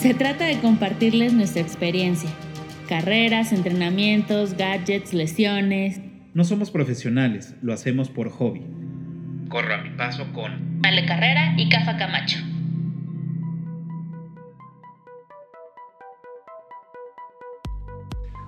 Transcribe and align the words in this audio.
Se 0.00 0.14
trata 0.14 0.46
de 0.46 0.58
compartirles 0.60 1.34
nuestra 1.34 1.60
experiencia. 1.60 2.30
Carreras, 2.88 3.52
entrenamientos, 3.52 4.56
gadgets, 4.56 5.12
lesiones. 5.12 6.00
No 6.32 6.44
somos 6.44 6.70
profesionales, 6.70 7.54
lo 7.60 7.74
hacemos 7.74 8.08
por 8.08 8.30
hobby. 8.30 8.62
Corro 9.50 9.74
a 9.74 9.76
mi 9.82 9.90
paso 9.90 10.32
con 10.32 10.80
Ale 10.84 11.04
Carrera 11.04 11.52
y 11.58 11.68
Cafa 11.68 11.98
Camacho. 11.98 12.38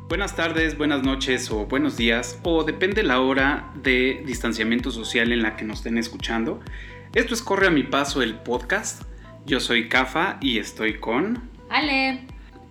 Buenas 0.08 0.34
tardes, 0.34 0.78
buenas 0.78 1.02
noches 1.02 1.50
o 1.50 1.66
buenos 1.66 1.98
días, 1.98 2.40
o 2.44 2.64
depende 2.64 3.02
la 3.02 3.20
hora 3.20 3.74
de 3.82 4.22
distanciamiento 4.24 4.90
social 4.90 5.32
en 5.32 5.42
la 5.42 5.56
que 5.56 5.66
nos 5.66 5.80
estén 5.80 5.98
escuchando. 5.98 6.60
Esto 7.14 7.34
es 7.34 7.42
Corre 7.42 7.66
a 7.66 7.70
mi 7.70 7.82
paso, 7.82 8.22
el 8.22 8.36
podcast. 8.36 9.02
Yo 9.44 9.58
soy 9.58 9.88
Cafa 9.88 10.38
y 10.40 10.58
estoy 10.58 11.00
con... 11.00 11.50
Ale. 11.68 12.20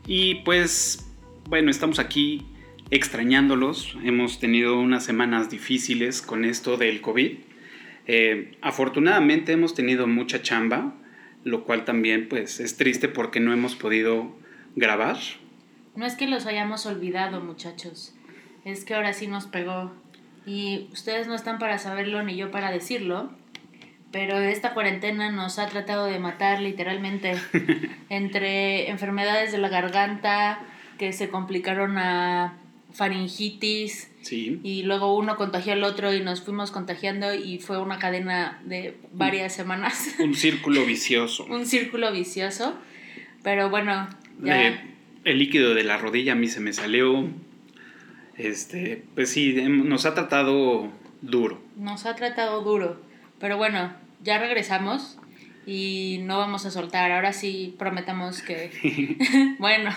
Y 0.07 0.35
pues, 0.35 1.05
bueno, 1.49 1.69
estamos 1.69 1.99
aquí 1.99 2.45
extrañándolos. 2.91 3.97
Hemos 4.03 4.39
tenido 4.39 4.79
unas 4.79 5.03
semanas 5.03 5.49
difíciles 5.49 6.21
con 6.21 6.45
esto 6.45 6.77
del 6.77 7.01
COVID. 7.01 7.39
Eh, 8.07 8.57
afortunadamente 8.61 9.51
hemos 9.51 9.73
tenido 9.73 10.07
mucha 10.07 10.41
chamba, 10.41 10.93
lo 11.43 11.65
cual 11.65 11.83
también 11.83 12.29
pues 12.29 12.59
es 12.59 12.77
triste 12.77 13.09
porque 13.09 13.41
no 13.41 13.51
hemos 13.51 13.75
podido 13.75 14.33
grabar. 14.75 15.17
No 15.95 16.05
es 16.05 16.15
que 16.15 16.27
los 16.27 16.45
hayamos 16.45 16.85
olvidado, 16.85 17.41
muchachos. 17.41 18.15
Es 18.63 18.85
que 18.85 18.95
ahora 18.95 19.11
sí 19.11 19.27
nos 19.27 19.45
pegó. 19.45 19.91
Y 20.45 20.87
ustedes 20.93 21.27
no 21.27 21.35
están 21.35 21.59
para 21.59 21.77
saberlo 21.79 22.23
ni 22.23 22.37
yo 22.37 22.49
para 22.49 22.71
decirlo. 22.71 23.40
Pero 24.11 24.37
esta 24.39 24.73
cuarentena 24.73 25.31
nos 25.31 25.57
ha 25.59 25.67
tratado 25.67 26.05
de 26.05 26.19
matar 26.19 26.59
literalmente. 26.61 27.33
Entre 28.09 28.89
enfermedades 28.89 29.51
de 29.51 29.57
la 29.57 29.69
garganta 29.69 30.59
que 30.97 31.13
se 31.13 31.29
complicaron 31.29 31.97
a 31.97 32.57
faringitis. 32.93 34.11
Sí. 34.21 34.59
Y 34.63 34.83
luego 34.83 35.15
uno 35.15 35.35
contagió 35.37 35.73
al 35.73 35.83
otro 35.83 36.13
y 36.13 36.21
nos 36.21 36.41
fuimos 36.41 36.71
contagiando 36.71 37.33
y 37.33 37.59
fue 37.59 37.81
una 37.81 37.99
cadena 37.99 38.61
de 38.65 38.97
varias 39.13 39.53
semanas. 39.53 40.13
Un 40.19 40.35
círculo 40.35 40.85
vicioso. 40.85 41.45
Un 41.45 41.65
círculo 41.65 42.11
vicioso. 42.11 42.75
Pero 43.43 43.69
bueno, 43.69 44.09
ya. 44.43 44.67
Eh, 44.67 44.81
el 45.23 45.37
líquido 45.39 45.73
de 45.73 45.83
la 45.83 45.97
rodilla 45.97 46.33
a 46.33 46.35
mí 46.35 46.47
se 46.47 46.59
me 46.59 46.73
salió. 46.73 47.29
Este, 48.37 49.03
pues 49.15 49.29
sí, 49.29 49.57
em- 49.59 49.87
nos 49.87 50.05
ha 50.05 50.13
tratado 50.13 50.89
duro. 51.21 51.61
Nos 51.77 52.05
ha 52.05 52.15
tratado 52.15 52.61
duro. 52.61 52.99
Pero 53.39 53.57
bueno, 53.57 53.93
ya 54.23 54.37
regresamos 54.39 55.17
y 55.65 56.19
no 56.23 56.37
vamos 56.37 56.65
a 56.65 56.71
soltar. 56.71 57.11
Ahora 57.11 57.33
sí 57.33 57.75
prometemos 57.77 58.41
que... 58.41 59.17
bueno, 59.59 59.91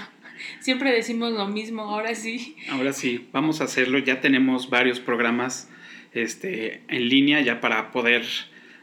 siempre 0.60 0.92
decimos 0.92 1.32
lo 1.32 1.46
mismo, 1.46 1.82
ahora 1.82 2.14
sí. 2.14 2.56
Ahora 2.70 2.92
sí, 2.92 3.28
vamos 3.32 3.60
a 3.60 3.64
hacerlo. 3.64 3.98
Ya 3.98 4.20
tenemos 4.20 4.70
varios 4.70 5.00
programas 5.00 5.68
este, 6.12 6.82
en 6.88 7.08
línea 7.08 7.40
ya 7.40 7.60
para 7.60 7.90
poder 7.92 8.24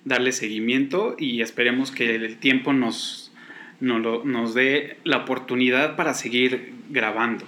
darle 0.03 0.31
seguimiento 0.31 1.15
y 1.19 1.41
esperemos 1.41 1.91
que 1.91 2.15
el 2.15 2.37
tiempo 2.37 2.73
nos, 2.73 3.31
nos, 3.79 4.01
lo- 4.01 4.23
nos 4.25 4.53
dé 4.55 4.97
la 5.03 5.17
oportunidad 5.17 5.95
para 5.95 6.13
seguir 6.15 6.73
grabando. 6.89 7.45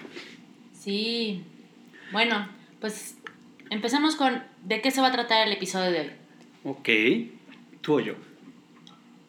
Sí. 0.73 1.41
Bueno, 2.11 2.47
pues 2.79 3.17
empezamos 3.71 4.15
con 4.15 4.43
de 4.63 4.81
qué 4.81 4.91
se 4.91 5.01
va 5.01 5.07
a 5.07 5.11
tratar 5.11 5.47
el 5.47 5.53
episodio 5.53 5.91
de 5.91 5.99
hoy. 6.01 6.09
Ok, 6.65 6.89
tú 7.83 7.97
o 7.97 7.99
yo. 7.99 8.15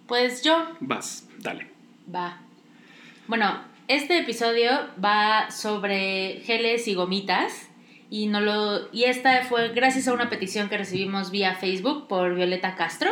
Pues 0.07 0.43
yo 0.43 0.67
Vas, 0.81 1.29
dale. 1.41 1.67
Va. 2.13 2.41
Bueno, 3.27 3.61
este 3.89 4.19
episodio 4.19 4.71
va 5.03 5.51
sobre 5.51 6.41
geles 6.45 6.89
y 6.89 6.95
gomitas. 6.95 7.69
Y, 8.11 8.29
no 8.29 8.41
lo, 8.41 8.93
y 8.93 9.05
esta 9.05 9.43
fue 9.45 9.71
gracias 9.71 10.09
a 10.09 10.13
una 10.13 10.31
petición 10.31 10.69
que 10.69 10.79
recibimos 10.79 11.31
vía 11.31 11.55
Facebook 11.55 12.07
por 12.07 12.35
Violeta 12.35 12.77
Castro. 12.77 13.11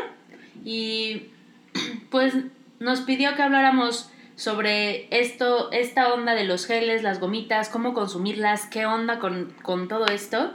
Y 0.64 1.24
pues 2.10 2.34
nos 2.78 3.00
pidió 3.00 3.34
que 3.34 3.42
habláramos 3.42 4.10
sobre 4.36 5.08
esto, 5.10 5.72
esta 5.72 6.12
onda 6.12 6.34
de 6.34 6.44
los 6.44 6.66
geles, 6.66 7.02
las 7.02 7.20
gomitas, 7.20 7.68
cómo 7.68 7.94
consumirlas, 7.94 8.66
qué 8.66 8.86
onda 8.86 9.18
con, 9.18 9.52
con 9.62 9.88
todo 9.88 10.06
esto. 10.06 10.54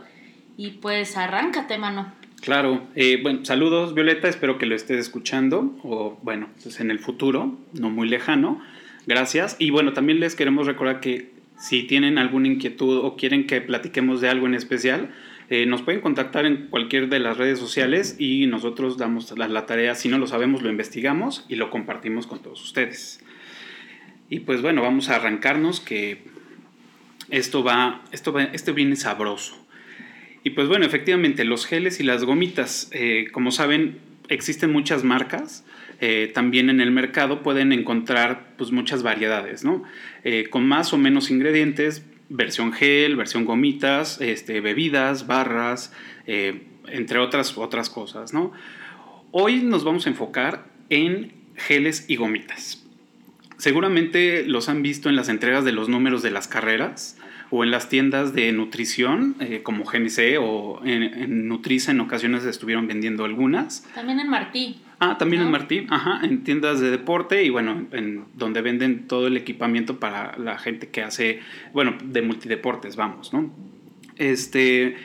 Y 0.56 0.72
pues 0.72 1.18
arráncate, 1.18 1.78
mano. 1.78 2.14
Claro, 2.42 2.88
eh, 2.96 3.20
bueno, 3.22 3.44
saludos 3.44 3.94
Violeta, 3.94 4.28
espero 4.28 4.58
que 4.58 4.68
lo 4.68 4.76
estés 4.76 5.00
escuchando 5.00 5.76
o 5.84 6.18
bueno, 6.22 6.50
pues 6.62 6.80
en 6.80 6.92
el 6.92 7.00
futuro, 7.00 7.58
no 7.74 7.90
muy 7.90 8.08
lejano. 8.08 8.62
Gracias. 9.06 9.56
Y 9.58 9.70
bueno, 9.70 9.94
también 9.94 10.20
les 10.20 10.36
queremos 10.36 10.68
recordar 10.68 11.00
que 11.00 11.32
si 11.58 11.84
tienen 11.84 12.18
alguna 12.18 12.48
inquietud 12.48 12.98
o 12.98 13.16
quieren 13.16 13.48
que 13.48 13.62
platiquemos 13.62 14.22
de 14.22 14.30
algo 14.30 14.46
en 14.46 14.54
especial, 14.54 15.12
eh, 15.50 15.66
nos 15.66 15.82
pueden 15.82 16.02
contactar 16.02 16.46
en 16.46 16.68
cualquier 16.68 17.08
de 17.08 17.20
las 17.20 17.38
redes 17.38 17.58
sociales 17.58 18.18
y 18.20 18.48
nosotros 18.48 18.98
damos 18.98 19.34
la, 19.38 19.66
tarea, 19.66 19.96
si 19.96 20.10
no 20.10 20.18
lo 20.18 20.28
sabemos, 20.28 20.62
lo 20.62 20.70
investigamos 20.70 21.46
y 21.48 21.56
lo 21.56 21.70
compartimos 21.70 22.28
con 22.28 22.40
todos 22.42 22.62
ustedes. 22.62 23.24
Y 24.30 24.42
pues 24.42 24.62
bueno, 24.62 24.82
vamos 24.82 25.10
a 25.10 25.16
arrancarnos 25.16 25.80
que 25.80 26.26
esto 27.30 27.64
va, 27.64 28.04
esto 28.12 28.34
va, 28.34 28.44
esto 28.44 28.74
viene 28.74 28.98
sabroso. 28.98 29.56
Y 30.48 30.52
pues 30.52 30.70
bueno, 30.70 30.86
efectivamente, 30.86 31.44
los 31.44 31.66
geles 31.66 32.00
y 32.00 32.04
las 32.04 32.24
gomitas, 32.24 32.90
eh, 32.94 33.28
como 33.34 33.52
saben, 33.52 33.98
existen 34.30 34.72
muchas 34.72 35.04
marcas. 35.04 35.66
eh, 36.00 36.32
también 36.34 36.70
en 36.70 36.80
el 36.80 36.90
mercado 36.90 37.44
pueden 37.44 37.74
encontrar 37.74 38.54
pues 38.58 38.72
muchas 38.72 39.04
variedades, 39.04 39.66
¿no? 39.66 39.84
Eh, 40.24 40.48
con 40.50 40.66
más 40.66 40.94
o 40.94 40.98
menos 40.98 41.32
ingredientes, 41.32 42.06
versión 42.30 42.72
gel, 42.72 43.18
versión 43.18 43.44
gomitas, 43.44 44.22
este, 44.22 44.62
bebidas, 44.62 45.28
barras, 45.28 45.92
entre 46.26 47.20
otras, 47.20 47.58
otras 47.58 47.90
cosas, 47.90 48.34
¿no? 48.34 48.54
Hoy 49.32 49.64
nos 49.64 49.84
vamos 49.84 50.06
a 50.06 50.12
enfocar 50.12 50.68
en 50.90 51.34
geles 51.58 52.06
y 52.08 52.16
gomitas. 52.16 52.86
Seguramente 53.58 54.46
los 54.46 54.70
han 54.70 54.82
visto 54.82 55.10
en 55.10 55.18
las 55.18 55.28
entregas 55.28 55.66
de 55.66 55.74
los 55.74 55.90
números 55.90 56.22
de 56.22 56.32
las 56.32 56.48
carreras 56.48 57.18
o 57.50 57.64
en 57.64 57.72
las 57.72 57.90
tiendas 57.90 58.34
de 58.34 58.52
nutrición 58.52 59.36
eh, 59.40 59.62
como 59.64 59.86
GNC 59.86 60.38
o 60.40 60.82
en, 60.84 61.04
en 61.04 61.48
Nutriza 61.48 61.92
en 61.92 62.02
ocasiones 62.02 62.46
estuvieron 62.46 62.88
vendiendo 62.88 63.26
algunas. 63.26 63.88
También 63.96 64.20
en 64.20 64.30
Martí. 64.30 64.82
Ah, 65.00 65.18
también 65.18 65.44
en. 65.44 65.52
Martí, 65.52 65.86
ajá, 65.90 66.22
en 66.24 66.44
tiendas 66.44 66.80
de 66.80 66.90
deporte 66.90 67.44
y 67.44 67.50
bueno, 67.50 67.86
en 67.92 68.26
donde 68.34 68.62
venden 68.62 69.08
todo 69.08 69.28
el 69.28 69.38
equipamiento 69.38 70.00
para 70.00 70.38
la 70.38 70.58
gente 70.58 70.90
que 70.90 71.04
hace, 71.04 71.40
bueno, 71.72 71.96
de 72.04 72.22
multideportes, 72.24 72.96
vamos, 72.96 73.32
¿no? 73.32 73.54
Este, 74.16 74.96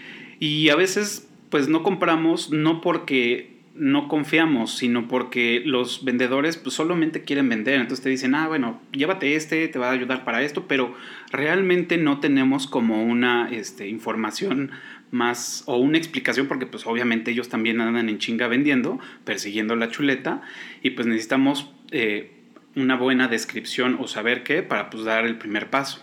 y 0.41 0.70
a 0.70 0.76
veces 0.76 1.28
pues 1.50 1.69
no 1.69 1.82
compramos 1.82 2.50
no 2.50 2.80
porque 2.80 3.52
no 3.75 4.09
confiamos, 4.09 4.77
sino 4.77 5.09
porque 5.09 5.62
los 5.65 6.05
vendedores 6.05 6.56
pues 6.56 6.75
solamente 6.75 7.22
quieren 7.22 7.49
vender, 7.49 7.81
entonces 7.81 8.03
te 8.03 8.10
dicen, 8.10 8.34
ah, 8.34 8.47
bueno, 8.49 8.81
llévate 8.93 9.34
este, 9.34 9.66
te 9.69 9.78
va 9.78 9.88
a 9.88 9.93
ayudar 9.93 10.25
para 10.25 10.43
esto, 10.43 10.66
pero 10.69 10.94
realmente 11.31 11.97
no 11.97 12.21
tenemos 12.21 12.66
como 12.66 13.03
una 13.03 13.50
este, 13.50 13.88
información 13.88 14.71
más 15.10 15.62
o 15.66 15.77
una 15.77 15.99
explicación 15.99 16.49
porque 16.49 16.66
pues 16.66 16.87
obviamente 16.87 17.31
ellos 17.31 17.49
también 17.49 17.81
andan 17.81 18.09
en 18.09 18.19
chinga 18.19 18.49
vendiendo, 18.49 18.99
persiguiendo 19.25 19.77
la 19.77 19.91
chuleta 19.91 20.43
y 20.83 20.91
pues 20.91 21.06
necesitamos 21.06 21.71
eh, 21.91 22.33
una 22.77 22.97
buena 22.97 23.28
descripción 23.28 23.97
o 24.00 24.06
saber 24.06 24.43
qué 24.43 24.62
para 24.62 24.91
pues 24.91 25.04
dar 25.04 25.27
el 25.27 25.37
primer 25.37 25.71
paso. 25.71 26.03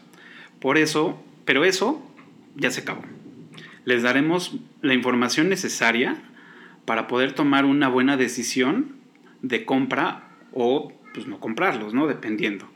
Por 0.59 0.77
eso, 0.77 1.23
pero 1.45 1.65
eso 1.65 2.05
ya 2.55 2.71
se 2.71 2.81
acabó. 2.81 3.03
Les 3.85 4.03
daremos 4.03 4.57
la 4.81 4.93
información 4.93 5.49
necesaria 5.49 6.21
para 6.85 7.07
poder 7.07 7.33
tomar 7.33 7.65
una 7.65 7.87
buena 7.87 8.17
decisión 8.17 8.95
de 9.41 9.65
compra 9.65 10.29
o 10.53 10.91
pues 11.13 11.27
no 11.27 11.39
comprarlos, 11.39 11.93
¿no? 11.93 12.07
Dependiendo. 12.07 12.67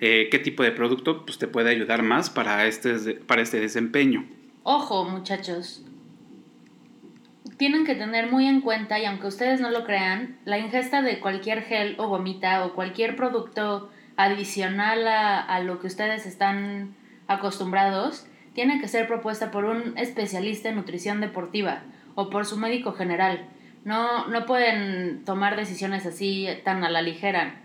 Eh, 0.00 0.28
qué 0.30 0.38
tipo 0.38 0.62
de 0.62 0.72
producto 0.72 1.24
pues, 1.24 1.38
te 1.38 1.46
puede 1.46 1.70
ayudar 1.70 2.02
más 2.02 2.30
para 2.30 2.66
este, 2.66 3.14
para 3.14 3.42
este 3.42 3.60
desempeño. 3.60 4.26
Ojo, 4.62 5.04
muchachos. 5.04 5.84
Tienen 7.56 7.84
que 7.84 7.94
tener 7.94 8.30
muy 8.30 8.46
en 8.46 8.60
cuenta, 8.60 8.98
y 8.98 9.04
aunque 9.04 9.28
ustedes 9.28 9.60
no 9.60 9.70
lo 9.70 9.84
crean, 9.84 10.38
la 10.44 10.58
ingesta 10.58 11.02
de 11.02 11.20
cualquier 11.20 11.62
gel 11.62 11.94
o 11.98 12.08
gomita 12.08 12.64
o 12.64 12.74
cualquier 12.74 13.14
producto 13.14 13.90
adicional 14.16 15.06
a, 15.06 15.40
a 15.40 15.60
lo 15.60 15.78
que 15.78 15.86
ustedes 15.86 16.26
están 16.26 16.94
acostumbrados 17.28 18.26
tiene 18.54 18.80
que 18.80 18.88
ser 18.88 19.06
propuesta 19.06 19.50
por 19.50 19.64
un 19.64 19.96
especialista 19.96 20.68
en 20.68 20.76
nutrición 20.76 21.20
deportiva 21.20 21.82
o 22.14 22.30
por 22.30 22.46
su 22.46 22.56
médico 22.56 22.92
general. 22.92 23.48
No, 23.84 24.26
no 24.28 24.46
pueden 24.46 25.24
tomar 25.24 25.56
decisiones 25.56 26.06
así 26.06 26.46
tan 26.64 26.84
a 26.84 26.90
la 26.90 27.02
ligera, 27.02 27.56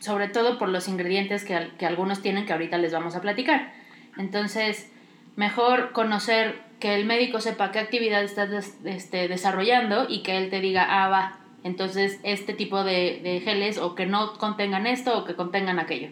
sobre 0.00 0.28
todo 0.28 0.58
por 0.58 0.68
los 0.68 0.88
ingredientes 0.88 1.44
que, 1.44 1.70
que 1.78 1.86
algunos 1.86 2.22
tienen 2.22 2.46
que 2.46 2.52
ahorita 2.52 2.78
les 2.78 2.92
vamos 2.92 3.14
a 3.16 3.20
platicar. 3.20 3.72
Entonces, 4.16 4.90
mejor 5.36 5.92
conocer 5.92 6.64
que 6.80 6.94
el 6.94 7.04
médico 7.04 7.40
sepa 7.40 7.72
qué 7.72 7.78
actividad 7.78 8.22
estás 8.22 8.50
des- 8.50 8.78
este, 8.84 9.28
desarrollando 9.28 10.06
y 10.08 10.22
que 10.22 10.36
él 10.38 10.50
te 10.50 10.60
diga, 10.60 10.86
ah, 10.88 11.08
va, 11.08 11.38
entonces 11.64 12.20
este 12.22 12.52
tipo 12.54 12.84
de, 12.84 13.20
de 13.22 13.40
geles 13.40 13.78
o 13.78 13.94
que 13.94 14.06
no 14.06 14.34
contengan 14.34 14.86
esto 14.86 15.18
o 15.18 15.24
que 15.24 15.34
contengan 15.34 15.78
aquello. 15.78 16.08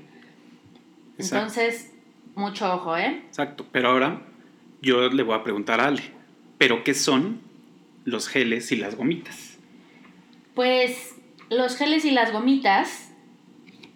Exacto. 1.19 1.37
Entonces, 1.37 1.95
mucho 2.35 2.75
ojo, 2.75 2.97
¿eh? 2.97 3.23
Exacto, 3.29 3.65
pero 3.73 3.91
ahora 3.91 4.23
yo 4.83 5.09
le 5.09 5.23
voy 5.23 5.37
a 5.37 5.43
preguntar 5.45 5.81
a 5.81 5.87
Ale, 5.87 6.03
¿pero 6.59 6.83
qué 6.85 6.93
son 6.95 7.41
los 8.05 8.29
geles 8.29 8.71
y 8.73 8.77
las 8.77 8.95
gomitas? 8.95 9.59
Pues 10.55 11.15
los 11.51 11.77
geles 11.77 12.05
y 12.05 12.11
las 12.11 12.33
gomitas 12.33 13.11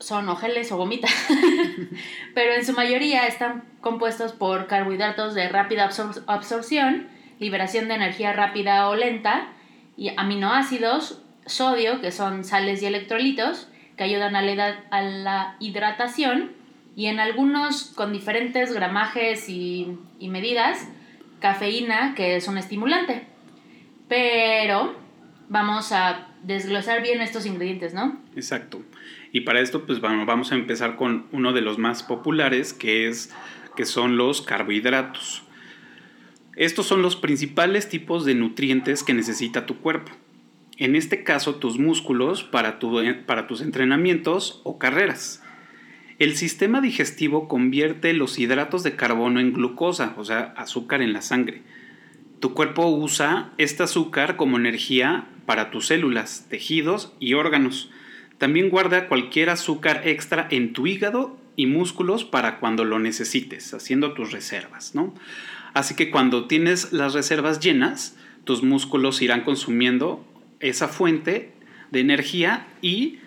son 0.01 0.29
o 0.29 0.37
geles 0.37 0.71
o 0.73 0.77
gomitas, 0.77 1.13
pero 2.35 2.53
en 2.55 2.65
su 2.65 2.73
mayoría 2.73 3.27
están 3.27 3.65
compuestos 3.81 4.33
por 4.33 4.67
carbohidratos 4.67 5.35
de 5.35 5.49
rápida 5.49 5.89
absor- 5.89 6.23
absorción, 6.27 7.09
liberación 7.41 7.89
de 7.89 7.95
energía 7.95 8.33
rápida 8.33 8.89
o 8.89 8.95
lenta, 8.95 9.49
y 9.97 10.11
aminoácidos, 10.17 11.23
sodio, 11.47 12.01
que 12.01 12.13
son 12.13 12.45
sales 12.45 12.83
y 12.83 12.87
electrolitos, 12.87 13.69
que 13.97 14.05
ayudan 14.05 14.37
a 14.37 14.43
la, 14.43 15.57
hidratación, 15.59 16.53
y 16.95 17.07
en 17.07 17.19
algunos 17.21 17.85
con 17.97 18.13
diferentes 18.13 18.73
gramajes 18.73 19.49
y 19.49 19.97
medidas, 20.21 20.89
cafeína, 21.41 22.15
que 22.15 22.37
es 22.37 22.49
un 22.49 22.59
estimulante. 22.59 23.28
Pero 24.09 24.95
vamos 25.49 25.93
a 25.93 26.29
desglosar 26.43 27.03
bien 27.03 27.21
estos 27.21 27.47
ingredientes, 27.47 27.95
¿no? 27.95 28.21
Exacto. 28.37 28.83
Y 29.33 29.41
para 29.43 29.61
esto, 29.61 29.85
pues 29.87 30.01
bueno, 30.01 30.25
vamos 30.25 30.53
a 30.53 30.55
empezar 30.55 30.97
con 30.97 31.27
uno 31.33 31.53
de 31.53 31.61
los 31.61 31.79
más 31.79 32.03
populares, 32.03 32.73
que, 32.73 33.09
es, 33.09 33.35
que 33.77 33.85
son 33.85 34.17
los 34.17 34.41
carbohidratos. 34.43 35.43
Estos 36.57 36.87
son 36.87 37.03
los 37.03 37.17
principales 37.17 37.89
tipos 37.89 38.25
de 38.25 38.35
nutrientes 38.35 39.03
que 39.03 39.15
necesita 39.15 39.67
tu 39.67 39.79
cuerpo. 39.79 40.13
En 40.77 40.97
este 40.97 41.25
caso, 41.25 41.57
tus 41.57 41.79
músculos 41.79 42.43
para, 42.45 42.79
tu- 42.79 43.01
para 43.27 43.47
tus 43.47 43.61
entrenamientos 43.61 44.61
o 44.65 44.79
carreras. 44.79 45.43
El 46.19 46.37
sistema 46.37 46.81
digestivo 46.81 47.47
convierte 47.47 48.13
los 48.13 48.39
hidratos 48.39 48.83
de 48.83 48.97
carbono 48.97 49.39
en 49.39 49.53
glucosa, 49.53 50.15
o 50.17 50.25
sea, 50.25 50.53
azúcar 50.57 51.01
en 51.03 51.13
la 51.13 51.23
sangre. 51.23 51.63
Tu 52.41 52.55
cuerpo 52.55 52.87
usa 52.87 53.53
este 53.59 53.83
azúcar 53.83 54.37
como 54.37 54.57
energía 54.57 55.27
para 55.45 55.71
tus 55.71 55.87
células, 55.87 56.47
tejidos 56.49 57.13
y 57.19 57.35
órganos. 57.35 57.91
También 58.39 58.71
guarda 58.71 59.09
cualquier 59.09 59.51
azúcar 59.51 60.03
extra 60.05 60.47
en 60.51 60.73
tu 60.73 60.87
hígado 60.87 61.37
y 61.57 61.67
músculos 61.67 62.25
para 62.25 62.61
cuando 62.61 62.85
lo 62.85 63.01
necesites, 63.01 63.75
haciendo 63.75 64.13
tus 64.13 64.31
reservas, 64.31 64.95
¿no? 64.95 65.13
Así 65.75 65.97
que 65.97 66.11
cuando 66.11 66.47
tienes 66.47 66.93
las 66.93 67.15
reservas 67.15 67.59
llenas, 67.59 68.17
tus 68.45 68.63
músculos 68.63 69.21
irán 69.21 69.43
consumiendo 69.43 70.25
esa 70.61 70.87
fuente 70.87 71.53
de 71.91 72.01
energía 72.01 72.69
y, 72.81 73.19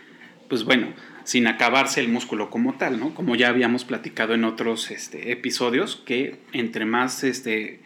pues 0.48 0.64
bueno, 0.64 0.94
sin 1.26 1.48
acabarse 1.48 2.00
el 2.00 2.08
músculo 2.08 2.50
como 2.50 2.76
tal, 2.76 3.00
¿no? 3.00 3.14
Como 3.14 3.36
ya 3.36 3.50
habíamos 3.50 3.84
platicado 3.84 4.34
en 4.34 4.46
otros 4.46 4.92
este, 4.92 5.32
episodios, 5.32 6.02
que 6.06 6.40
entre 6.54 6.86
más 6.86 7.24
este, 7.24 7.82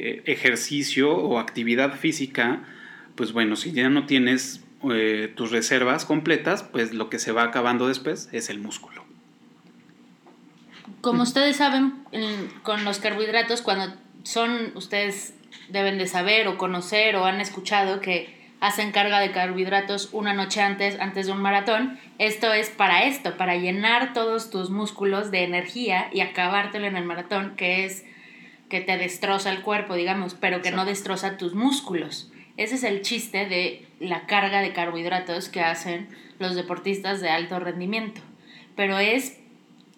eh, 0.00 0.22
ejercicio 0.26 1.12
o 1.16 1.38
actividad 1.38 1.94
física, 1.94 2.62
pues 3.14 3.32
bueno, 3.32 3.56
si 3.56 3.72
ya 3.72 3.88
no 3.88 4.06
tienes 4.06 4.64
eh, 4.90 5.32
tus 5.36 5.50
reservas 5.50 6.04
completas, 6.06 6.62
pues 6.62 6.94
lo 6.94 7.10
que 7.10 7.18
se 7.18 7.32
va 7.32 7.42
acabando 7.44 7.86
después 7.88 8.28
es 8.32 8.48
el 8.50 8.58
músculo. 8.60 9.04
Como 11.00 11.22
ustedes 11.22 11.56
saben, 11.56 11.94
en- 12.12 12.48
con 12.62 12.84
los 12.84 12.98
carbohidratos, 12.98 13.62
cuando 13.62 13.94
son, 14.22 14.72
ustedes 14.74 15.34
deben 15.68 15.98
de 15.98 16.06
saber 16.06 16.48
o 16.48 16.56
conocer 16.58 17.16
o 17.16 17.24
han 17.24 17.40
escuchado 17.40 18.00
que 18.00 18.38
hacen 18.60 18.92
carga 18.92 19.20
de 19.20 19.32
carbohidratos 19.32 20.10
una 20.12 20.34
noche 20.34 20.60
antes, 20.60 21.00
antes 21.00 21.26
de 21.26 21.32
un 21.32 21.40
maratón, 21.40 21.98
esto 22.18 22.52
es 22.52 22.68
para 22.68 23.04
esto, 23.04 23.36
para 23.38 23.56
llenar 23.56 24.12
todos 24.12 24.50
tus 24.50 24.68
músculos 24.68 25.30
de 25.30 25.44
energía 25.44 26.08
y 26.12 26.20
acabártelo 26.20 26.86
en 26.86 26.96
el 26.96 27.04
maratón, 27.06 27.54
que 27.56 27.86
es 27.86 28.04
que 28.70 28.80
te 28.80 28.96
destroza 28.96 29.50
el 29.50 29.60
cuerpo, 29.60 29.94
digamos, 29.94 30.34
pero 30.34 30.62
que 30.62 30.70
no 30.70 30.86
destroza 30.86 31.36
tus 31.36 31.54
músculos. 31.54 32.32
Ese 32.56 32.76
es 32.76 32.84
el 32.84 33.02
chiste 33.02 33.46
de 33.46 33.86
la 33.98 34.26
carga 34.26 34.62
de 34.62 34.72
carbohidratos 34.72 35.50
que 35.50 35.60
hacen 35.60 36.08
los 36.38 36.54
deportistas 36.54 37.20
de 37.20 37.28
alto 37.28 37.58
rendimiento. 37.58 38.22
Pero 38.76 38.98
es 38.98 39.38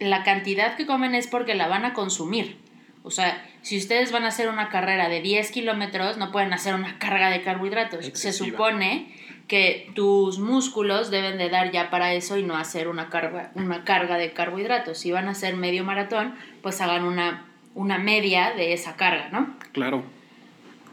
la 0.01 0.25
cantidad 0.25 0.77
que 0.77 0.87
comen 0.87 1.15
es 1.15 1.29
porque 1.29 1.55
la 1.55 1.69
van 1.69 1.85
a 1.85 1.93
consumir. 1.93 2.57
O 3.05 3.11
sea, 3.11 3.45
si 3.63 3.77
ustedes 3.79 4.13
van 4.13 4.25
a 4.25 4.29
hacer 4.29 4.49
una 4.49 4.69
carrera 4.69 5.09
de 5.09 5.21
10 5.21 5.51
kilómetros, 5.51 6.17
no 6.17 6.33
pueden 6.33 6.53
hacer 6.53 6.75
una 6.75 6.99
carga 6.99 7.31
de 7.31 7.43
carbohidratos. 7.43 8.11
Se 8.15 8.33
supone 8.33 9.13
que 9.49 9.91
tus 9.95 10.39
músculos 10.39 11.11
deben 11.11 11.37
de 11.37 11.51
dar 11.51 11.73
ya 11.73 11.91
para 11.91 12.15
eso 12.15 12.39
y 12.39 12.43
no 12.43 12.57
hacer 12.57 12.89
una 12.89 13.11
carga, 13.11 13.51
una 13.55 13.85
carga 13.85 14.17
de 14.17 14.33
carbohidratos. 14.33 14.99
Si 14.99 15.11
van 15.11 15.29
a 15.29 15.33
hacer 15.33 15.57
medio 15.57 15.85
maratón, 15.85 16.35
pues 16.63 16.81
hagan 16.81 17.05
una, 17.05 17.52
una 17.75 17.99
media 17.99 18.53
de 18.55 18.73
esa 18.73 18.97
carga, 18.97 19.29
¿no? 19.31 19.57
Claro. 19.73 20.05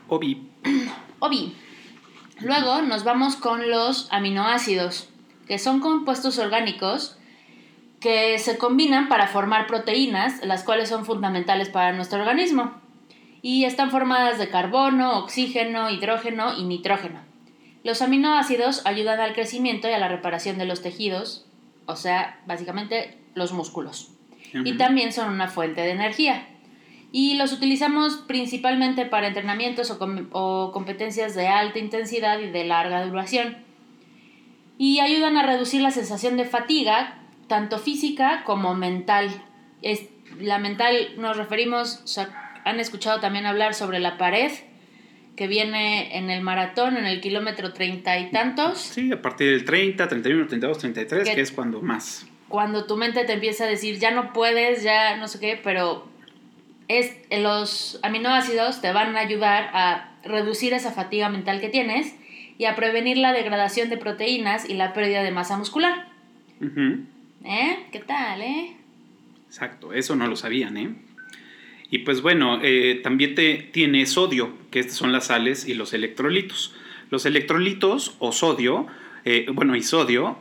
Obi. 0.07 0.49
Obi. 1.19 1.55
Luego 2.41 2.81
nos 2.81 3.03
vamos 3.03 3.35
con 3.35 3.69
los 3.69 4.07
aminoácidos, 4.11 5.09
que 5.47 5.59
son 5.59 5.79
compuestos 5.81 6.39
orgánicos 6.39 7.19
que 7.99 8.37
se 8.39 8.57
combinan 8.57 9.09
para 9.09 9.27
formar 9.27 9.67
proteínas, 9.67 10.43
las 10.45 10.63
cuales 10.63 10.89
son 10.89 11.05
fundamentales 11.05 11.69
para 11.69 11.91
nuestro 11.91 12.19
organismo. 12.19 12.73
Y 13.41 13.65
están 13.65 13.91
formadas 13.91 14.37
de 14.37 14.49
carbono, 14.49 15.19
oxígeno, 15.19 15.89
hidrógeno 15.89 16.57
y 16.57 16.63
nitrógeno. 16.63 17.19
Los 17.83 18.01
aminoácidos 18.01 18.85
ayudan 18.85 19.19
al 19.19 19.33
crecimiento 19.33 19.87
y 19.87 19.91
a 19.91 19.99
la 19.99 20.09
reparación 20.09 20.57
de 20.57 20.65
los 20.65 20.81
tejidos, 20.81 21.45
o 21.85 21.95
sea, 21.95 22.41
básicamente 22.45 23.17
los 23.35 23.53
músculos. 23.53 24.11
Y 24.53 24.73
también 24.77 25.13
son 25.13 25.29
una 25.29 25.47
fuente 25.47 25.81
de 25.81 25.91
energía. 25.91 26.47
Y 27.11 27.35
los 27.37 27.51
utilizamos 27.53 28.17
principalmente 28.27 29.05
para 29.05 29.27
entrenamientos 29.27 29.89
o, 29.91 29.97
com- 29.97 30.27
o 30.31 30.71
competencias 30.71 31.33
de 31.35 31.47
alta 31.47 31.79
intensidad 31.79 32.39
y 32.39 32.49
de 32.49 32.65
larga 32.65 33.03
duración. 33.05 33.57
Y 34.77 34.99
ayudan 34.99 35.35
a 35.37 35.43
reducir 35.43 35.81
la 35.81 35.91
sensación 35.91 36.37
de 36.37 36.45
fatiga, 36.45 37.19
tanto 37.47 37.79
física 37.79 38.43
como 38.45 38.75
mental. 38.75 39.29
Es, 39.81 40.05
la 40.39 40.59
mental 40.59 40.95
nos 41.17 41.35
referimos, 41.37 42.01
o 42.03 42.07
sea, 42.07 42.29
han 42.63 42.79
escuchado 42.79 43.19
también 43.19 43.45
hablar 43.45 43.73
sobre 43.73 43.99
la 43.99 44.17
pared 44.17 44.51
que 45.35 45.47
viene 45.47 46.17
en 46.17 46.29
el 46.29 46.41
maratón, 46.41 46.97
en 46.97 47.05
el 47.05 47.21
kilómetro 47.21 47.73
treinta 47.73 48.19
y 48.19 48.29
tantos. 48.29 48.77
Sí, 48.77 49.11
a 49.11 49.21
partir 49.21 49.49
del 49.51 49.65
30, 49.65 50.07
31, 50.07 50.47
32, 50.47 50.77
33, 50.77 51.27
Que- 51.29 51.35
que 51.35 51.41
es 51.41 51.51
cuando 51.51 51.81
más. 51.81 52.27
cuando 52.49 52.85
tu 52.85 52.97
mente 52.97 53.23
te 53.25 53.33
empieza 53.33 53.63
a 53.63 53.67
decir 53.67 53.99
ya 53.99 54.11
no 54.11 54.33
puedes, 54.33 54.83
ya 54.83 55.15
no 55.17 55.27
sé 55.29 55.39
qué, 55.39 55.59
pero 55.63 56.08
es, 56.89 57.15
los 57.31 57.99
aminoácidos 58.03 58.81
te 58.81 58.91
van 58.91 59.15
a 59.15 59.19
ayudar 59.21 59.69
a 59.73 60.11
reducir 60.23 60.73
esa 60.73 60.91
fatiga 60.91 61.29
mental 61.29 61.61
que 61.61 61.69
tienes 61.69 62.15
y 62.57 62.65
a 62.65 62.75
prevenir 62.75 63.17
la 63.17 63.31
degradación 63.31 63.89
de 63.89 63.97
proteínas 63.97 64.67
y 64.67 64.73
la 64.73 64.93
pérdida 64.93 65.23
de 65.23 65.31
masa 65.31 65.57
muscular. 65.57 66.09
¿Eh? 67.45 67.77
¿Qué 67.91 67.99
tal, 67.99 68.41
eh? 68.41 68.75
Exacto, 69.47 69.93
eso 69.93 70.15
no 70.15 70.27
lo 70.27 70.35
sabían, 70.35 70.75
¿eh? 70.77 70.95
Y 71.91 71.99
pues 71.99 72.21
bueno, 72.21 72.59
eh, 72.61 72.99
también 73.03 73.33
te, 73.33 73.69
tiene 73.71 74.05
sodio, 74.05 74.53
que 74.71 74.79
estas 74.79 74.97
son 74.97 75.11
las 75.11 75.27
sales 75.27 75.67
y 75.67 75.75
los 75.75 75.93
electrolitos. 75.93 76.75
Los 77.09 77.25
electrolitos 77.25 78.15
o 78.19 78.31
sodio, 78.31 78.87
eh, 79.25 79.47
bueno, 79.53 79.75
y 79.75 79.81
sodio, 79.81 80.37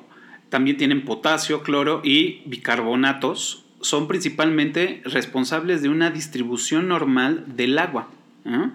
también 0.49 0.77
tienen 0.77 1.05
potasio, 1.05 1.63
cloro 1.63 2.01
y 2.05 2.43
bicarbonatos. 2.47 3.65
Son 3.81 4.09
principalmente 4.09 5.03
responsables 5.05 5.83
de 5.83 5.89
una 5.89 6.11
distribución 6.11 6.89
normal 6.89 7.45
del 7.57 7.79
agua. 7.79 8.11
¿eh? 8.45 8.71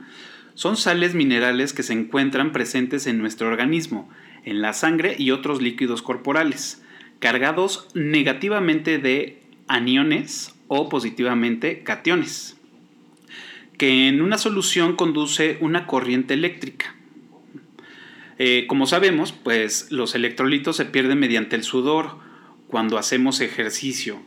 Son 0.55 0.77
sales 0.77 1.15
minerales 1.15 1.73
que 1.73 1.83
se 1.83 1.93
encuentran 1.93 2.51
presentes 2.51 3.07
en 3.07 3.17
nuestro 3.17 3.47
organismo, 3.47 4.09
en 4.45 4.61
la 4.61 4.73
sangre 4.73 5.15
y 5.17 5.31
otros 5.31 5.61
líquidos 5.61 6.01
corporales, 6.01 6.83
cargados 7.19 7.87
negativamente 7.93 8.97
de 8.97 9.41
aniones 9.67 10.53
o 10.67 10.89
positivamente 10.89 11.83
cationes, 11.83 12.57
que 13.77 14.07
en 14.07 14.21
una 14.21 14.37
solución 14.37 14.95
conduce 14.95 15.57
una 15.61 15.87
corriente 15.87 16.33
eléctrica. 16.33 16.95
Eh, 18.39 18.65
como 18.67 18.87
sabemos, 18.87 19.31
pues 19.31 19.91
los 19.91 20.15
electrolitos 20.15 20.75
se 20.75 20.85
pierden 20.85 21.19
mediante 21.19 21.55
el 21.55 21.63
sudor 21.63 22.17
cuando 22.67 22.97
hacemos 22.97 23.39
ejercicio. 23.41 24.19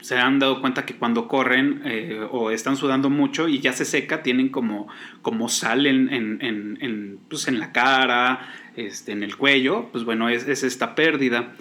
Se 0.00 0.18
han 0.18 0.38
dado 0.38 0.60
cuenta 0.60 0.84
que 0.84 0.96
cuando 0.96 1.28
corren 1.28 1.82
eh, 1.84 2.20
o 2.30 2.50
están 2.50 2.76
sudando 2.76 3.10
mucho 3.10 3.48
y 3.48 3.60
ya 3.60 3.72
se 3.72 3.84
seca, 3.84 4.22
tienen 4.22 4.50
como, 4.50 4.88
como 5.22 5.48
sal 5.48 5.86
en, 5.86 6.12
en, 6.12 6.38
en, 6.42 6.78
en, 6.80 7.18
pues 7.28 7.50
la 7.50 7.72
cara, 7.72 8.52
este, 8.76 9.12
en 9.12 9.22
el 9.22 9.36
cuello. 9.36 9.88
Pues 9.92 10.04
bueno, 10.04 10.28
es, 10.28 10.46
es 10.46 10.62
esta 10.62 10.94
pérdida. 10.94 11.54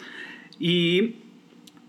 Y 0.60 1.16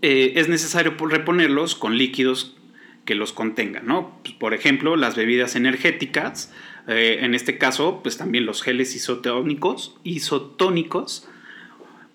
eh, 0.02 0.34
es 0.36 0.48
necesario 0.48 0.94
reponerlos 1.08 1.74
con 1.74 1.96
líquidos 1.98 2.56
que 3.04 3.14
los 3.14 3.32
contengan, 3.32 3.86
¿no? 3.86 4.18
Pues, 4.22 4.34
por 4.34 4.54
ejemplo, 4.54 4.96
las 4.96 5.16
bebidas 5.16 5.56
energéticas, 5.56 6.52
eh, 6.88 7.18
en 7.22 7.34
este 7.34 7.58
caso, 7.58 8.00
pues 8.02 8.16
también 8.16 8.46
los 8.46 8.62
geles 8.62 8.94
isotónicos, 8.94 9.96
isotónicos 10.04 11.28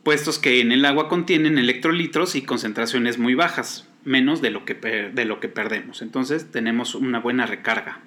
puestos 0.09 0.39
que 0.39 0.59
en 0.59 0.71
el 0.71 0.85
agua 0.85 1.07
contienen 1.07 1.59
electrolitos 1.59 2.33
y 2.33 2.41
concentraciones 2.41 3.19
muy 3.19 3.35
bajas, 3.35 3.87
menos 4.05 4.41
de 4.41 4.49
lo 4.49 4.65
que, 4.65 4.73
de 4.73 5.25
lo 5.25 5.39
que 5.39 5.49
perdemos. 5.49 6.01
Entonces 6.01 6.49
tenemos 6.49 6.95
una 6.95 7.19
buena 7.19 7.45
recarga. 7.45 7.99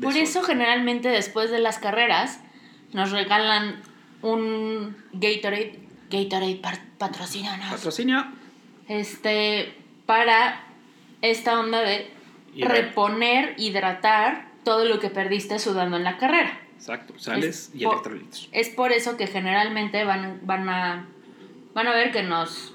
Por 0.00 0.16
eso 0.16 0.44
generalmente 0.44 1.08
después 1.08 1.50
de 1.50 1.58
las 1.58 1.78
carreras 1.78 2.38
nos 2.92 3.10
regalan 3.10 3.82
un 4.22 4.96
Gatorade. 5.12 5.80
Gatorade 6.08 6.60
patrocina. 6.98 7.58
Patrocina. 7.68 8.32
Este, 8.86 9.74
para 10.06 10.62
esta 11.20 11.58
onda 11.58 11.80
de 11.80 12.12
reponer, 12.58 13.56
hidratar 13.58 14.46
todo 14.62 14.84
lo 14.84 15.00
que 15.00 15.10
perdiste 15.10 15.58
sudando 15.58 15.96
en 15.96 16.04
la 16.04 16.16
carrera. 16.16 16.60
Exacto, 16.76 17.18
sales 17.18 17.72
y 17.74 17.82
electrolitos. 17.82 18.48
Es 18.52 18.68
por 18.68 18.92
eso 18.92 19.16
que 19.16 19.26
generalmente 19.26 20.04
van, 20.04 20.38
van, 20.44 20.68
a, 20.68 21.08
van 21.74 21.86
a 21.86 21.92
ver 21.92 22.10
que 22.10 22.22
nos 22.22 22.74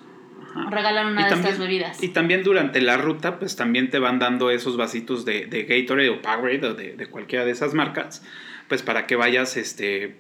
regalan 0.69 1.07
una 1.07 1.27
de 1.27 1.35
estas 1.35 1.59
bebidas. 1.59 2.01
Y 2.01 2.09
también 2.09 2.43
durante 2.43 2.81
la 2.81 2.97
ruta, 2.97 3.39
pues 3.39 3.55
también 3.55 3.89
te 3.89 3.99
van 3.99 4.19
dando 4.19 4.49
esos 4.51 4.77
vasitos 4.77 5.25
de, 5.25 5.45
de 5.45 5.63
Gatorade 5.63 6.09
o 6.09 6.21
Powerade 6.21 6.67
o 6.67 6.73
de, 6.73 6.95
de, 6.95 7.07
cualquiera 7.07 7.45
de 7.45 7.51
esas 7.51 7.73
marcas, 7.73 8.23
pues 8.67 8.81
para 8.81 9.05
que 9.05 9.15
vayas 9.15 9.57
este, 9.57 10.15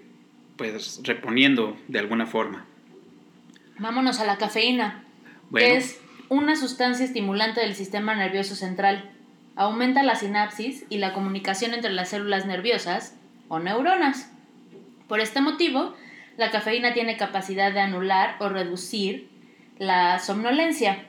pues 0.57 1.01
reponiendo 1.03 1.77
de 1.87 1.99
alguna 1.99 2.25
forma. 2.25 2.65
Vámonos 3.77 4.19
a 4.19 4.25
la 4.25 4.37
cafeína, 4.37 5.03
que 5.53 5.75
es 5.75 6.01
una 6.29 6.55
sustancia 6.55 7.05
estimulante 7.05 7.61
del 7.61 7.75
sistema 7.75 8.15
nervioso 8.15 8.55
central. 8.55 9.11
Aumenta 9.55 10.03
la 10.03 10.15
sinapsis 10.15 10.85
y 10.89 10.97
la 10.97 11.13
comunicación 11.13 11.73
entre 11.73 11.91
las 11.91 12.09
células 12.09 12.45
nerviosas 12.45 13.15
o 13.47 13.59
neuronas. 13.59 14.31
Por 15.07 15.19
este 15.19 15.39
motivo, 15.39 15.95
la 16.37 16.51
cafeína 16.51 16.93
tiene 16.93 17.17
capacidad 17.17 17.71
de 17.71 17.79
anular 17.79 18.35
o 18.39 18.49
reducir 18.49 19.29
la 19.77 20.19
somnolencia. 20.19 21.05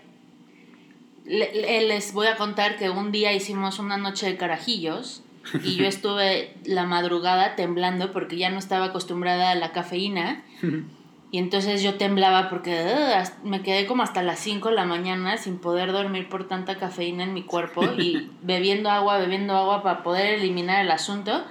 Les 1.25 2.13
voy 2.13 2.29
a 2.29 2.37
contar 2.37 2.77
que 2.77 2.91
un 2.91 3.11
día 3.11 3.33
hicimos 3.33 3.79
una 3.79 3.97
noche 3.97 4.27
de 4.27 4.37
carajillos 4.37 5.23
y 5.65 5.77
yo 5.77 5.85
estuve 5.87 6.55
la 6.65 6.85
madrugada 6.85 7.57
temblando 7.57 8.13
porque 8.13 8.37
ya 8.37 8.51
no 8.51 8.59
estaba 8.59 8.87
acostumbrada 8.87 9.51
a 9.51 9.55
la 9.55 9.73
cafeína. 9.73 10.45
Y 11.33 11.39
entonces 11.39 11.83
yo 11.83 11.97
temblaba 11.97 12.49
porque 12.49 12.95
me 13.43 13.61
quedé 13.61 13.87
como 13.87 14.05
hasta 14.05 14.23
las 14.23 14.39
5 14.39 14.69
de 14.69 14.75
la 14.77 14.85
mañana 14.85 15.37
sin 15.37 15.59
poder 15.59 15.91
dormir 15.91 16.29
por 16.29 16.47
tanta 16.47 16.79
cafeína 16.79 17.25
en 17.25 17.35
mi 17.35 17.43
cuerpo 17.43 17.85
y 17.99 18.31
bebiendo 18.43 18.91
agua, 18.91 19.19
bebiendo 19.19 19.57
agua 19.57 19.83
para 19.83 20.03
poder 20.05 20.35
eliminar 20.35 20.85
el 20.85 20.91
asunto. 20.91 21.45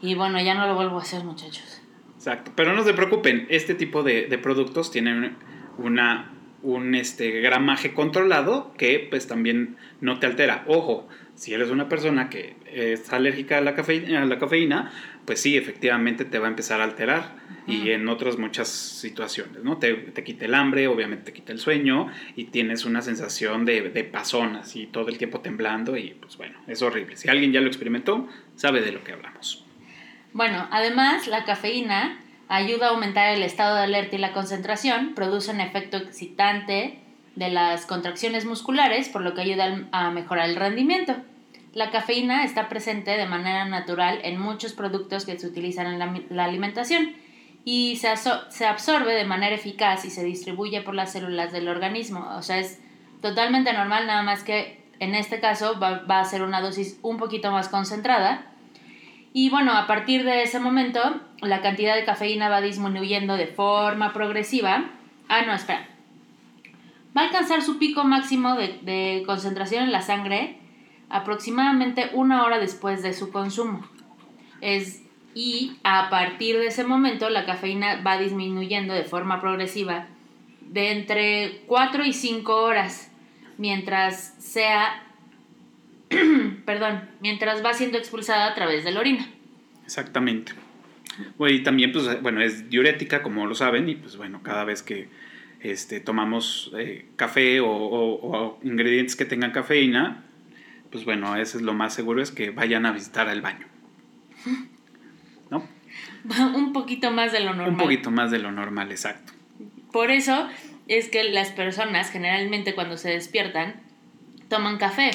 Y 0.00 0.14
bueno, 0.14 0.40
ya 0.40 0.54
no 0.54 0.66
lo 0.66 0.74
vuelvo 0.74 0.98
a 0.98 1.02
hacer, 1.02 1.24
muchachos. 1.24 1.77
Exacto. 2.18 2.50
Pero 2.56 2.74
no 2.74 2.82
se 2.82 2.94
preocupen, 2.94 3.46
este 3.48 3.76
tipo 3.76 4.02
de, 4.02 4.26
de 4.26 4.38
productos 4.38 4.90
tienen 4.90 5.36
una, 5.78 6.32
un 6.64 6.96
este, 6.96 7.30
gramaje 7.40 7.94
controlado 7.94 8.74
que 8.76 9.06
pues 9.08 9.28
también 9.28 9.76
no 10.00 10.18
te 10.18 10.26
altera. 10.26 10.64
Ojo, 10.66 11.08
si 11.36 11.54
eres 11.54 11.70
una 11.70 11.88
persona 11.88 12.28
que 12.28 12.56
es 12.66 13.12
alérgica 13.12 13.58
a 13.58 13.60
la, 13.60 13.76
cafeína, 13.76 14.22
a 14.22 14.26
la 14.26 14.40
cafeína, 14.40 14.90
pues 15.26 15.40
sí, 15.40 15.56
efectivamente 15.56 16.24
te 16.24 16.40
va 16.40 16.48
a 16.48 16.50
empezar 16.50 16.80
a 16.80 16.84
alterar 16.84 17.36
y 17.68 17.90
en 17.90 18.08
otras 18.08 18.36
muchas 18.36 18.66
situaciones, 18.68 19.62
¿no? 19.62 19.76
Te, 19.76 19.94
te, 19.94 20.24
quita 20.24 20.46
el 20.46 20.54
hambre, 20.54 20.88
obviamente 20.88 21.26
te 21.26 21.32
quita 21.34 21.52
el 21.52 21.60
sueño 21.60 22.08
y 22.34 22.44
tienes 22.46 22.84
una 22.84 23.02
sensación 23.02 23.64
de, 23.64 23.90
de 23.90 24.04
pasón, 24.04 24.56
así 24.56 24.86
todo 24.86 25.08
el 25.08 25.18
tiempo 25.18 25.40
temblando 25.40 25.96
y 25.96 26.16
pues 26.18 26.36
bueno, 26.36 26.58
es 26.66 26.82
horrible. 26.82 27.16
Si 27.16 27.28
alguien 27.28 27.52
ya 27.52 27.60
lo 27.60 27.68
experimentó, 27.68 28.26
sabe 28.56 28.80
de 28.80 28.90
lo 28.90 29.04
que 29.04 29.12
hablamos. 29.12 29.67
Bueno, 30.32 30.66
además 30.70 31.26
la 31.26 31.44
cafeína 31.44 32.18
ayuda 32.48 32.86
a 32.86 32.90
aumentar 32.90 33.34
el 33.34 33.42
estado 33.42 33.76
de 33.76 33.82
alerta 33.82 34.16
y 34.16 34.18
la 34.18 34.32
concentración, 34.32 35.14
produce 35.14 35.50
un 35.50 35.60
efecto 35.60 35.98
excitante 35.98 36.98
de 37.36 37.50
las 37.50 37.86
contracciones 37.86 38.44
musculares, 38.46 39.08
por 39.08 39.22
lo 39.22 39.34
que 39.34 39.42
ayuda 39.42 39.86
a 39.92 40.10
mejorar 40.10 40.48
el 40.48 40.56
rendimiento. 40.56 41.14
La 41.74 41.90
cafeína 41.90 42.44
está 42.44 42.68
presente 42.68 43.12
de 43.12 43.26
manera 43.26 43.66
natural 43.66 44.20
en 44.24 44.40
muchos 44.40 44.72
productos 44.72 45.24
que 45.24 45.38
se 45.38 45.46
utilizan 45.46 45.86
en 45.86 46.26
la, 46.30 46.44
alimentación 46.44 47.12
y 47.64 47.96
se, 47.96 48.08
se, 48.48 48.66
absorbe 48.66 49.14
de 49.14 49.24
manera 49.24 49.54
eficaz 49.54 50.04
y 50.04 50.10
se 50.10 50.24
distribuye 50.24 50.80
por 50.80 50.94
las 50.94 51.12
células 51.12 51.52
del 51.52 51.68
organismo. 51.68 52.26
O 52.36 52.42
sea, 52.42 52.58
es 52.58 52.80
totalmente 53.20 53.72
normal, 53.72 54.06
nada 54.06 54.22
más 54.22 54.42
que 54.42 54.82
en 54.98 55.14
este 55.14 55.38
caso 55.38 55.78
va, 55.78 56.04
va 56.10 56.20
a 56.20 56.24
ser 56.24 56.42
una 56.42 56.60
dosis 56.60 56.98
un 57.02 57.18
poquito 57.18 57.52
más 57.52 57.68
concentrada 57.68 58.46
y 59.32 59.50
bueno, 59.50 59.72
a 59.72 59.86
partir 59.86 60.24
de 60.24 60.42
ese 60.42 60.58
momento, 60.58 61.00
la 61.40 61.60
cantidad 61.60 61.94
de 61.94 62.04
cafeína 62.04 62.48
va 62.48 62.60
disminuyendo 62.60 63.36
de 63.36 63.46
forma 63.46 64.12
progresiva. 64.12 64.90
Ah, 65.28 65.42
no, 65.42 65.52
espera. 65.52 65.86
Va 67.16 67.22
a 67.22 67.24
alcanzar 67.24 67.62
su 67.62 67.78
pico 67.78 68.04
máximo 68.04 68.56
de, 68.56 69.22
concentración 69.26 69.84
en 69.84 69.92
la 69.92 70.02
sangre 70.02 70.58
aproximadamente 71.10 72.10
una 72.12 72.44
hora 72.44 72.58
después 72.58 73.02
de 73.02 73.12
su 73.12 73.30
consumo. 73.30 73.86
Es, 74.60 75.02
y 75.34 75.78
a 75.84 76.10
partir 76.10 76.58
de 76.58 76.66
ese 76.66 76.84
momento, 76.84 77.30
la 77.30 77.46
cafeína 77.46 78.02
va 78.02 78.18
disminuyendo 78.18 78.94
de 78.94 79.04
forma 79.04 79.40
progresiva 79.40 80.06
de 80.60 80.92
entre 80.92 81.62
4 81.66 82.04
y 82.04 82.12
5 82.12 82.54
horas, 82.56 83.10
mientras 83.56 84.34
sea 84.38 85.07
perdón, 86.64 87.08
mientras 87.20 87.64
va 87.64 87.74
siendo 87.74 87.98
expulsada 87.98 88.46
a 88.46 88.54
través 88.54 88.84
de 88.84 88.92
la 88.92 89.00
orina. 89.00 89.28
Exactamente. 89.84 90.52
Y 91.38 91.62
también, 91.62 91.92
pues, 91.92 92.20
bueno, 92.22 92.40
es 92.40 92.70
diurética, 92.70 93.22
como 93.22 93.46
lo 93.46 93.54
saben, 93.54 93.88
y 93.88 93.96
pues 93.96 94.16
bueno, 94.16 94.42
cada 94.42 94.64
vez 94.64 94.82
que 94.82 95.08
este, 95.60 96.00
tomamos 96.00 96.70
eh, 96.78 97.06
café 97.16 97.60
o, 97.60 98.58
ingredientes 98.62 99.16
que 99.16 99.24
tengan 99.24 99.50
cafeína, 99.50 100.24
pues 100.90 101.04
bueno, 101.04 101.36
eso 101.36 101.58
es 101.58 101.64
lo 101.64 101.74
más 101.74 101.94
seguro, 101.94 102.22
es 102.22 102.30
que 102.30 102.50
vayan 102.50 102.86
a 102.86 102.92
visitar 102.92 103.28
al 103.28 103.40
baño. 103.40 103.66
¿No? 105.50 105.66
Un 106.54 106.72
poquito 106.72 107.10
más 107.10 107.32
de 107.32 107.40
lo 107.40 107.52
normal. 107.54 107.70
Un 107.70 107.76
poquito 107.76 108.10
más 108.10 108.30
de 108.30 108.38
lo 108.38 108.52
normal, 108.52 108.90
exacto. 108.92 109.32
Por 109.92 110.10
eso 110.10 110.48
es 110.86 111.08
que 111.08 111.24
las 111.24 111.50
personas 111.50 112.10
generalmente 112.10 112.74
cuando 112.74 112.96
se 112.96 113.10
despiertan 113.10 113.74
toman 114.48 114.78
café 114.78 115.10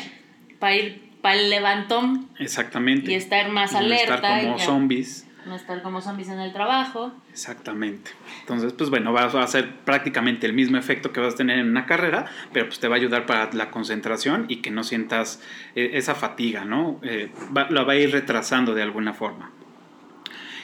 para 0.63 0.75
ir 0.75 1.01
para 1.21 1.35
el 1.35 1.49
levantón. 1.49 2.29
Exactamente. 2.39 3.11
Y 3.11 3.15
estar 3.15 3.49
más 3.49 3.75
alerta. 3.75 4.11
No 4.11 4.15
estar 4.15 4.43
como 4.43 4.59
zombies. 4.59 5.27
No 5.45 5.55
estar 5.57 5.81
como 5.81 5.99
zombies 5.99 6.29
en 6.29 6.39
el 6.39 6.53
trabajo. 6.53 7.11
Exactamente. 7.33 8.11
Entonces, 8.39 8.71
pues 8.71 8.89
bueno, 8.89 9.11
va 9.11 9.23
a 9.23 9.43
hacer 9.43 9.75
prácticamente 9.83 10.47
el 10.47 10.53
mismo 10.53 10.77
efecto 10.77 11.11
que 11.11 11.19
vas 11.19 11.33
a 11.33 11.35
tener 11.35 11.59
en 11.59 11.67
una 11.67 11.85
carrera, 11.85 12.27
pero 12.53 12.67
pues 12.67 12.79
te 12.79 12.87
va 12.87 12.95
a 12.95 12.97
ayudar 12.97 13.25
para 13.25 13.51
la 13.51 13.71
concentración 13.71 14.45
y 14.47 14.61
que 14.61 14.71
no 14.71 14.85
sientas 14.85 15.43
eh, 15.75 15.91
esa 15.95 16.15
fatiga, 16.15 16.63
¿no? 16.63 17.01
Eh, 17.03 17.29
lo 17.69 17.85
va 17.85 17.91
a 17.91 17.95
ir 17.97 18.13
retrasando 18.13 18.73
de 18.73 18.83
alguna 18.83 19.13
forma. 19.13 19.51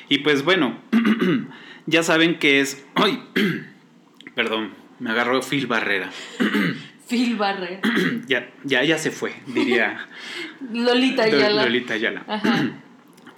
Y 0.08 0.20
pues 0.20 0.46
bueno, 0.46 0.79
ya 1.88 2.03
saben 2.03 2.39
que 2.39 2.62
es... 2.62 2.86
¡Ay! 2.96 3.22
Perdón, 4.34 4.72
me 5.00 5.10
agarró 5.10 5.41
Phil 5.41 5.68
Barrera. 5.68 6.10
Phil 7.10 7.36
Barrera. 7.36 7.82
ya, 8.28 8.50
ya, 8.63 8.84
ya 8.84 8.98
se 8.98 9.12
fue, 9.12 9.34
diría 9.48 10.08
Lolita 10.72 11.24
Ayala. 11.24 11.63
Lolita 11.63 11.96
Ayala. 11.96 12.24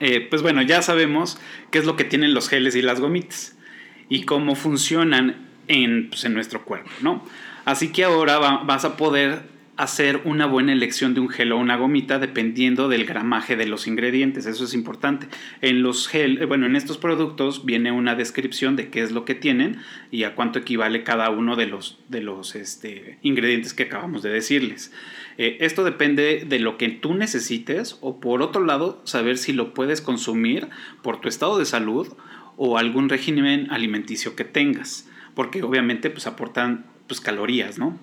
Eh, 0.03 0.19
pues 0.27 0.41
bueno, 0.41 0.63
ya 0.63 0.81
sabemos 0.81 1.37
qué 1.69 1.77
es 1.77 1.85
lo 1.85 1.95
que 1.95 2.03
tienen 2.03 2.33
los 2.33 2.49
geles 2.49 2.75
y 2.75 2.81
las 2.81 2.99
gomitas 2.99 3.55
y 4.09 4.23
cómo 4.23 4.55
funcionan 4.55 5.47
en, 5.67 6.09
pues, 6.09 6.25
en 6.25 6.33
nuestro 6.33 6.65
cuerpo, 6.65 6.89
¿no? 7.01 7.23
Así 7.65 7.91
que 7.91 8.03
ahora 8.03 8.39
vas 8.39 8.83
a 8.83 8.97
poder 8.97 9.43
hacer 9.77 10.21
una 10.25 10.45
buena 10.45 10.73
elección 10.73 11.13
de 11.13 11.21
un 11.21 11.29
gel 11.29 11.51
o 11.51 11.57
una 11.57 11.77
gomita 11.77 12.19
dependiendo 12.19 12.87
del 12.87 13.05
gramaje 13.05 13.55
de 13.55 13.65
los 13.65 13.87
ingredientes. 13.87 14.45
Eso 14.45 14.65
es 14.65 14.73
importante. 14.73 15.27
En 15.61 15.81
los 15.81 16.07
gel, 16.07 16.41
eh, 16.41 16.45
bueno, 16.45 16.65
en 16.65 16.75
estos 16.75 16.97
productos 16.97 17.65
viene 17.65 17.91
una 17.91 18.15
descripción 18.15 18.75
de 18.75 18.89
qué 18.89 19.01
es 19.01 19.11
lo 19.11 19.25
que 19.25 19.35
tienen 19.35 19.77
y 20.11 20.23
a 20.23 20.35
cuánto 20.35 20.59
equivale 20.59 21.03
cada 21.03 21.29
uno 21.29 21.55
de 21.55 21.67
los, 21.67 21.99
de 22.09 22.21
los 22.21 22.55
este, 22.55 23.17
ingredientes 23.21 23.73
que 23.73 23.83
acabamos 23.83 24.21
de 24.23 24.29
decirles. 24.29 24.91
Eh, 25.37 25.57
esto 25.61 25.83
depende 25.83 26.45
de 26.47 26.59
lo 26.59 26.77
que 26.77 26.89
tú 26.89 27.13
necesites 27.13 27.97
o 28.01 28.19
por 28.19 28.41
otro 28.41 28.63
lado 28.65 29.01
saber 29.05 29.37
si 29.37 29.53
lo 29.53 29.73
puedes 29.73 30.01
consumir 30.01 30.67
por 31.01 31.21
tu 31.21 31.29
estado 31.29 31.57
de 31.57 31.65
salud 31.65 32.07
o 32.57 32.77
algún 32.77 33.09
régimen 33.09 33.67
alimenticio 33.71 34.35
que 34.35 34.43
tengas, 34.43 35.09
porque 35.33 35.63
obviamente 35.63 36.09
pues 36.09 36.27
aportan 36.27 36.85
pues 37.07 37.21
calorías, 37.21 37.79
¿no? 37.79 37.97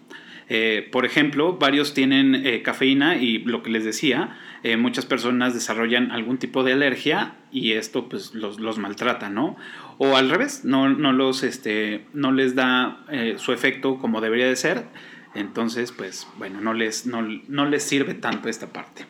Eh, 0.48 0.88
por 0.90 1.04
ejemplo, 1.04 1.58
varios 1.58 1.92
tienen 1.92 2.34
eh, 2.34 2.62
cafeína 2.62 3.16
y 3.16 3.38
lo 3.38 3.62
que 3.62 3.70
les 3.70 3.84
decía, 3.84 4.38
eh, 4.62 4.76
muchas 4.78 5.04
personas 5.04 5.52
desarrollan 5.52 6.10
algún 6.10 6.38
tipo 6.38 6.64
de 6.64 6.72
alergia 6.72 7.34
y 7.52 7.72
esto 7.72 8.08
pues 8.08 8.34
los, 8.34 8.58
los 8.58 8.78
maltrata, 8.78 9.28
¿no? 9.28 9.56
O 9.98 10.16
al 10.16 10.30
revés, 10.30 10.64
no, 10.64 10.88
no, 10.88 11.12
los, 11.12 11.42
este, 11.42 12.06
no 12.14 12.32
les 12.32 12.54
da 12.54 13.04
su 13.36 13.52
efecto 13.52 13.98
como 13.98 14.20
debería 14.20 14.46
de 14.46 14.56
ser, 14.56 14.86
entonces 15.34 15.92
pues 15.92 16.26
bueno, 16.38 16.60
no 16.60 16.72
les, 16.72 17.04
no, 17.04 17.66
les 17.66 17.82
sirve 17.82 18.14
tanto 18.14 18.48
esta 18.48 18.72
parte. 18.72 19.06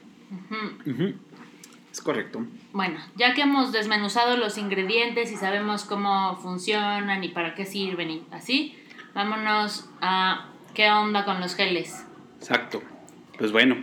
Es 1.93 2.01
correcto. 2.01 2.45
Bueno, 2.73 2.99
ya 3.17 3.35
que 3.35 3.43
hemos 3.43 3.71
desmenuzado 3.71 4.37
los 4.37 4.57
ingredientes 4.59 5.31
y 5.31 5.37
sabemos 5.37 5.85
cómo 5.85 6.37
funcionan 6.37 7.23
y 7.23 7.29
para 7.29 7.55
qué 7.55 7.65
sirven 7.67 8.11
y 8.11 8.23
así, 8.33 8.75
vámonos 9.15 9.91
a 10.01 10.49
qué 10.79 10.89
onda 10.93 11.25
con 11.25 11.41
los 11.41 11.57
geles. 11.57 12.07
Exacto. 12.39 12.85
Pues 13.37 13.51
bueno, 13.51 13.79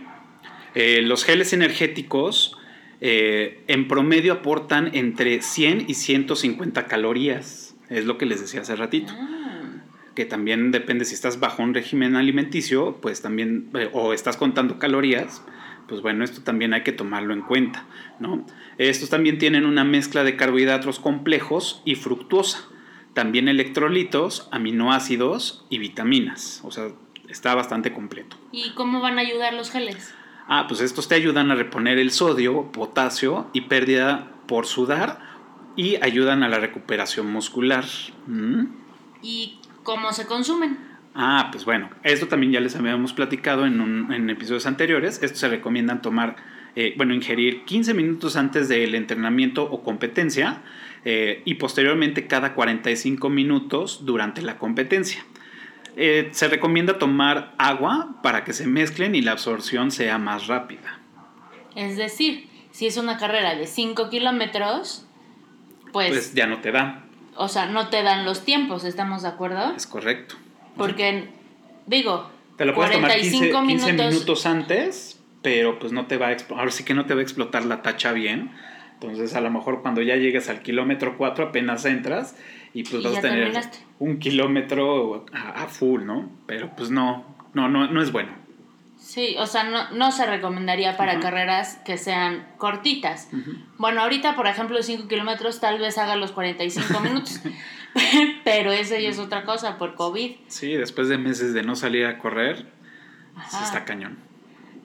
eh, 0.74 1.02
los 1.02 1.24
geles 1.24 1.52
energéticos 1.52 2.56
eh, 3.02 3.62
en 3.66 3.86
promedio 3.86 4.32
aportan 4.32 4.88
entre 4.94 5.42
100 5.42 5.84
y 5.88 5.92
150 5.92 6.86
calorías. 6.86 7.76
Es 7.90 8.06
lo 8.06 8.16
que 8.16 8.24
les 8.24 8.40
decía 8.40 8.62
hace 8.62 8.76
ratito. 8.76 9.12
Ah, 9.14 9.82
Que 10.14 10.24
también 10.24 10.70
depende 10.70 11.04
si 11.04 11.12
estás 11.12 11.38
bajo 11.38 11.62
un 11.62 11.74
régimen 11.74 12.16
alimenticio, 12.16 12.96
pues 13.02 13.20
también, 13.20 13.68
eh, 13.74 13.90
o 13.92 14.14
estás 14.14 14.38
contando 14.38 14.78
calorías, 14.78 15.42
pues 15.88 16.00
bueno, 16.00 16.24
esto 16.24 16.40
también 16.44 16.72
hay 16.72 16.82
que 16.82 16.92
tomarlo 16.92 17.34
en 17.34 17.42
cuenta, 17.42 17.84
¿no? 18.20 18.46
Estos 18.78 19.10
también 19.10 19.36
tienen 19.36 19.66
una 19.66 19.84
mezcla 19.84 20.24
de 20.24 20.34
carbohidratos 20.36 20.98
complejos 20.98 21.82
y 21.84 21.94
fructuosa, 21.94 22.70
también 23.16 23.48
electrolitos, 23.48 24.46
aminoácidos 24.52 25.64
y 25.70 25.78
vitaminas, 25.78 26.60
o 26.64 26.70
sea, 26.70 26.88
está 27.30 27.54
bastante 27.54 27.94
completo. 27.94 28.36
¿Y 28.52 28.72
cómo 28.74 29.00
van 29.00 29.16
a 29.18 29.22
ayudar 29.22 29.54
los 29.54 29.70
geles? 29.70 30.14
Ah, 30.48 30.66
pues 30.68 30.82
estos 30.82 31.08
te 31.08 31.14
ayudan 31.14 31.50
a 31.50 31.54
reponer 31.54 31.98
el 31.98 32.10
sodio, 32.10 32.70
potasio 32.72 33.48
y 33.54 33.62
pérdida 33.62 34.30
por 34.46 34.66
sudar 34.66 35.18
y 35.76 35.96
ayudan 36.02 36.42
a 36.42 36.48
la 36.50 36.58
recuperación 36.58 37.26
muscular. 37.32 37.86
¿Mm? 38.26 38.64
¿Y 39.22 39.60
cómo 39.82 40.12
se 40.12 40.26
consumen? 40.26 40.76
Ah, 41.14 41.48
pues 41.50 41.64
bueno, 41.64 41.88
esto 42.04 42.28
también 42.28 42.52
ya 42.52 42.60
les 42.60 42.76
habíamos 42.76 43.14
platicado 43.14 43.64
en, 43.64 43.80
un- 43.80 44.12
en 44.12 44.28
episodios 44.28 44.66
anteriores. 44.66 45.22
Esto 45.22 45.38
se 45.38 45.48
recomiendan 45.48 46.02
tomar, 46.02 46.36
eh, 46.76 46.92
bueno, 46.98 47.14
ingerir 47.14 47.64
15 47.64 47.94
minutos 47.94 48.36
antes 48.36 48.68
del 48.68 48.94
entrenamiento 48.94 49.62
o 49.64 49.82
competencia 49.82 50.60
eh, 51.08 51.40
y 51.44 51.54
posteriormente 51.54 52.26
cada 52.26 52.52
45 52.54 53.30
minutos 53.30 54.04
durante 54.04 54.42
la 54.42 54.58
competencia. 54.58 55.24
Eh, 55.94 56.30
se 56.32 56.48
recomienda 56.48 56.98
tomar 56.98 57.54
agua 57.58 58.16
para 58.24 58.42
que 58.42 58.52
se 58.52 58.66
mezclen 58.66 59.14
y 59.14 59.22
la 59.22 59.30
absorción 59.30 59.92
sea 59.92 60.18
más 60.18 60.48
rápida. 60.48 60.98
Es 61.76 61.96
decir, 61.96 62.48
si 62.72 62.88
es 62.88 62.96
una 62.96 63.18
carrera 63.18 63.54
de 63.54 63.68
5 63.68 64.10
kilómetros, 64.10 65.06
pues, 65.92 66.08
Pues 66.08 66.34
ya 66.34 66.48
no 66.48 66.58
te 66.60 66.72
da, 66.72 67.04
o 67.36 67.46
sea, 67.46 67.66
no 67.66 67.88
te 67.88 68.02
dan 68.02 68.24
los 68.24 68.44
tiempos, 68.44 68.82
¿estamos 68.82 69.22
de 69.22 69.28
acuerdo? 69.28 69.74
es 69.76 69.86
correcto. 69.86 70.34
Porque, 70.76 71.28
digo, 71.86 72.28
Te 72.56 72.64
lo 72.64 72.74
puedes 72.74 72.90
tomar 72.90 73.12
15, 73.12 73.52
45 73.52 73.66
15 73.68 73.92
minutos. 73.92 74.12
minutos 74.12 74.46
antes, 74.46 75.20
pero 75.42 75.78
pues 75.78 75.92
no 75.92 76.06
te 76.06 76.16
va 76.16 76.26
a 76.26 76.32
explotar, 76.32 76.62
ahora 76.62 76.72
sí 76.72 76.82
que 76.82 76.94
no 76.94 77.06
te 77.06 77.14
va 77.14 77.20
a 77.20 77.22
explotar 77.22 77.64
la 77.64 77.82
tacha 77.82 78.10
bien. 78.10 78.50
Entonces 79.00 79.34
a 79.34 79.40
lo 79.40 79.50
mejor 79.50 79.82
cuando 79.82 80.00
ya 80.02 80.16
llegues 80.16 80.48
al 80.48 80.62
kilómetro 80.62 81.16
4 81.18 81.46
apenas 81.48 81.84
entras 81.84 82.36
y 82.72 82.82
pues 82.84 83.02
Y 83.02 83.06
vas 83.06 83.18
a 83.18 83.20
tener 83.20 83.38
terminaste. 83.44 83.78
un 83.98 84.18
kilómetro 84.18 85.26
a, 85.32 85.64
a 85.64 85.66
full, 85.68 86.04
¿no? 86.04 86.30
Pero 86.46 86.74
pues 86.76 86.90
no, 86.90 87.24
no, 87.54 87.68
no, 87.68 87.86
no 87.90 88.02
es 88.02 88.10
bueno. 88.12 88.32
Sí, 88.98 89.36
o 89.38 89.46
sea, 89.46 89.64
no, 89.64 89.90
no 89.92 90.10
se 90.10 90.26
recomendaría 90.26 90.96
para 90.96 91.12
Ujú. 91.14 91.22
carreras 91.22 91.76
que 91.84 91.96
sean 91.98 92.46
cortitas. 92.58 93.28
Ujú. 93.32 93.52
Bueno, 93.78 94.00
ahorita, 94.02 94.34
por 94.34 94.46
ejemplo, 94.46 94.82
5 94.82 95.06
kilómetros 95.08 95.60
tal 95.60 95.78
vez 95.78 95.96
haga 95.98 96.16
los 96.16 96.32
45 96.32 97.00
minutos, 97.00 97.40
pero 98.44 98.72
eso 98.72 98.96
ya 98.98 99.08
es 99.10 99.18
otra 99.18 99.44
cosa 99.44 99.78
por 99.78 99.94
COVID. 99.94 100.32
Sí, 100.48 100.72
después 100.72 101.08
de 101.08 101.18
meses 101.18 101.52
de 101.54 101.62
no 101.62 101.76
salir 101.76 102.06
a 102.06 102.18
correr, 102.18 102.66
Ajá. 103.36 103.64
está 103.64 103.84
cañón. 103.84 104.18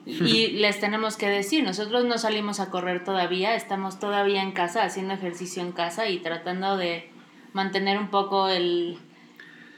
Y 0.06 0.48
les 0.52 0.80
tenemos 0.80 1.16
que 1.16 1.28
decir, 1.28 1.64
nosotros 1.64 2.04
no 2.04 2.18
salimos 2.18 2.60
a 2.60 2.70
correr 2.70 3.04
todavía, 3.04 3.54
estamos 3.54 3.98
todavía 3.98 4.42
en 4.42 4.52
casa, 4.52 4.84
haciendo 4.84 5.14
ejercicio 5.14 5.62
en 5.62 5.72
casa 5.72 6.08
y 6.08 6.18
tratando 6.18 6.76
de 6.76 7.08
mantener 7.52 7.98
un 7.98 8.08
poco 8.08 8.48
el, 8.48 8.98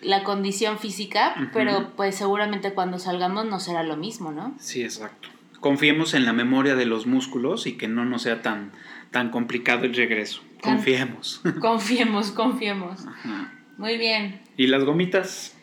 la 0.02 0.23
condición 0.23 0.78
física, 0.78 1.50
pero 1.52 1.93
pues 1.97 2.14
seguramente 2.14 2.73
cuando 2.73 2.99
salgamos 2.99 3.47
no 3.47 3.59
será 3.61 3.83
lo 3.83 3.97
mismo, 3.97 4.33
¿no? 4.33 4.54
Sí, 4.59 4.83
exacto. 4.83 5.28
Confiemos 5.61 6.14
en 6.14 6.26
la 6.26 6.33
memoria 6.33 6.75
de 6.75 6.85
los 6.85 7.07
músculos 7.07 7.66
y 7.66 7.72
que 7.79 7.88
no 7.88 8.05
nos 8.05 8.22
sea 8.22 8.42
tan, 8.42 8.72
tan 9.11 9.31
complicado 9.31 9.85
el 9.85 9.94
regreso. 9.94 10.42
Confiemos. 10.61 11.40
Confiemos, 11.61 12.31
confiemos. 12.31 13.07
Ajá. 13.07 13.53
Muy 13.77 13.96
bien. 13.98 14.40
¿Y 14.57 14.66
las 14.66 14.85
gomitas? 14.85 15.57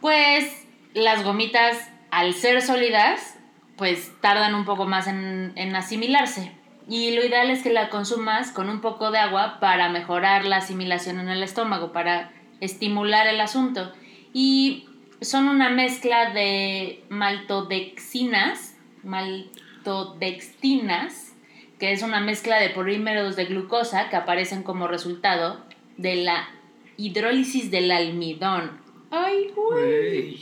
Pues 0.00 0.66
las 0.94 1.24
gomitas, 1.24 1.76
al 2.10 2.34
ser 2.34 2.62
sólidas, 2.62 3.33
pues 3.76 4.12
tardan 4.20 4.54
un 4.54 4.64
poco 4.64 4.86
más 4.86 5.06
en, 5.06 5.52
en 5.56 5.74
asimilarse. 5.74 6.52
Y 6.88 7.12
lo 7.12 7.24
ideal 7.24 7.50
es 7.50 7.62
que 7.62 7.72
la 7.72 7.88
consumas 7.88 8.52
con 8.52 8.68
un 8.68 8.80
poco 8.80 9.10
de 9.10 9.18
agua 9.18 9.58
para 9.58 9.88
mejorar 9.88 10.44
la 10.44 10.58
asimilación 10.58 11.18
en 11.18 11.28
el 11.28 11.42
estómago, 11.42 11.92
para 11.92 12.30
estimular 12.60 13.26
el 13.26 13.40
asunto. 13.40 13.92
Y 14.32 14.86
son 15.20 15.48
una 15.48 15.70
mezcla 15.70 16.30
de 16.30 17.02
maltodexinas, 17.08 18.76
maltodextinas, 19.02 21.32
que 21.78 21.92
es 21.92 22.02
una 22.02 22.20
mezcla 22.20 22.58
de 22.58 22.70
polímeros 22.70 23.36
de 23.36 23.44
glucosa 23.46 24.10
que 24.10 24.16
aparecen 24.16 24.62
como 24.62 24.88
resultado 24.88 25.64
de 25.96 26.16
la 26.16 26.48
hidrólisis 26.96 27.70
del 27.70 27.90
almidón. 27.90 28.78
¡Ay, 29.10 29.50
güey! 29.54 30.38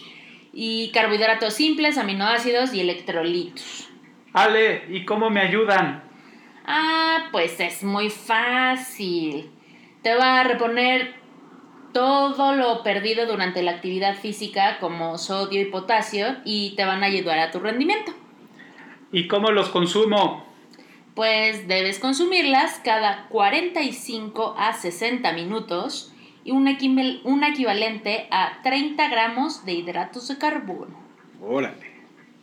Y 0.52 0.90
carbohidratos 0.92 1.54
simples, 1.54 1.98
aminoácidos 1.98 2.74
y 2.74 2.80
electrolitos. 2.80 3.88
Ale, 4.32 4.84
¿y 4.88 5.04
cómo 5.04 5.30
me 5.30 5.40
ayudan? 5.40 6.04
Ah, 6.66 7.28
pues 7.32 7.58
es 7.60 7.82
muy 7.82 8.10
fácil. 8.10 9.50
Te 10.02 10.14
va 10.14 10.40
a 10.40 10.44
reponer 10.44 11.14
todo 11.92 12.54
lo 12.54 12.82
perdido 12.82 13.26
durante 13.26 13.62
la 13.62 13.72
actividad 13.72 14.16
física 14.16 14.78
como 14.80 15.18
sodio 15.18 15.60
y 15.60 15.66
potasio 15.66 16.36
y 16.44 16.74
te 16.76 16.84
van 16.84 17.02
a 17.02 17.06
ayudar 17.06 17.38
a 17.38 17.50
tu 17.50 17.60
rendimiento. 17.60 18.12
¿Y 19.12 19.28
cómo 19.28 19.50
los 19.50 19.68
consumo? 19.68 20.46
Pues 21.14 21.68
debes 21.68 21.98
consumirlas 21.98 22.80
cada 22.82 23.26
45 23.28 24.54
a 24.58 24.72
60 24.72 25.32
minutos 25.32 26.12
y 26.44 26.50
un, 26.50 26.66
equival- 26.68 27.20
un 27.24 27.44
equivalente 27.44 28.26
a 28.30 28.60
30 28.62 29.08
gramos 29.08 29.64
de 29.64 29.72
hidratos 29.74 30.28
de 30.28 30.38
carbono. 30.38 30.98
Órale. 31.40 31.92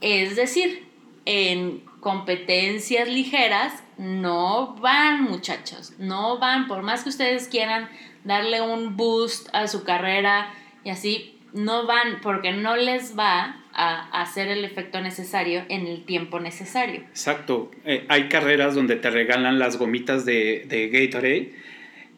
Es 0.01 0.35
decir, 0.35 0.85
en 1.25 1.81
competencias 1.99 3.07
ligeras 3.09 3.83
no 3.97 4.75
van, 4.75 5.23
muchachos, 5.23 5.93
no 5.99 6.37
van. 6.39 6.67
Por 6.67 6.81
más 6.83 7.03
que 7.03 7.09
ustedes 7.09 7.47
quieran 7.47 7.89
darle 8.23 8.61
un 8.61 8.95
boost 8.95 9.49
a 9.53 9.67
su 9.67 9.83
carrera 9.83 10.53
y 10.83 10.89
así, 10.89 11.35
no 11.53 11.85
van 11.87 12.21
porque 12.21 12.51
no 12.53 12.75
les 12.77 13.17
va 13.17 13.55
a 13.73 14.21
hacer 14.21 14.47
el 14.49 14.63
efecto 14.65 14.99
necesario 15.01 15.63
en 15.69 15.87
el 15.87 16.05
tiempo 16.05 16.39
necesario. 16.39 17.01
Exacto. 17.01 17.71
Eh, 17.85 18.05
hay 18.09 18.27
carreras 18.29 18.75
donde 18.75 18.95
te 18.95 19.09
regalan 19.09 19.59
las 19.59 19.77
gomitas 19.77 20.25
de, 20.25 20.65
de 20.67 20.89
Gatorade 20.89 21.53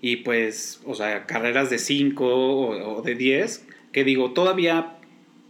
y 0.01 0.17
pues, 0.17 0.81
o 0.85 0.95
sea, 0.95 1.27
carreras 1.27 1.69
de 1.69 1.77
5 1.77 2.25
o, 2.25 3.01
de 3.03 3.15
10, 3.15 3.67
que 3.91 4.03
digo, 4.03 4.31
todavía, 4.31 4.97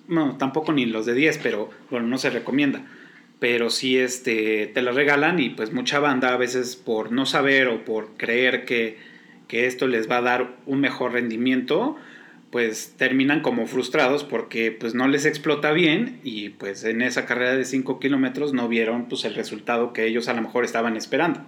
no, 0.08 0.38
tampoco 0.38 0.74
ni 0.74 0.86
los 0.86 1.06
de 1.06 1.14
10, 1.14 1.40
pero 1.42 1.70
bueno, 1.90 2.08
no 2.08 2.18
se 2.18 2.30
recomienda. 2.30 2.86
Pero 3.40 3.70
sí 3.70 3.98
este, 3.98 4.68
te 4.68 4.82
las 4.82 4.94
regalan 4.94 5.40
y 5.40 5.50
pues 5.50 5.72
mucha 5.74 6.00
banda 6.00 6.34
a 6.34 6.38
veces 6.38 6.76
por 6.76 7.12
no 7.12 7.26
saber 7.26 7.70
o 7.70 7.86
por 7.86 8.18
creer 8.18 8.66
que, 8.66 8.98
que 9.48 9.66
esto 9.66 9.88
les 9.88 10.10
va 10.10 10.18
a 10.18 10.22
dar 10.22 10.58
un 10.66 10.82
mejor 10.82 11.14
rendimiento, 11.14 11.96
pues 12.52 12.96
terminan 12.98 13.40
como 13.40 13.66
frustrados 13.66 14.26
porque 14.26 14.72
pues 14.72 14.94
no 14.94 15.08
les 15.08 15.26
explota 15.26 15.72
bien 15.72 16.20
y 16.24 16.50
pues 16.50 16.84
en 16.84 17.02
esa 17.02 17.26
carrera 17.26 17.56
de 17.56 17.64
5 17.64 18.00
kilómetros 18.00 18.54
no 18.54 18.68
vieron 18.68 19.08
pues 19.08 19.24
el 19.24 19.34
resultado 19.34 19.94
que 19.94 20.06
ellos 20.06 20.28
a 20.28 20.34
lo 20.34 20.42
mejor 20.42 20.66
estaban 20.66 20.98
esperando. 20.98 21.40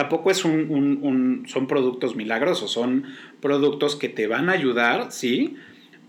Tampoco 0.00 0.30
es 0.30 0.46
un, 0.46 0.70
un- 0.70 0.98
un- 1.02 1.44
son 1.46 1.66
productos 1.66 2.16
milagrosos, 2.16 2.70
son 2.72 3.04
productos 3.42 3.96
que 3.96 4.08
te 4.08 4.26
van 4.26 4.48
a 4.48 4.52
ayudar, 4.52 5.12
sí, 5.12 5.56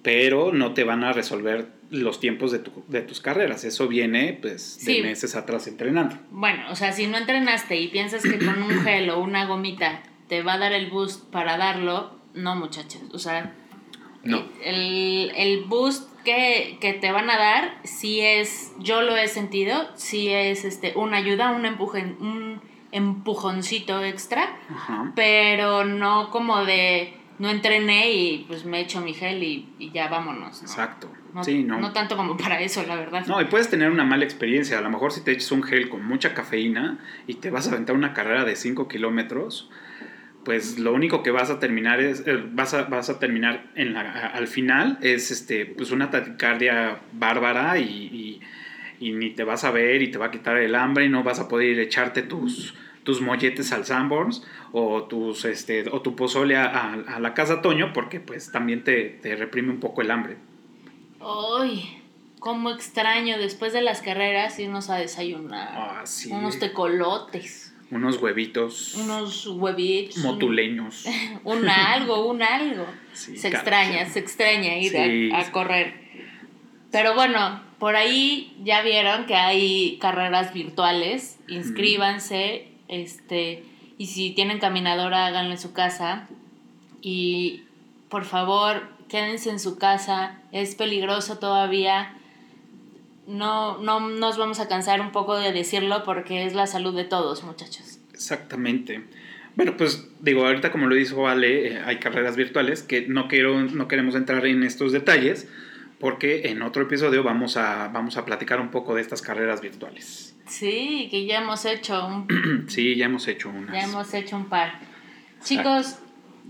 pero 0.02 0.54
no 0.54 0.74
te 0.74 0.86
van 0.86 1.04
a 1.04 1.12
resolver 1.12 1.68
los 1.90 2.22
tiempos 2.22 2.54
de, 2.54 2.60
tu- 2.60 2.86
de 2.88 3.02
tus 3.02 3.20
carreras. 3.20 3.66
Eso 3.66 3.90
viene 3.90 4.38
pues 4.42 4.78
de 4.86 4.94
Sí. 4.96 5.02
meses 5.02 5.36
atrás 5.36 5.68
entrenando. 5.68 6.16
Bueno, 6.30 6.64
o 6.72 6.76
sea, 6.78 6.94
si 6.94 7.06
no 7.08 7.18
entrenaste 7.18 7.76
y 7.82 7.90
piensas 7.90 8.24
que 8.24 8.38
con 8.40 8.64
un 8.64 8.82
gel 8.82 9.10
o 9.10 9.20
una 9.20 9.46
gomita 9.46 10.04
te 10.30 10.42
va 10.42 10.54
a 10.54 10.58
dar 10.58 10.72
el 10.72 10.90
boost 10.90 11.30
para 11.30 11.58
darlo, 11.58 12.16
no, 12.34 12.56
muchachos. 12.56 13.02
O 13.12 13.20
sea, 13.20 13.54
No. 14.24 14.46
el, 14.64 15.34
el 15.36 15.66
boost 15.66 16.08
que, 16.24 16.78
que 16.80 16.94
te 16.94 17.12
van 17.12 17.30
a 17.30 17.38
dar, 17.38 17.78
sí 17.84 18.22
es, 18.22 18.72
yo 18.80 19.02
lo 19.02 19.18
he 19.18 19.28
sentido, 19.28 19.90
sí 19.96 20.30
es 20.30 20.64
este, 20.64 20.94
una 20.96 21.18
ayuda, 21.18 21.52
un, 21.52 21.66
empuje, 21.66 22.16
un 22.22 22.62
empujoncito 22.92 24.04
extra, 24.04 24.58
Ajá. 24.70 25.12
pero 25.16 25.86
no 25.86 26.30
como 26.30 26.66
de 26.66 27.18
no 27.40 27.50
entrené 27.50 28.12
y 28.12 28.46
pues 28.48 28.66
me 28.66 28.82
echo 28.82 29.02
mi 29.02 29.16
gel 29.16 29.42
y, 29.42 29.68
y 29.80 29.92
ya 29.92 30.08
vámonos. 30.10 30.62
¿no? 30.62 30.68
Exacto. 30.68 31.12
No, 31.34 31.44
sí, 31.44 31.64
no. 31.64 31.80
no 31.80 31.92
tanto 31.92 32.16
como 32.16 32.38
para 32.38 32.62
eso, 32.62 32.84
la 32.86 32.96
verdad. 32.96 33.26
No, 33.26 33.42
y 33.42 33.46
puedes 33.46 33.70
tener 33.70 33.90
una 33.90 34.04
mala 34.04 34.24
experiencia. 34.26 34.78
A 34.78 34.82
lo 34.82 34.90
mejor 34.92 35.12
si 35.12 35.24
te 35.24 35.32
echas 35.32 35.52
un 35.52 35.64
gel 35.64 35.90
con 35.90 36.06
mucha 36.06 36.36
cafeína 36.36 37.00
y 37.26 37.36
te 37.36 37.50
vas 37.50 37.68
a 37.68 37.72
aventar 37.72 37.96
una 37.96 38.14
carrera 38.14 38.46
de 38.46 38.56
5 38.56 38.88
kilómetros, 38.88 39.72
pues 40.44 40.78
lo 40.80 40.94
único 40.94 41.24
que 41.24 41.32
vas 41.32 41.50
a 41.50 41.60
terminar 41.60 42.00
es, 42.00 42.24
eh, 42.28 42.44
vas, 42.52 42.74
a, 42.74 42.84
vas 42.84 43.10
a 43.10 43.20
terminar 43.20 43.72
en 43.76 43.94
la, 43.94 44.28
al 44.28 44.48
final 44.48 44.98
es 45.02 45.32
este, 45.32 45.66
pues 45.66 45.92
una 45.92 46.10
taquicardia 46.10 47.00
bárbara 47.14 47.80
y, 47.80 47.84
y, 47.84 48.42
y, 49.02 49.12
ni 49.12 49.32
te 49.32 49.44
vas 49.44 49.64
a 49.64 49.72
ver 49.72 50.02
y 50.02 50.12
te 50.12 50.18
va 50.18 50.28
a 50.28 50.32
quitar 50.32 50.58
el 50.58 50.76
hambre 50.76 51.06
y 51.06 51.10
no 51.10 51.24
vas 51.24 51.40
a 51.40 51.48
poder 51.48 51.80
echarte 51.80 52.22
tus, 52.22 52.76
tus 53.04 53.20
molletes 53.20 53.72
al 53.72 53.86
Sanborns 53.86 54.46
o, 54.72 55.04
tus, 55.04 55.44
este, 55.46 55.90
o 55.90 56.02
tu 56.02 56.16
pozole 56.16 56.56
a, 56.56 56.94
a, 56.94 57.20
la 57.20 57.34
casa 57.34 57.62
Toño 57.62 57.92
porque 57.94 58.20
pues 58.20 58.52
también 58.52 58.84
te, 58.84 59.10
te 59.22 59.36
reprime 59.36 59.72
un 59.72 59.80
poco 59.80 60.02
el 60.02 60.12
hambre. 60.12 60.38
Ay, 61.20 62.02
cómo 62.40 62.72
extraño 62.72 63.38
después 63.38 63.74
de 63.74 63.82
las 63.82 64.02
carreras 64.02 64.58
irnos 64.60 64.90
a 64.90 64.96
desayunar. 64.96 65.70
Ah, 65.74 66.02
sí. 66.06 66.32
Unos 66.32 66.60
tecolotes. 66.60 67.74
Unos 67.92 68.22
huevitos. 68.22 68.96
Unos 68.96 69.46
huevitos. 69.48 70.18
Motuleños. 70.24 71.06
Un, 71.44 71.60
un 71.60 71.70
algo, 71.70 72.26
un 72.26 72.42
algo. 72.42 72.86
Sí, 73.12 73.36
se 73.36 73.50
extraña, 73.50 74.06
se 74.10 74.20
extraña 74.20 74.78
ir 74.78 74.92
sí, 74.92 75.32
a, 75.32 75.40
a, 75.40 75.52
correr. 75.52 76.01
Pero 76.92 77.16
bueno, 77.16 77.62
por 77.80 77.96
ahí 77.96 78.56
ya 78.64 78.82
vieron 78.82 79.26
que 79.26 79.36
hay 79.36 79.98
carreras 80.00 80.54
virtuales. 80.54 81.40
Inscríbanse. 81.48 82.68
Mm. 82.68 82.92
Este. 82.94 83.64
Y 83.98 84.08
si 84.08 84.32
tienen 84.32 84.60
caminadora, 84.60 85.26
háganlo 85.26 85.52
en 85.52 85.60
su 85.60 85.74
casa. 85.74 86.28
Y 87.02 87.64
por 88.10 88.26
favor, 88.26 88.84
quédense 89.10 89.50
en 89.50 89.60
su 89.60 89.78
casa. 89.78 90.40
Es 90.52 90.76
peligroso 90.76 91.40
todavía 91.40 92.16
no, 93.28 93.78
no 93.78 94.00
nos 94.10 94.38
vamos 94.38 94.60
a 94.60 94.68
cansar 94.68 95.02
un 95.02 95.12
poco 95.12 95.40
de 95.40 95.52
decirlo 95.52 96.04
porque 96.04 96.46
es 96.46 96.54
la 96.54 96.68
salud 96.68 96.96
de 96.96 97.06
todos, 97.06 97.44
muchachos. 97.44 98.00
Exactamente. 98.14 99.04
Bueno, 99.56 99.76
pues 99.78 100.10
digo, 100.20 100.46
ahorita 100.46 100.72
como 100.72 100.88
lo 100.88 100.96
dijo 100.96 101.28
Ale, 101.28 101.68
eh, 101.68 101.82
hay 101.86 101.98
carreras 101.98 102.36
virtuales 102.36 102.84
que 102.84 103.08
no, 103.08 103.28
quiero, 103.28 103.62
no 103.62 103.88
queremos 103.88 104.16
entrar 104.16 104.46
en 104.46 104.64
estos 104.64 104.92
detalles 104.92 105.48
porque 106.02 106.50
en 106.50 106.62
otro 106.64 106.82
episodio 106.84 107.24
vamos 107.24 107.56
a, 107.56 107.88
vamos 107.88 108.18
a 108.18 108.26
platicar 108.26 108.60
un 108.60 108.70
poco 108.72 108.96
de 108.96 109.02
estas 109.02 109.22
carreras 109.22 109.62
virtuales. 109.62 110.36
Sí, 110.48 111.08
que 111.10 111.26
ya 111.26 111.40
hemos 111.40 111.64
hecho 111.66 112.06
un... 112.06 112.66
sí, 112.68 112.96
ya 112.96 113.06
hemos 113.06 113.28
hecho 113.30 113.50
unas. 113.50 113.72
Ya 113.74 113.84
hemos 113.84 114.14
hecho 114.14 114.36
un 114.36 114.46
par. 114.50 114.80
Chicos, 115.44 115.98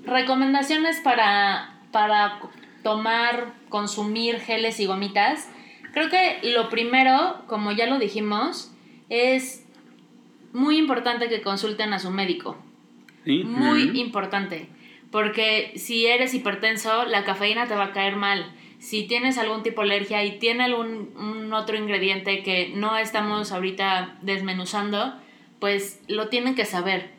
recomendaciones 0.06 1.00
para, 1.02 1.80
para 1.92 2.40
tomar, 2.84 3.54
consumir 3.70 4.40
geles 4.40 4.80
y 4.80 4.86
gomitas. 4.86 5.50
Creo 5.94 6.10
que 6.10 6.40
lo 6.54 6.70
primero, 6.70 7.44
como 7.48 7.72
ya 7.72 7.86
lo 7.86 8.00
dijimos, 8.00 8.72
es 9.10 9.66
muy 10.54 10.78
importante 10.78 11.30
que 11.30 11.42
consulten 11.42 11.94
a 11.94 12.00
su 12.00 12.10
médico. 12.12 12.58
¿Sí? 13.26 13.44
Muy 13.44 13.90
Mm. 13.92 13.96
importante. 13.98 14.68
Porque 15.12 15.74
si 15.76 16.06
eres 16.08 16.34
hipertenso, 16.34 17.06
la 17.06 17.24
cafeína 17.26 17.68
te 17.68 17.76
va 17.76 17.86
a 17.86 17.92
caer 17.92 18.16
mal. 18.16 18.52
Si 18.82 19.04
tienes 19.04 19.38
algún 19.38 19.62
tipo 19.62 19.82
de 19.82 19.88
alergia 19.88 20.26
y 20.26 20.40
tiene 20.40 20.64
algún 20.64 21.14
un 21.16 21.54
otro 21.54 21.78
ingrediente 21.78 22.42
que 22.42 22.74
no 22.76 22.98
estamos 22.98 23.52
ahorita 23.52 24.18
desmenuzando, 24.22 25.14
pues 25.60 26.02
lo 26.08 26.30
tienen 26.30 26.56
que 26.56 26.66
saber. 26.66 27.12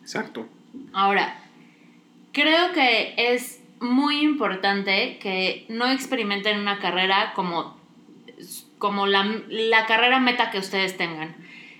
Exacto. 0.00 0.46
Ahora, 0.92 1.40
creo 2.32 2.72
que 2.72 3.14
es 3.16 3.60
muy 3.80 4.20
importante 4.20 5.18
que 5.18 5.66
no 5.68 5.90
experimenten 5.90 6.60
una 6.60 6.78
carrera 6.78 7.32
como, 7.34 7.76
como 8.78 9.08
la, 9.08 9.42
la 9.48 9.86
carrera 9.86 10.20
meta 10.20 10.52
que 10.52 10.58
ustedes 10.58 10.96
tengan. 10.96 11.34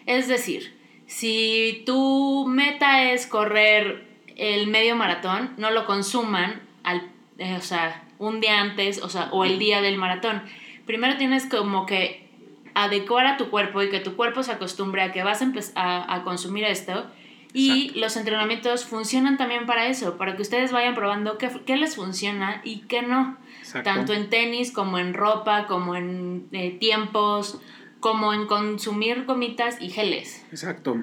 Es 0.07 0.27
decir, 0.27 0.77
si 1.07 1.85
tu 1.87 2.47
meta 2.49 3.13
es 3.13 3.29
correr 3.29 4.05
el 4.35 4.67
medio 4.67 4.97
maratón, 4.97 5.55
no 5.59 5.71
lo 5.71 5.87
consuman 5.87 6.61
al, 6.83 7.09
eh, 7.39 7.55
o 7.55 7.61
sea, 7.61 8.03
un 8.19 8.41
día 8.41 8.61
antes 8.61 9.03
o, 9.03 9.09
sea, 9.09 9.29
o 9.33 9.45
el 9.45 9.59
día 9.59 9.81
del 9.81 9.99
maratón. 9.99 10.43
Primero 10.87 11.17
tienes 11.17 11.47
como 11.47 11.87
que 11.87 12.29
adecuar 12.75 13.27
a 13.27 13.37
tu 13.37 13.51
cuerpo 13.51 13.83
y 13.83 13.91
que 13.91 14.01
tu 14.01 14.17
cuerpo 14.17 14.43
se 14.43 14.53
acostumbre 14.53 15.03
a 15.03 15.13
que 15.13 15.23
vas 15.23 15.43
a, 15.43 15.53
a, 15.75 16.15
a 16.15 16.23
consumir 16.23 16.65
esto. 16.65 17.07
Y 17.55 17.71
Exacto. 17.71 18.01
los 18.01 18.17
entrenamientos 18.17 18.85
funcionan 18.85 19.39
también 19.39 19.65
para 19.65 19.87
eso, 19.87 20.19
para 20.19 20.37
que 20.37 20.43
ustedes 20.43 20.71
vayan 20.71 20.95
probando 20.95 21.39
qué, 21.39 21.51
qué 21.65 21.77
les 21.77 21.97
funciona 21.97 22.61
y 22.63 22.81
qué 22.81 23.03
no. 23.03 23.39
Exacto. 23.61 23.91
Tanto 23.91 24.13
en 24.13 24.29
tenis 24.29 24.71
como 24.71 24.99
en 24.99 25.15
ropa, 25.15 25.67
como 25.67 25.97
en 25.97 26.47
eh, 26.53 26.77
tiempos, 26.79 27.61
como 28.01 28.35
en 28.35 28.47
consumir 28.47 29.25
gomitas 29.25 29.81
y 29.81 29.89
geles. 29.89 30.45
Exacto. 30.51 31.03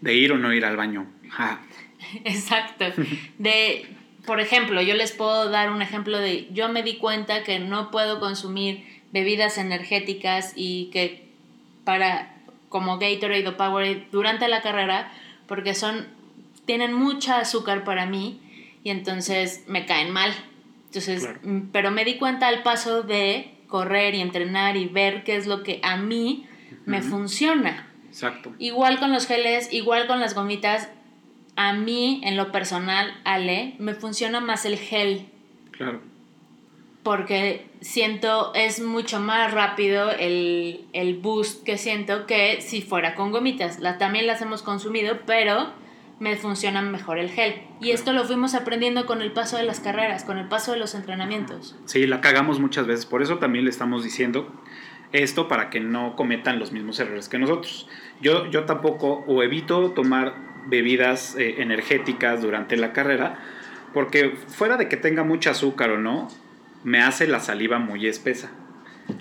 De 0.00 0.14
ir 0.14 0.32
o 0.32 0.38
no 0.38 0.52
ir 0.52 0.64
al 0.64 0.76
baño. 0.76 1.06
Ja. 1.30 1.60
Exacto. 2.24 2.86
De, 3.38 3.86
por 4.26 4.40
ejemplo, 4.40 4.80
yo 4.82 4.94
les 4.94 5.12
puedo 5.12 5.50
dar 5.50 5.70
un 5.70 5.82
ejemplo 5.82 6.18
de, 6.18 6.48
yo 6.52 6.68
me 6.68 6.82
di 6.82 6.96
cuenta 6.96 7.42
que 7.42 7.58
no 7.58 7.90
puedo 7.90 8.20
consumir 8.20 8.84
bebidas 9.12 9.58
energéticas 9.58 10.52
y 10.54 10.90
que 10.92 11.28
para, 11.84 12.34
como 12.68 12.98
Gatorade 12.98 13.48
o 13.48 13.56
Powerade, 13.56 14.06
durante 14.12 14.48
la 14.48 14.62
carrera, 14.62 15.12
porque 15.46 15.74
son, 15.74 16.06
tienen 16.66 16.92
mucha 16.92 17.38
azúcar 17.38 17.84
para 17.84 18.06
mí 18.06 18.40
y 18.84 18.90
entonces 18.90 19.64
me 19.66 19.86
caen 19.86 20.10
mal. 20.12 20.32
Entonces, 20.86 21.22
claro. 21.22 21.40
pero 21.72 21.90
me 21.90 22.04
di 22.04 22.16
cuenta 22.16 22.48
al 22.48 22.62
paso 22.62 23.02
de 23.02 23.54
correr 23.66 24.14
y 24.14 24.20
entrenar 24.20 24.76
y 24.76 24.86
ver 24.86 25.24
qué 25.24 25.36
es 25.36 25.46
lo 25.46 25.62
que 25.62 25.80
a 25.82 25.96
mí 25.96 26.46
uh 26.46 26.74
-huh. 26.74 26.78
me 26.86 27.02
funciona. 27.02 27.88
Exacto. 28.08 28.52
Igual 28.58 29.00
con 29.00 29.12
los 29.12 29.26
geles, 29.26 29.72
igual 29.72 30.06
con 30.06 30.20
las 30.20 30.34
gomitas, 30.34 30.90
a 31.56 31.72
mí, 31.72 32.20
en 32.24 32.36
lo 32.36 32.50
personal, 32.50 33.12
Ale, 33.24 33.74
me 33.78 33.94
funciona 33.94 34.40
más 34.40 34.64
el 34.64 34.76
gel. 34.76 35.26
Claro. 35.70 36.00
Porque 37.02 37.66
siento, 37.80 38.54
es 38.54 38.80
mucho 38.80 39.20
más 39.20 39.52
rápido 39.52 40.10
el, 40.12 40.86
el 40.92 41.18
boost 41.18 41.64
que 41.64 41.76
siento 41.76 42.26
que 42.26 42.60
si 42.60 42.80
fuera 42.80 43.14
con 43.14 43.32
gomitas. 43.32 43.80
La, 43.80 43.98
también 43.98 44.26
las 44.26 44.40
hemos 44.40 44.62
consumido, 44.62 45.18
pero 45.26 45.72
me 46.20 46.36
funciona 46.36 46.80
mejor 46.80 47.18
el 47.18 47.28
gel. 47.28 47.54
Y 47.80 47.84
claro. 47.84 47.94
esto 47.94 48.12
lo 48.12 48.24
fuimos 48.24 48.54
aprendiendo 48.54 49.04
con 49.04 49.20
el 49.20 49.32
paso 49.32 49.56
de 49.56 49.64
las 49.64 49.80
carreras, 49.80 50.24
con 50.24 50.38
el 50.38 50.48
paso 50.48 50.72
de 50.72 50.78
los 50.78 50.94
entrenamientos. 50.94 51.76
Sí, 51.84 52.06
la 52.06 52.20
cagamos 52.20 52.60
muchas 52.60 52.86
veces. 52.86 53.04
Por 53.04 53.20
eso 53.22 53.38
también 53.38 53.64
le 53.64 53.70
estamos 53.70 54.04
diciendo 54.04 54.50
esto 55.12 55.48
para 55.48 55.68
que 55.68 55.80
no 55.80 56.16
cometan 56.16 56.58
los 56.58 56.72
mismos 56.72 56.98
errores 57.00 57.28
que 57.28 57.38
nosotros. 57.38 57.88
Yo, 58.20 58.46
yo 58.50 58.64
tampoco 58.64 59.24
o 59.26 59.42
evito 59.42 59.90
tomar 59.90 60.51
bebidas 60.66 61.36
eh, 61.36 61.62
energéticas 61.62 62.42
durante 62.42 62.76
la 62.76 62.92
carrera 62.92 63.38
porque 63.92 64.30
fuera 64.48 64.76
de 64.76 64.88
que 64.88 64.96
tenga 64.96 65.22
mucho 65.22 65.50
azúcar 65.50 65.90
o 65.90 65.98
no, 65.98 66.28
me 66.84 67.02
hace 67.02 67.26
la 67.26 67.40
saliva 67.40 67.78
muy 67.78 68.06
espesa. 68.06 68.50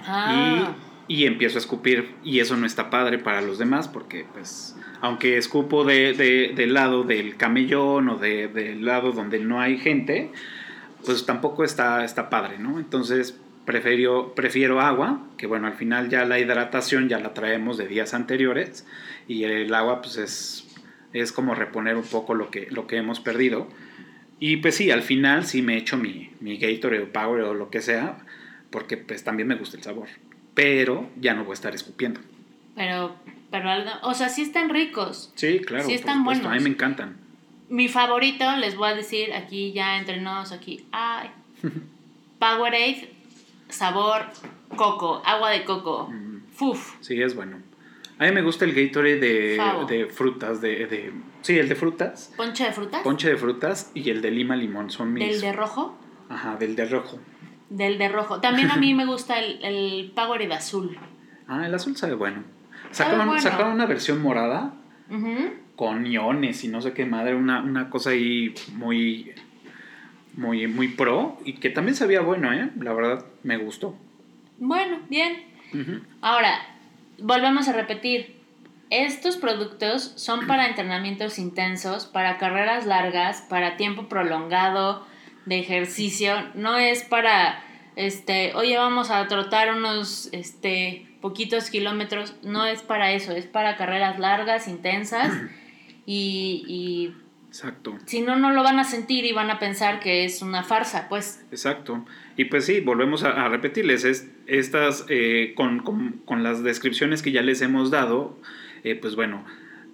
Ah. 0.05 0.75
Y, 1.07 1.23
y, 1.23 1.25
empiezo 1.25 1.57
a 1.57 1.59
escupir 1.59 2.15
y 2.23 2.39
eso 2.39 2.55
no 2.55 2.65
está 2.65 2.89
padre 2.89 3.17
para 3.17 3.41
los 3.41 3.57
demás 3.57 3.87
porque 3.87 4.25
pues 4.31 4.77
aunque 5.01 5.37
escupo 5.37 5.83
de, 5.83 6.13
de, 6.13 6.53
del 6.55 6.73
lado 6.73 7.03
del 7.03 7.35
camellón 7.35 8.09
o 8.09 8.17
de, 8.17 8.47
del 8.47 8.85
lado 8.85 9.11
donde 9.11 9.39
no 9.39 9.59
hay 9.59 9.77
gente, 9.77 10.31
pues 11.05 11.25
tampoco 11.25 11.63
está, 11.63 12.05
está 12.05 12.29
padre, 12.29 12.59
¿no? 12.59 12.79
Entonces 12.79 13.37
prefiero, 13.65 14.33
prefiero 14.35 14.79
agua, 14.79 15.21
que 15.37 15.47
bueno, 15.47 15.67
al 15.67 15.73
final 15.73 16.09
ya 16.09 16.25
la 16.25 16.39
hidratación 16.39 17.09
ya 17.09 17.19
la 17.19 17.33
traemos 17.33 17.77
de 17.77 17.87
días 17.87 18.13
anteriores 18.13 18.85
y 19.27 19.43
el 19.43 19.73
agua 19.73 20.01
pues 20.01 20.17
es, 20.17 20.67
es 21.13 21.31
como 21.31 21.55
reponer 21.55 21.95
un 21.95 22.03
poco 22.03 22.33
lo 22.33 22.49
que, 22.49 22.67
lo 22.69 22.87
que 22.87 22.97
hemos 22.97 23.19
perdido. 23.19 23.67
Y 24.39 24.57
pues 24.57 24.75
sí, 24.75 24.91
al 24.91 25.03
final 25.03 25.45
sí 25.45 25.61
me 25.61 25.77
echo 25.77 25.97
mi, 25.97 26.31
mi 26.39 26.57
Gatorade 26.57 27.03
o 27.03 27.11
Power 27.11 27.41
o 27.43 27.53
lo 27.53 27.69
que 27.69 27.81
sea, 27.81 28.17
porque 28.69 28.97
pues 28.97 29.23
también 29.23 29.47
me 29.47 29.55
gusta 29.55 29.77
el 29.77 29.83
sabor. 29.83 30.07
Pero 30.53 31.09
ya 31.19 31.33
no 31.33 31.43
voy 31.43 31.51
a 31.51 31.53
estar 31.53 31.75
escupiendo. 31.75 32.19
Pero, 32.75 33.15
pero 33.51 33.69
algo, 33.69 33.91
o 34.03 34.13
sea, 34.13 34.29
sí 34.29 34.41
están 34.41 34.69
ricos. 34.69 35.31
Sí, 35.35 35.59
claro. 35.59 35.85
Sí 35.85 35.93
están 35.93 36.23
buenos. 36.23 36.45
A 36.45 36.55
mí 36.55 36.59
me 36.59 36.69
encantan. 36.69 37.17
Mi 37.69 37.87
favorito, 37.87 38.55
les 38.57 38.75
voy 38.75 38.89
a 38.89 38.95
decir 38.95 39.33
aquí 39.33 39.71
ya 39.71 39.97
entre 39.97 40.19
nos, 40.19 40.51
aquí, 40.51 40.85
ay, 40.91 41.29
Powerade, 42.39 43.11
sabor 43.69 44.25
coco, 44.75 45.21
agua 45.25 45.51
de 45.51 45.63
coco. 45.63 46.09
Mm. 46.11 46.41
Fuf. 46.51 46.95
Sí, 47.01 47.21
es 47.21 47.35
bueno. 47.35 47.59
A 48.21 48.25
mí 48.25 48.31
me 48.33 48.43
gusta 48.43 48.65
el 48.65 48.75
Gatorade 48.75 49.19
de, 49.19 49.59
de 49.89 50.05
frutas, 50.05 50.61
de, 50.61 50.85
de, 50.85 51.11
Sí, 51.41 51.57
el 51.57 51.67
de 51.67 51.73
frutas. 51.73 52.31
¿Ponche 52.37 52.65
de 52.65 52.71
frutas? 52.71 53.01
Ponche 53.01 53.27
de 53.27 53.35
frutas 53.35 53.91
y 53.95 54.11
el 54.11 54.21
de 54.21 54.29
lima 54.29 54.55
limón 54.55 54.91
son 54.91 55.11
mis... 55.11 55.27
¿Del 55.27 55.41
de 55.41 55.51
rojo? 55.53 55.97
Ajá, 56.29 56.55
del 56.55 56.75
de 56.75 56.85
rojo. 56.85 57.17
Del 57.71 57.97
de 57.97 58.09
rojo. 58.09 58.39
También 58.39 58.69
a 58.69 58.75
mí 58.75 58.93
me 59.01 59.07
gusta 59.07 59.39
el, 59.39 59.57
el 59.65 60.11
Powerade 60.13 60.53
azul. 60.53 60.99
Ah, 61.47 61.65
el 61.65 61.73
azul 61.73 61.97
sabe 61.97 62.13
bueno. 62.13 62.43
Sacaron, 62.91 63.25
bueno. 63.25 63.41
sacaron 63.41 63.73
una 63.73 63.87
versión 63.87 64.21
morada 64.21 64.75
uh 65.09 65.15
-huh. 65.15 65.53
con 65.75 66.05
iones 66.05 66.63
y 66.63 66.67
no 66.67 66.79
sé 66.79 66.93
qué 66.93 67.07
madre, 67.07 67.33
una, 67.33 67.63
una 67.63 67.89
cosa 67.89 68.11
ahí 68.11 68.53
muy, 68.73 69.31
muy, 70.37 70.67
muy 70.67 70.89
pro 70.89 71.39
y 71.43 71.53
que 71.53 71.71
también 71.71 71.95
sabía 71.95 72.21
bueno, 72.21 72.53
¿eh? 72.53 72.69
La 72.79 72.93
verdad, 72.93 73.25
me 73.41 73.57
gustó. 73.57 73.95
Bueno, 74.59 74.99
bien. 75.09 75.43
Uh 75.73 75.77
-huh. 75.77 76.01
Ahora, 76.21 76.70
volvemos 77.19 77.67
a 77.67 77.73
repetir. 77.73 78.39
estos 78.89 79.37
productos 79.37 80.13
son 80.15 80.47
para 80.47 80.67
entrenamientos 80.67 81.39
intensos, 81.39 82.05
para 82.05 82.37
carreras 82.37 82.85
largas, 82.85 83.41
para 83.41 83.77
tiempo 83.77 84.09
prolongado 84.09 85.05
de 85.45 85.59
ejercicio, 85.59 86.35
no 86.55 86.77
es 86.77 87.03
para 87.03 87.63
este, 87.95 88.53
oye, 88.55 88.77
vamos 88.77 89.11
a 89.11 89.27
trotar 89.27 89.73
unos 89.75 90.29
este 90.31 91.07
poquitos 91.21 91.69
kilómetros, 91.69 92.35
no 92.43 92.65
es 92.65 92.81
para 92.81 93.11
eso, 93.11 93.31
es 93.31 93.45
para 93.45 93.77
carreras 93.77 94.19
largas, 94.19 94.67
intensas 94.67 95.31
y, 96.05 96.65
y 96.67 97.15
Exacto. 97.51 97.97
Si 98.05 98.21
no, 98.21 98.37
no 98.37 98.51
lo 98.51 98.63
van 98.63 98.79
a 98.79 98.85
sentir 98.85 99.25
y 99.25 99.33
van 99.33 99.51
a 99.51 99.59
pensar 99.59 99.99
que 99.99 100.23
es 100.23 100.41
una 100.41 100.63
farsa, 100.63 101.09
pues. 101.09 101.45
Exacto. 101.51 102.05
Y 102.37 102.45
pues 102.45 102.65
sí, 102.65 102.79
volvemos 102.79 103.25
a, 103.25 103.49
repetirles, 103.49 104.05
es, 104.05 104.30
estas, 104.47 105.05
eh, 105.09 105.53
con, 105.55 105.79
con, 105.79 106.43
las 106.43 106.63
descripciones 106.63 107.21
que 107.21 107.31
ya 107.31 107.41
les 107.41 107.61
hemos 107.61 107.91
dado, 107.91 108.37
eh, 108.83 108.95
pues 108.95 109.15
bueno, 109.15 109.45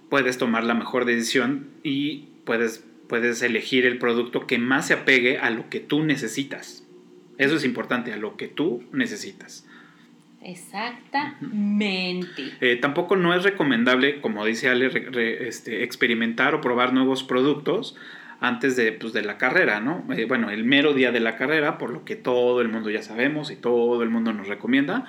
puedes 0.08 0.38
tomar 0.38 0.64
la 0.64 0.74
mejor 0.74 1.04
decisión 1.04 1.68
y 1.82 2.28
puedes, 2.44 2.84
puedes 3.08 3.42
elegir 3.42 3.86
el 3.86 3.98
producto 3.98 4.46
que 4.46 4.58
más 4.58 4.88
se 4.88 4.94
apegue 4.94 5.38
a 5.38 5.50
lo 5.50 5.68
que 5.68 5.80
tú 5.80 6.02
necesitas. 6.02 6.84
Eso 7.38 7.56
es 7.56 7.64
importante, 7.64 8.12
a 8.12 8.16
lo 8.16 8.36
que 8.36 8.48
tú 8.48 8.84
necesitas. 8.92 9.66
Exactamente. 10.42 12.52
Eh, 12.60 12.76
tampoco 12.76 13.16
no 13.16 13.34
es 13.34 13.42
recomendable, 13.42 14.20
como 14.20 14.44
dice 14.44 14.68
Ale, 14.68 14.90
este, 15.46 15.84
experimentar 15.84 16.54
o 16.54 16.60
probar 16.60 16.92
nuevos 16.92 17.24
productos 17.24 17.96
antes 18.40 18.76
de, 18.76 18.92
pues, 18.92 19.12
de 19.12 19.22
la 19.22 19.38
carrera, 19.38 19.80
¿no? 19.80 20.04
Eh, 20.12 20.24
bueno, 20.26 20.50
el 20.50 20.64
mero 20.64 20.94
día 20.94 21.12
de 21.12 21.20
la 21.20 21.36
carrera, 21.36 21.78
por 21.78 21.90
lo 21.90 22.04
que 22.04 22.16
todo 22.16 22.60
el 22.60 22.68
mundo 22.68 22.90
ya 22.90 23.02
sabemos 23.02 23.50
y 23.50 23.56
todo 23.56 24.02
el 24.02 24.10
mundo 24.10 24.32
nos 24.32 24.48
recomienda, 24.48 25.06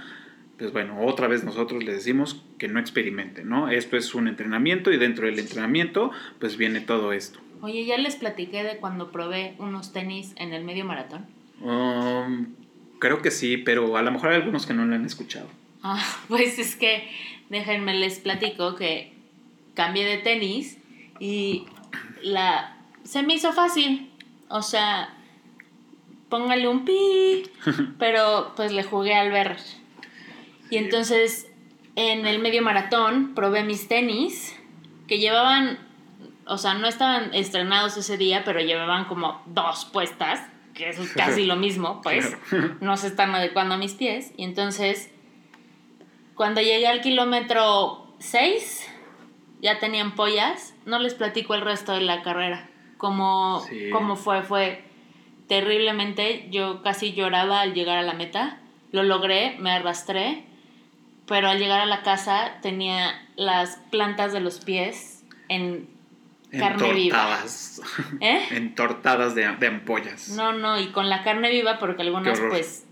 pues 0.57 0.73
bueno, 0.73 1.01
otra 1.05 1.27
vez 1.27 1.43
nosotros 1.43 1.83
les 1.83 1.95
decimos 1.95 2.43
que 2.57 2.67
no 2.67 2.79
experimenten, 2.79 3.47
¿no? 3.47 3.69
Esto 3.69 3.97
es 3.97 4.13
un 4.13 4.27
entrenamiento 4.27 4.91
y 4.91 4.97
dentro 4.97 5.25
del 5.25 5.39
entrenamiento, 5.39 6.11
pues 6.39 6.57
viene 6.57 6.81
todo 6.81 7.13
esto. 7.13 7.39
Oye, 7.61 7.85
ya 7.85 7.97
les 7.97 8.15
platiqué 8.15 8.63
de 8.63 8.77
cuando 8.77 9.11
probé 9.11 9.55
unos 9.57 9.93
tenis 9.93 10.33
en 10.37 10.53
el 10.53 10.63
medio 10.63 10.85
maratón. 10.85 11.25
Um, 11.61 12.47
Creo 12.99 13.21
que 13.21 13.31
sí, 13.31 13.57
pero 13.57 13.95
a 13.95 14.01
lo 14.01 14.11
mejor 14.11 14.29
hay 14.29 14.35
algunos 14.35 14.65
que 14.65 14.73
no 14.73 14.85
lo 14.85 14.93
han 14.93 15.05
escuchado. 15.05 15.47
Ah, 15.81 16.05
pues 16.27 16.59
es 16.59 16.75
que 16.75 17.09
déjenme 17.49 17.93
les 17.93 18.19
platico 18.19 18.75
que 18.75 19.13
cambié 19.73 20.05
de 20.05 20.17
tenis 20.17 20.77
y 21.19 21.65
la 22.21 22.77
se 23.03 23.23
me 23.23 23.35
hizo 23.35 23.53
fácil. 23.53 24.11
O 24.49 24.61
sea, 24.61 25.15
póngale 26.29 26.67
un 26.67 26.85
pi, 26.85 27.43
pero 27.99 28.53
pues 28.55 28.71
le 28.71 28.83
jugué 28.83 29.15
al 29.15 29.31
ver. 29.31 29.57
Y 30.69 30.77
entonces 30.77 31.49
en 31.95 32.25
el 32.25 32.39
medio 32.39 32.61
maratón 32.61 33.33
probé 33.35 33.63
mis 33.63 33.87
tenis 33.87 34.55
que 35.07 35.19
llevaban, 35.19 35.79
o 36.45 36.57
sea, 36.57 36.75
no 36.75 36.87
estaban 36.87 37.33
estrenados 37.33 37.97
ese 37.97 38.17
día, 38.17 38.43
pero 38.45 38.61
llevaban 38.61 39.05
como 39.05 39.41
dos 39.47 39.85
puestas 39.85 40.39
que 40.73 40.89
es 40.89 40.97
casi 41.15 41.45
lo 41.45 41.57
mismo, 41.57 42.01
pues 42.01 42.37
no 42.79 42.95
se 42.95 43.07
están 43.07 43.35
adecuando 43.35 43.75
a 43.75 43.77
mis 43.77 43.95
pies. 43.95 44.31
Y 44.37 44.43
entonces, 44.45 45.11
cuando 46.35 46.61
llegué 46.61 46.87
al 46.87 47.01
kilómetro 47.01 48.15
6, 48.19 48.87
ya 49.61 49.79
tenían 49.79 50.15
pollas. 50.15 50.73
No 50.85 50.99
les 50.99 51.15
platico 51.15 51.53
el 51.53 51.61
resto 51.61 51.93
de 51.93 52.01
la 52.01 52.21
carrera. 52.21 52.68
Cómo, 52.99 53.65
cómo 53.93 54.17
fue, 54.17 54.43
fue 54.43 54.83
terriblemente. 55.47 56.47
Yo 56.51 56.81
casi 56.81 57.13
lloraba 57.13 57.61
al 57.61 57.73
llegar 57.73 57.97
a 57.97 58.01
la 58.01 58.13
meta. 58.13 58.59
Lo 58.91 59.03
logré, 59.03 59.55
me 59.57 59.71
arrastré. 59.71 60.43
Pero 61.25 61.47
al 61.47 61.59
llegar 61.59 61.79
a 61.79 61.85
la 61.85 62.03
casa 62.03 62.57
tenía 62.61 63.25
las 63.37 63.77
plantas 63.89 64.33
de 64.33 64.41
los 64.41 64.59
pies 64.59 65.23
en 65.47 65.87
carne 66.51 66.91
viva. 66.91 67.39
¿Eh? 68.19 68.47
Entortadas 68.51 69.33
de, 69.33 69.47
de, 69.47 69.67
ampollas. 69.67 70.27
No, 70.29 70.51
no, 70.51 70.77
y 70.77 70.87
con 70.87 71.07
la 71.07 71.23
carne 71.23 71.49
viva, 71.49 71.79
porque 71.79 72.01
algunas, 72.01 72.37
pues. 72.49 72.85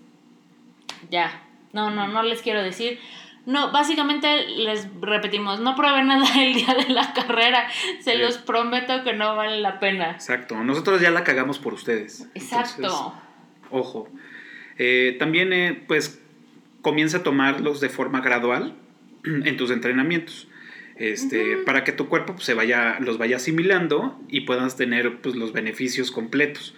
Ya. 1.11 1.43
No, 1.73 1.89
no, 1.89 2.07
no 2.07 2.23
les 2.23 2.41
quiero 2.41 2.63
decir. 2.63 2.97
No, 3.47 3.71
básicamente 3.71 4.45
les 4.47 4.87
repetimos, 5.01 5.59
no 5.59 5.75
prueben 5.75 6.07
nada 6.07 6.27
el 6.43 6.53
día 6.53 6.75
de 6.75 6.93
la 6.93 7.13
carrera. 7.13 7.67
Se 7.99 8.15
los 8.17 8.37
prometo 8.37 9.03
que 9.03 9.13
no 9.13 9.35
vale 9.35 9.59
la 9.59 9.79
pena. 9.79 10.11
Exacto. 10.11 10.63
Nosotros 10.63 11.01
ya 11.01 11.09
la 11.09 11.23
cagamos 11.23 11.57
por 11.57 11.73
ustedes. 11.73 12.29
Exacto. 12.35 13.15
ojo. 13.71 14.07
Eh, 14.77 15.15
también, 15.17 15.51
eh, 15.53 15.83
pues, 15.87 16.21
comienza 16.83 17.17
a 17.17 17.23
tomarlos 17.23 17.81
de 17.81 17.89
forma 17.89 18.21
gradual 18.21 18.75
en 19.23 19.57
tus 19.57 19.71
entrenamientos 19.71 20.47
este, 20.99 21.57
para 21.57 21.83
que 21.83 21.91
tu 21.91 22.07
cuerpo 22.07 22.33
pues, 22.33 22.45
se 22.45 22.53
vaya, 22.53 22.99
los 22.99 23.17
vaya 23.17 23.37
asimilando 23.37 24.19
y 24.27 24.41
puedas 24.41 24.75
tener 24.75 25.21
pues, 25.21 25.35
los 25.35 25.53
beneficios 25.53 26.11
completos. 26.11 26.75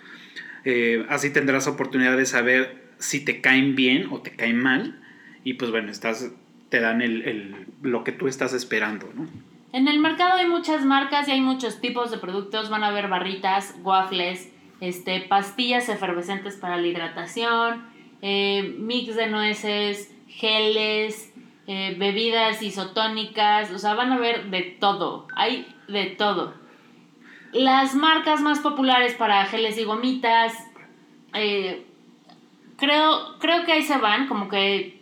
Eh, 0.66 1.06
así 1.10 1.30
tendrás 1.30 1.68
oportunidad 1.68 2.18
de 2.18 2.26
saber 2.26 2.84
si 2.98 3.24
te 3.24 3.42
caen 3.42 3.76
bien 3.76 4.08
o 4.12 4.22
te 4.22 4.32
caen 4.32 4.62
mal 4.62 5.02
y 5.44 5.54
pues 5.54 5.72
bueno, 5.72 5.90
estás, 5.90 6.32
te 6.70 6.80
dan 6.80 7.02
el, 7.02 7.68
lo 7.82 8.04
que 8.04 8.12
tú 8.12 8.28
estás 8.28 8.54
esperando, 8.54 9.10
¿no? 9.14 9.28
En 9.72 9.88
el 9.88 10.00
mercado 10.00 10.40
hay 10.40 10.48
muchas 10.48 10.84
marcas 10.84 11.28
y 11.28 11.32
hay 11.32 11.42
muchos 11.42 11.80
tipos 11.80 12.10
de 12.10 12.18
productos, 12.18 12.70
van 12.70 12.84
a 12.84 12.88
haber 12.88 13.08
barritas, 13.08 13.76
waffles, 13.84 14.52
este, 14.82 15.22
pastillas 15.22 15.90
efervescentes 15.90 16.56
para 16.56 16.78
la 16.78 16.88
hidratación, 16.88 17.86
eh, 18.22 18.76
mix 18.80 19.16
de 19.16 19.28
nueces, 19.28 20.12
geles, 20.28 21.32
eh, 21.68 21.96
bebidas 22.00 22.64
isotónicas, 22.64 23.72
o 23.72 23.78
sea, 23.78 23.94
van 23.94 24.12
a 24.12 24.18
ver 24.18 24.50
de 24.50 24.62
todo, 24.80 25.28
hay 25.36 25.68
de 25.88 26.08
todo. 26.08 26.56
Las 27.52 27.94
marcas 27.94 28.42
más 28.42 28.60
populares 28.60 29.14
para 29.14 29.46
geles 29.46 29.78
y 29.78 29.84
gomitas, 29.84 30.54
eh, 31.34 31.86
creo, 32.78 33.38
creo 33.40 33.66
que 33.66 33.74
ahí 33.74 33.84
se 33.84 34.00
van, 34.00 34.28
como 34.28 34.50
que 34.50 34.99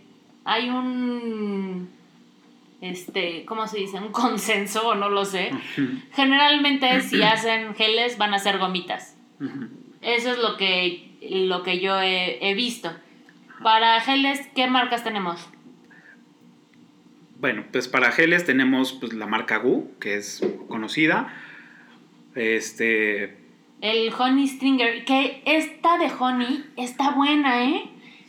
hay 0.48 0.70
un, 0.70 1.90
este, 2.80 3.44
¿cómo 3.44 3.68
se 3.68 3.80
dice? 3.80 3.98
Un 3.98 4.14
consenso, 4.14 4.88
o 4.88 4.96
no 4.96 5.10
lo 5.10 5.26
sé. 5.26 5.52
Generalmente 6.14 7.02
si 7.02 7.22
hacen 7.22 7.76
geles 7.76 8.18
van 8.18 8.34
a 8.34 8.40
ser 8.40 8.58
gomitas. 8.58 9.18
Eso 10.02 10.32
es 10.32 10.38
lo 10.38 10.56
que, 10.56 11.18
lo 11.30 11.64
que 11.64 11.82
yo 11.82 12.00
he, 12.00 12.50
he 12.50 12.54
visto. 12.54 12.92
Para 13.62 14.00
geles, 14.00 14.48
¿qué 14.56 14.68
marcas 14.68 15.04
tenemos? 15.04 15.46
Bueno, 17.42 17.66
pues 17.70 17.90
para 17.90 18.14
geles 18.14 18.46
tenemos 18.46 18.94
pues, 18.94 19.12
la 19.12 19.28
marca 19.28 19.58
Gu, 19.58 19.92
que 20.00 20.16
es 20.16 20.42
conocida. 20.70 21.28
Este. 22.36 23.38
El 23.82 24.14
Honey 24.18 24.48
Stringer, 24.48 25.04
que 25.04 25.42
esta 25.46 25.98
de 25.98 26.10
Honey 26.18 26.64
está 26.78 27.12
buena, 27.12 27.66
¿eh? 27.66 27.84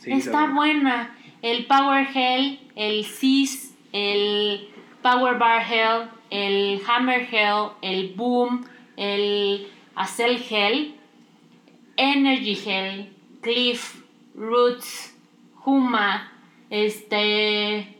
está 0.05 0.47
buena. 0.47 1.15
El 1.41 1.65
Power 1.65 2.05
Gel, 2.07 2.59
el 2.75 3.05
Cis, 3.05 3.75
el 3.93 4.69
Power 5.01 5.37
Bar 5.37 5.63
Gel, 5.63 6.09
el 6.29 6.81
Hammer 6.87 7.25
Gel, 7.27 7.69
el 7.81 8.13
Boom, 8.15 8.65
el 8.97 9.67
Acel 9.95 10.39
Gel, 10.39 10.95
Energy 11.95 12.55
Gel, 12.55 13.13
Cliff, 13.41 14.01
Roots, 14.35 15.15
Huma, 15.65 16.31
este 16.69 17.97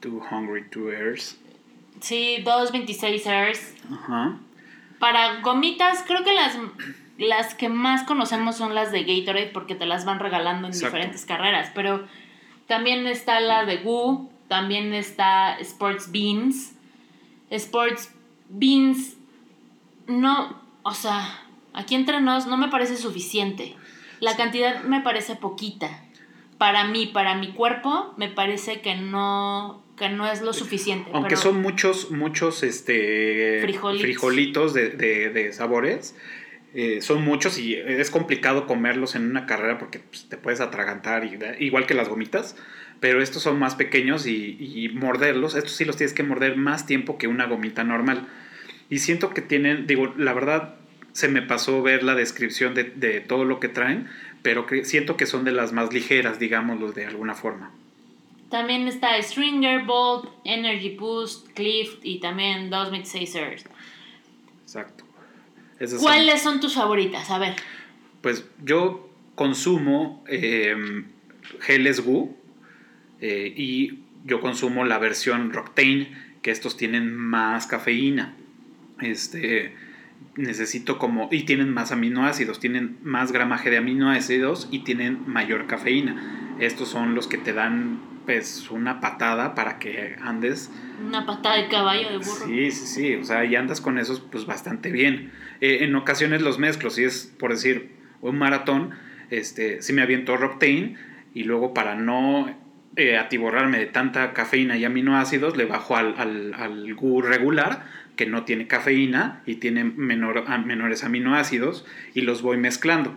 Too 0.00 0.20
Hungry 0.30 0.68
to 0.70 0.88
Airs. 0.90 1.38
Sí, 2.00 2.38
226 2.44 3.26
Airs. 3.26 3.74
Ajá. 3.92 4.38
Para 4.98 5.40
gomitas, 5.40 6.04
creo 6.06 6.24
que 6.24 6.32
las, 6.32 6.56
las 7.18 7.54
que 7.54 7.68
más 7.68 8.04
conocemos 8.04 8.56
son 8.56 8.74
las 8.74 8.92
de 8.92 9.04
Gatorade 9.04 9.50
porque 9.52 9.74
te 9.74 9.86
las 9.86 10.04
van 10.04 10.20
regalando 10.20 10.66
en 10.68 10.72
diferentes 10.72 11.24
carreras. 11.24 11.70
Pero 11.74 12.06
también 12.68 13.06
está 13.08 13.40
la 13.40 13.64
de 13.64 13.78
Goo, 13.78 14.30
también 14.46 14.94
está 14.94 15.58
Sports 15.58 16.12
Beans. 16.12 16.74
Sports 17.50 18.14
Beans, 18.48 19.16
no, 20.06 20.60
o 20.82 20.94
sea, 20.94 21.44
aquí 21.72 21.94
entre 21.94 22.20
nos 22.20 22.46
no 22.46 22.56
me 22.56 22.68
parece 22.68 22.96
suficiente. 22.96 23.74
La 24.20 24.36
cantidad 24.36 24.84
me 24.84 25.00
parece 25.00 25.34
poquita. 25.34 26.04
Para 26.58 26.84
mí, 26.84 27.06
para 27.06 27.34
mi 27.36 27.52
cuerpo, 27.52 28.12
me 28.16 28.28
parece 28.28 28.80
que 28.80 28.96
no 28.96 29.82
que 29.96 30.08
no 30.08 30.30
es 30.30 30.42
lo 30.42 30.52
suficiente. 30.52 31.10
Aunque 31.12 31.36
son 31.36 31.60
muchos, 31.60 32.10
muchos 32.10 32.62
este, 32.62 33.60
frijolitos, 33.60 34.72
de, 34.72 35.50
sabores. 35.52 36.14
Eh, 36.74 37.00
son 37.00 37.24
muchos 37.24 37.58
y 37.58 37.74
es 37.74 38.10
complicado 38.10 38.66
comerlos 38.66 39.14
en 39.14 39.24
una 39.24 39.46
carrera 39.46 39.78
porque 39.78 40.00
pues, 40.00 40.28
te 40.28 40.36
puedes 40.36 40.60
atragantar, 40.60 41.24
igual 41.60 41.86
que 41.86 41.94
las 41.94 42.08
gomitas. 42.08 42.56
Pero 43.00 43.22
estos 43.22 43.42
son 43.42 43.58
más 43.58 43.76
pequeños 43.76 44.26
y, 44.26 44.90
morderlos, 44.94 45.54
estos 45.54 45.72
sí 45.72 45.84
los 45.84 45.96
tienes 45.96 46.14
que 46.14 46.24
morder 46.24 46.56
más 46.56 46.84
tiempo 46.84 47.16
que 47.16 47.28
una 47.28 47.46
gomita 47.46 47.84
normal. 47.84 48.26
Y 48.90 48.98
siento 48.98 49.30
que 49.30 49.40
tienen, 49.40 49.86
digo, 49.86 50.12
la 50.16 50.32
verdad 50.32 50.74
se 51.12 51.28
me 51.28 51.42
pasó 51.42 51.82
ver 51.82 52.02
la 52.02 52.14
descripción 52.14 52.74
de, 52.74 52.84
de 52.84 53.20
todo 53.20 53.44
lo 53.44 53.60
que 53.60 53.68
traen, 53.68 54.08
pero 54.42 54.66
que 54.66 54.84
siento 54.84 55.16
que 55.16 55.26
son 55.26 55.44
de 55.44 55.52
las 55.52 55.72
más 55.72 55.92
ligeras, 55.92 56.40
digámoslo 56.40 56.90
de 56.90 57.06
alguna 57.06 57.34
forma. 57.34 57.72
También 58.50 58.88
está 58.88 59.20
Stringer, 59.22 59.84
Bolt, 59.84 60.30
Energy 60.44 60.96
Boost, 60.96 61.52
Clift 61.52 61.98
y 62.02 62.18
también 62.18 62.70
dos 62.70 62.90
Mid 62.90 63.04
Exacto. 64.62 65.04
Esas 65.80 66.00
¿Cuáles 66.00 66.42
son 66.42 66.60
tus 66.60 66.74
favoritas? 66.74 67.30
A 67.30 67.38
ver. 67.38 67.54
Pues 68.20 68.44
yo 68.64 69.10
consumo 69.34 70.24
eh, 70.28 71.04
geles 71.60 72.00
Gu 72.00 72.36
eh, 73.20 73.52
y 73.56 74.00
yo 74.24 74.40
consumo 74.40 74.84
la 74.84 74.98
versión 74.98 75.52
Roctane, 75.52 76.10
que 76.42 76.50
estos 76.50 76.76
tienen 76.76 77.14
más 77.14 77.66
cafeína. 77.66 78.34
Este 79.00 79.74
necesito 80.36 80.98
como 80.98 81.28
y 81.30 81.44
tienen 81.44 81.72
más 81.72 81.92
aminoácidos, 81.92 82.60
tienen 82.60 82.98
más 83.02 83.32
gramaje 83.32 83.70
de 83.70 83.78
aminoácidos 83.78 84.68
y 84.70 84.80
tienen 84.80 85.28
mayor 85.28 85.66
cafeína. 85.66 86.56
Estos 86.60 86.88
son 86.88 87.14
los 87.14 87.26
que 87.26 87.38
te 87.38 87.52
dan 87.52 88.00
pues 88.24 88.70
una 88.70 89.00
patada 89.00 89.54
para 89.54 89.78
que 89.78 90.16
andes 90.20 90.70
Una 91.04 91.24
patada 91.24 91.56
de 91.56 91.68
caballo 91.68 92.10
de 92.10 92.18
burro. 92.18 92.46
Sí, 92.46 92.70
sí, 92.70 92.86
sí, 92.86 93.14
o 93.14 93.24
sea, 93.24 93.44
y 93.44 93.56
andas 93.56 93.80
con 93.80 93.98
esos 93.98 94.20
pues 94.20 94.46
bastante 94.46 94.90
bien. 94.90 95.32
Eh, 95.60 95.78
en 95.84 95.94
ocasiones 95.96 96.42
los 96.42 96.58
mezclo, 96.58 96.90
si 96.90 97.04
es 97.04 97.34
por 97.38 97.50
decir 97.52 97.90
un 98.20 98.38
maratón, 98.38 98.90
este, 99.30 99.82
si 99.82 99.92
me 99.92 100.02
aviento 100.02 100.36
Roctane 100.36 100.96
y 101.34 101.44
luego 101.44 101.74
para 101.74 101.94
no 101.94 102.54
eh, 102.96 103.16
atiborrarme 103.16 103.78
de 103.78 103.86
tanta 103.86 104.32
cafeína 104.32 104.76
y 104.76 104.84
aminoácidos, 104.84 105.56
le 105.56 105.64
bajo 105.66 105.96
al, 105.96 106.14
al, 106.18 106.54
al 106.54 106.94
GU 106.94 107.22
regular, 107.22 107.86
que 108.16 108.26
no 108.26 108.44
tiene 108.44 108.66
cafeína 108.66 109.42
y 109.46 109.56
tiene 109.56 109.84
menor, 109.84 110.44
a- 110.48 110.58
menores 110.58 111.04
aminoácidos, 111.04 111.86
y 112.14 112.22
los 112.22 112.42
voy 112.42 112.56
mezclando. 112.56 113.14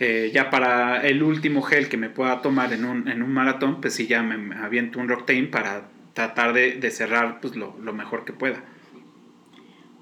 Eh, 0.00 0.30
ya 0.32 0.48
para 0.48 1.02
el 1.06 1.22
último 1.24 1.60
gel 1.60 1.88
que 1.88 1.96
me 1.96 2.08
pueda 2.08 2.40
tomar 2.40 2.72
en 2.72 2.84
un, 2.84 3.08
en 3.08 3.22
un 3.22 3.32
maratón, 3.32 3.80
pues 3.80 3.94
sí, 3.94 4.06
ya 4.06 4.22
me, 4.22 4.38
me 4.38 4.54
aviento 4.56 5.00
un 5.00 5.08
Roctane 5.08 5.44
para 5.48 5.88
tratar 6.14 6.52
de, 6.52 6.72
de 6.76 6.90
cerrar 6.90 7.40
pues, 7.40 7.56
lo, 7.56 7.76
lo 7.82 7.92
mejor 7.92 8.24
que 8.24 8.32
pueda. 8.32 8.62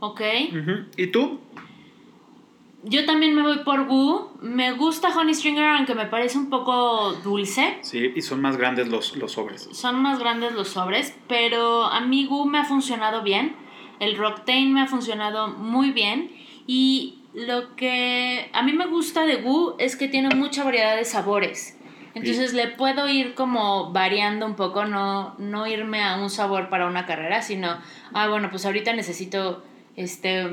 Ok. 0.01 0.21
Ujú. 0.51 0.85
¿Y 0.97 1.07
tú? 1.09 1.41
Yo 2.89 3.05
también 3.05 3.35
me 3.35 3.43
voy 3.43 3.59
por 3.65 3.87
Gu. 3.87 4.29
Me 4.43 4.73
gusta 4.73 5.09
Honey 5.09 5.35
Stringer, 5.35 5.65
aunque 5.65 5.97
me 5.97 6.07
parece 6.07 6.39
un 6.39 6.51
poco 6.51 7.15
dulce. 7.15 7.79
Sí, 7.83 8.13
y 8.15 8.23
son 8.23 8.41
más 8.41 8.57
grandes 8.57 8.87
los, 8.87 9.17
los 9.17 9.33
sobres. 9.33 9.69
Son 9.73 10.01
más 10.01 10.21
grandes 10.21 10.55
los 10.55 10.69
sobres, 10.69 11.13
pero 11.27 11.87
a 11.87 12.01
mí 12.01 12.27
Gu 12.27 12.45
me 12.47 12.59
ha 12.59 12.65
funcionado 12.65 13.25
bien. 13.25 13.57
El 13.99 14.17
Roctane 14.17 14.69
me 14.69 14.83
ha 14.83 14.87
funcionado 14.87 15.49
muy 15.49 15.91
bien. 15.91 16.31
Y 16.69 17.19
lo 17.35 17.75
que 17.75 18.51
a 18.53 18.63
mí 18.63 18.73
me 18.73 18.87
gusta 18.87 19.27
de 19.27 19.37
Gu 19.43 19.75
es 19.81 19.97
que 19.97 20.07
tiene 20.07 20.33
mucha 20.37 20.63
variedad 20.63 20.97
de 20.97 21.05
sabores. 21.05 21.77
Entonces 22.15 22.55
le 22.55 22.69
puedo 22.69 23.09
ir 23.09 23.35
como 23.35 23.93
variando 23.93 24.47
un 24.47 24.55
poco, 24.55 24.85
no, 24.85 25.35
no 25.39 25.67
irme 25.67 26.05
a 26.05 26.17
un 26.17 26.31
sabor 26.31 26.69
para 26.69 26.87
una 26.87 27.05
carrera, 27.05 27.43
sino, 27.43 27.79
ah, 28.15 28.29
bueno, 28.29 28.49
pues 28.49 28.65
ahorita 28.65 28.93
necesito 28.95 29.65
este 29.97 30.47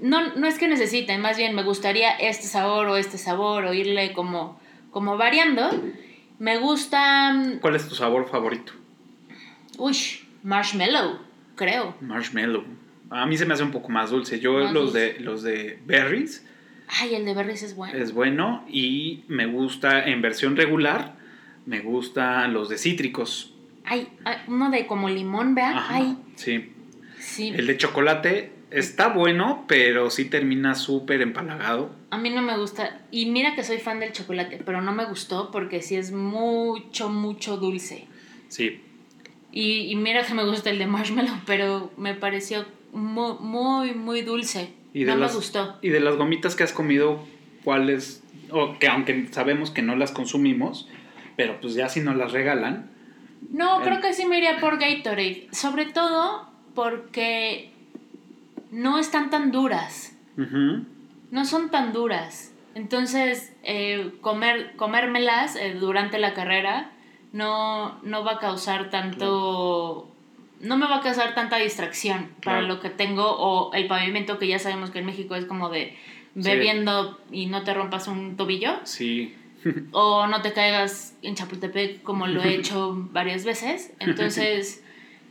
no, 0.00 0.34
no 0.34 0.46
es 0.46 0.58
que 0.58 0.68
necesite, 0.68 1.16
más 1.18 1.36
bien 1.36 1.54
me 1.54 1.62
gustaría 1.62 2.10
este 2.12 2.46
sabor 2.46 2.86
o 2.88 2.96
este 2.96 3.18
sabor 3.18 3.64
o 3.64 3.74
irle 3.74 4.12
como, 4.12 4.60
como 4.90 5.16
variando. 5.16 5.70
Me 6.38 6.58
gusta, 6.58 7.32
mm, 7.32 7.58
¿Cuál 7.60 7.76
es 7.76 7.88
tu 7.88 7.94
sabor 7.94 8.28
favorito? 8.28 8.72
uy, 9.78 9.96
marshmallow, 10.42 11.18
creo. 11.56 11.94
Marshmallow. 12.00 12.64
A 13.10 13.26
mí 13.26 13.36
se 13.38 13.46
me 13.46 13.54
hace 13.54 13.62
un 13.62 13.70
poco 13.70 13.88
más 13.88 14.10
dulce. 14.10 14.38
Yo 14.40 14.52
Más 14.58 14.72
los 14.72 14.92
dulce. 14.92 15.14
de 15.14 15.20
los 15.20 15.42
de 15.42 15.78
berries 15.86 16.44
Ay, 17.00 17.14
el 17.14 17.24
de 17.24 17.34
berries 17.34 17.62
es 17.62 17.74
bueno. 17.74 17.96
es 17.98 18.12
bueno 18.12 18.64
y 18.68 19.24
me 19.28 19.46
gusta 19.46 20.04
en 20.04 20.20
versión 20.22 20.56
regular. 20.56 21.16
Me 21.66 21.80
gustan 21.80 22.52
los 22.54 22.68
de 22.68 22.78
cítricos. 22.78 23.52
Ay, 23.84 24.08
ay, 24.24 24.36
uno 24.48 24.70
de 24.70 24.86
como 24.86 25.08
limón, 25.08 25.54
vea. 25.54 25.70
Ajá, 25.76 25.94
Ay, 25.96 26.18
sí. 26.36 26.72
sí. 27.18 27.48
El 27.54 27.66
de 27.66 27.76
chocolate 27.78 28.52
está 28.70 29.08
bueno, 29.08 29.64
pero 29.66 30.10
sí 30.10 30.26
termina 30.26 30.74
súper 30.74 31.22
empalagado. 31.22 31.90
A 32.10 32.18
mí 32.18 32.30
no 32.30 32.42
me 32.42 32.56
gusta. 32.58 33.00
Y 33.10 33.26
mira 33.26 33.54
que 33.54 33.64
soy 33.64 33.78
fan 33.78 34.00
del 34.00 34.12
chocolate, 34.12 34.60
pero 34.64 34.80
no 34.80 34.92
me 34.92 35.04
gustó 35.06 35.50
porque 35.50 35.82
sí 35.82 35.96
es 35.96 36.12
mucho, 36.12 37.08
mucho 37.08 37.56
dulce. 37.56 38.06
Sí. 38.48 38.80
Y, 39.52 39.90
y 39.90 39.96
mira 39.96 40.24
que 40.24 40.34
me 40.34 40.44
gusta 40.44 40.70
el 40.70 40.78
de 40.78 40.86
marshmallow, 40.86 41.40
pero 41.46 41.90
me 41.96 42.14
pareció 42.14 42.66
muy, 42.92 43.34
muy, 43.40 43.94
muy 43.94 44.22
dulce. 44.22 44.70
Y 44.92 45.04
de 45.04 45.12
no 45.12 45.18
las, 45.18 45.32
me 45.32 45.36
gustó. 45.36 45.78
Y 45.82 45.88
de 45.88 46.00
las 46.00 46.16
gomitas 46.16 46.56
que 46.56 46.64
has 46.64 46.72
comido, 46.72 47.24
¿cuáles? 47.64 48.22
O 48.50 48.78
que 48.78 48.88
aunque 48.88 49.28
sabemos 49.30 49.70
que 49.70 49.82
no 49.82 49.96
las 49.96 50.12
consumimos, 50.12 50.88
pero 51.36 51.60
pues 51.60 51.74
ya 51.74 51.88
si 51.88 52.00
nos 52.00 52.16
las 52.16 52.32
regalan. 52.32 52.90
No, 53.50 53.82
creo 53.82 54.00
que 54.00 54.12
sí 54.12 54.26
me 54.26 54.38
iría 54.38 54.58
por 54.58 54.78
Gatorade. 54.78 55.48
Sobre 55.52 55.86
todo 55.86 56.50
porque 56.74 57.72
no 58.70 58.98
están 58.98 59.30
tan 59.30 59.50
duras. 59.52 60.16
No 61.30 61.44
son 61.44 61.70
tan 61.70 61.92
duras. 61.92 62.52
Entonces, 62.74 63.52
eh, 63.64 64.12
comer, 64.20 64.74
comérmelas 64.76 65.56
eh, 65.56 65.74
durante 65.74 66.18
la 66.18 66.32
carrera 66.34 66.92
no, 67.32 67.98
no 68.02 68.24
va 68.24 68.32
a 68.34 68.38
causar 68.38 68.90
tanto... 68.90 70.08
No 70.60 70.76
me 70.76 70.86
va 70.88 70.96
a 70.96 71.00
causar 71.00 71.34
tanta 71.34 71.56
distracción 71.56 72.30
para 72.42 72.62
lo 72.62 72.80
que 72.80 72.90
tengo 72.90 73.24
o 73.30 73.72
el 73.74 73.86
pavimento 73.86 74.38
que 74.38 74.48
ya 74.48 74.58
sabemos 74.58 74.90
que 74.90 74.98
en 75.00 75.06
México 75.06 75.34
es 75.34 75.44
como 75.44 75.68
de 75.70 75.96
Sí. 76.34 76.42
bebiendo 76.50 77.18
y 77.32 77.46
no 77.46 77.64
te 77.64 77.74
rompas 77.74 78.06
un 78.06 78.36
tobillo 78.36 78.78
Sí. 78.84 79.34
o 79.92 80.26
no 80.28 80.40
te 80.42 80.52
caigas 80.52 81.16
en 81.22 81.34
Chapultepec 81.34 82.02
como 82.02 82.26
lo 82.28 82.42
he 82.42 82.54
hecho 82.54 82.94
varias 83.12 83.44
veces. 83.44 83.92
Entonces, 83.98 84.84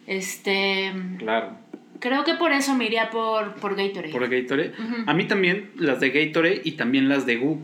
este 0.07 0.93
Claro. 1.17 1.57
Creo 1.99 2.23
que 2.23 2.35
por 2.35 2.51
eso 2.51 2.75
me 2.75 2.85
iría 2.85 3.09
por, 3.09 3.55
por 3.55 3.75
Gatorade. 3.75 4.11
Por 4.11 4.29
Gatorade. 4.29 4.73
A 5.05 5.13
mí 5.13 5.25
también 5.25 5.71
las 5.75 5.99
de 5.99 6.09
Gatorade 6.09 6.61
y 6.63 6.73
también 6.73 7.09
las 7.09 7.25
de 7.25 7.37
Gu. 7.37 7.59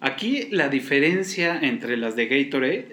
Aquí 0.00 0.48
la 0.50 0.68
diferencia 0.68 1.58
entre 1.60 1.96
las 1.96 2.16
de 2.16 2.26
Gatorade 2.26 2.88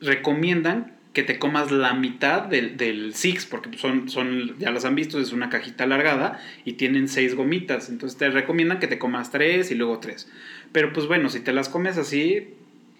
recomiendan 0.00 0.98
que 1.12 1.22
te 1.22 1.38
comas 1.38 1.72
la 1.72 1.94
mitad 1.94 2.42
del, 2.42 2.76
del 2.76 3.14
Six, 3.14 3.46
porque 3.46 3.76
son, 3.76 4.08
son, 4.08 4.56
ya 4.58 4.70
las 4.70 4.84
han 4.84 4.94
visto, 4.94 5.20
es 5.20 5.32
una 5.32 5.50
cajita 5.50 5.84
alargada 5.84 6.40
y 6.64 6.74
tienen 6.74 7.08
seis 7.08 7.34
gomitas. 7.34 7.88
Entonces 7.88 8.18
te 8.18 8.30
recomiendan 8.30 8.78
que 8.78 8.86
te 8.86 8.98
comas 8.98 9.32
tres 9.32 9.70
y 9.70 9.74
luego 9.74 9.98
tres. 9.98 10.30
Pero 10.72 10.92
pues 10.92 11.06
bueno, 11.06 11.28
si 11.28 11.40
te 11.40 11.52
las 11.52 11.68
comes 11.68 11.96
así, 11.98 12.48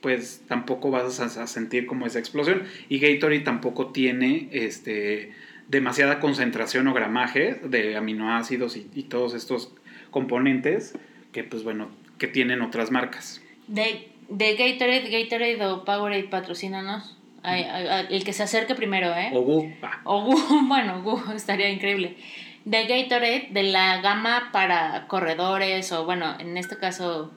pues 0.00 0.42
tampoco 0.48 0.90
vas 0.90 1.20
a, 1.20 1.42
a 1.42 1.46
sentir 1.46 1.86
como 1.86 2.06
esa 2.06 2.18
explosión. 2.18 2.62
Y 2.88 2.98
Gatorade 2.98 3.40
tampoco 3.40 3.88
tiene 3.88 4.48
este, 4.52 5.32
demasiada 5.68 6.18
concentración 6.20 6.88
o 6.88 6.94
gramaje 6.94 7.60
de 7.62 7.96
aminoácidos 7.96 8.76
y, 8.76 8.90
y 8.94 9.04
todos 9.04 9.34
estos 9.34 9.72
componentes 10.10 10.94
que 11.32 11.44
pues 11.44 11.62
bueno, 11.62 11.88
que 12.18 12.26
tienen 12.26 12.62
otras 12.62 12.90
marcas. 12.90 13.42
De, 13.66 14.08
de 14.28 14.56
Gatorade, 14.56 15.08
Gatorade 15.10 15.64
o 15.66 15.84
Powerade, 15.84 16.24
patrocínanos. 16.24 17.16
Ay, 17.42 17.62
ay, 17.70 17.86
ay, 17.86 18.06
el 18.10 18.24
que 18.24 18.32
se 18.32 18.42
acerque 18.42 18.74
primero, 18.74 19.14
¿eh? 19.14 19.30
O 19.32 19.42
Gu, 19.42 19.72
ah, 19.82 20.00
O 20.04 20.22
Gu, 20.24 20.36
bueno, 20.68 21.02
Gu 21.02 21.32
estaría 21.34 21.70
increíble. 21.70 22.16
De 22.64 22.86
Gatorade, 22.86 23.48
de 23.52 23.62
la 23.62 24.00
gama 24.00 24.50
para 24.52 25.06
corredores, 25.06 25.92
o 25.92 26.04
bueno, 26.04 26.34
en 26.40 26.56
este 26.56 26.76
caso, 26.78 27.32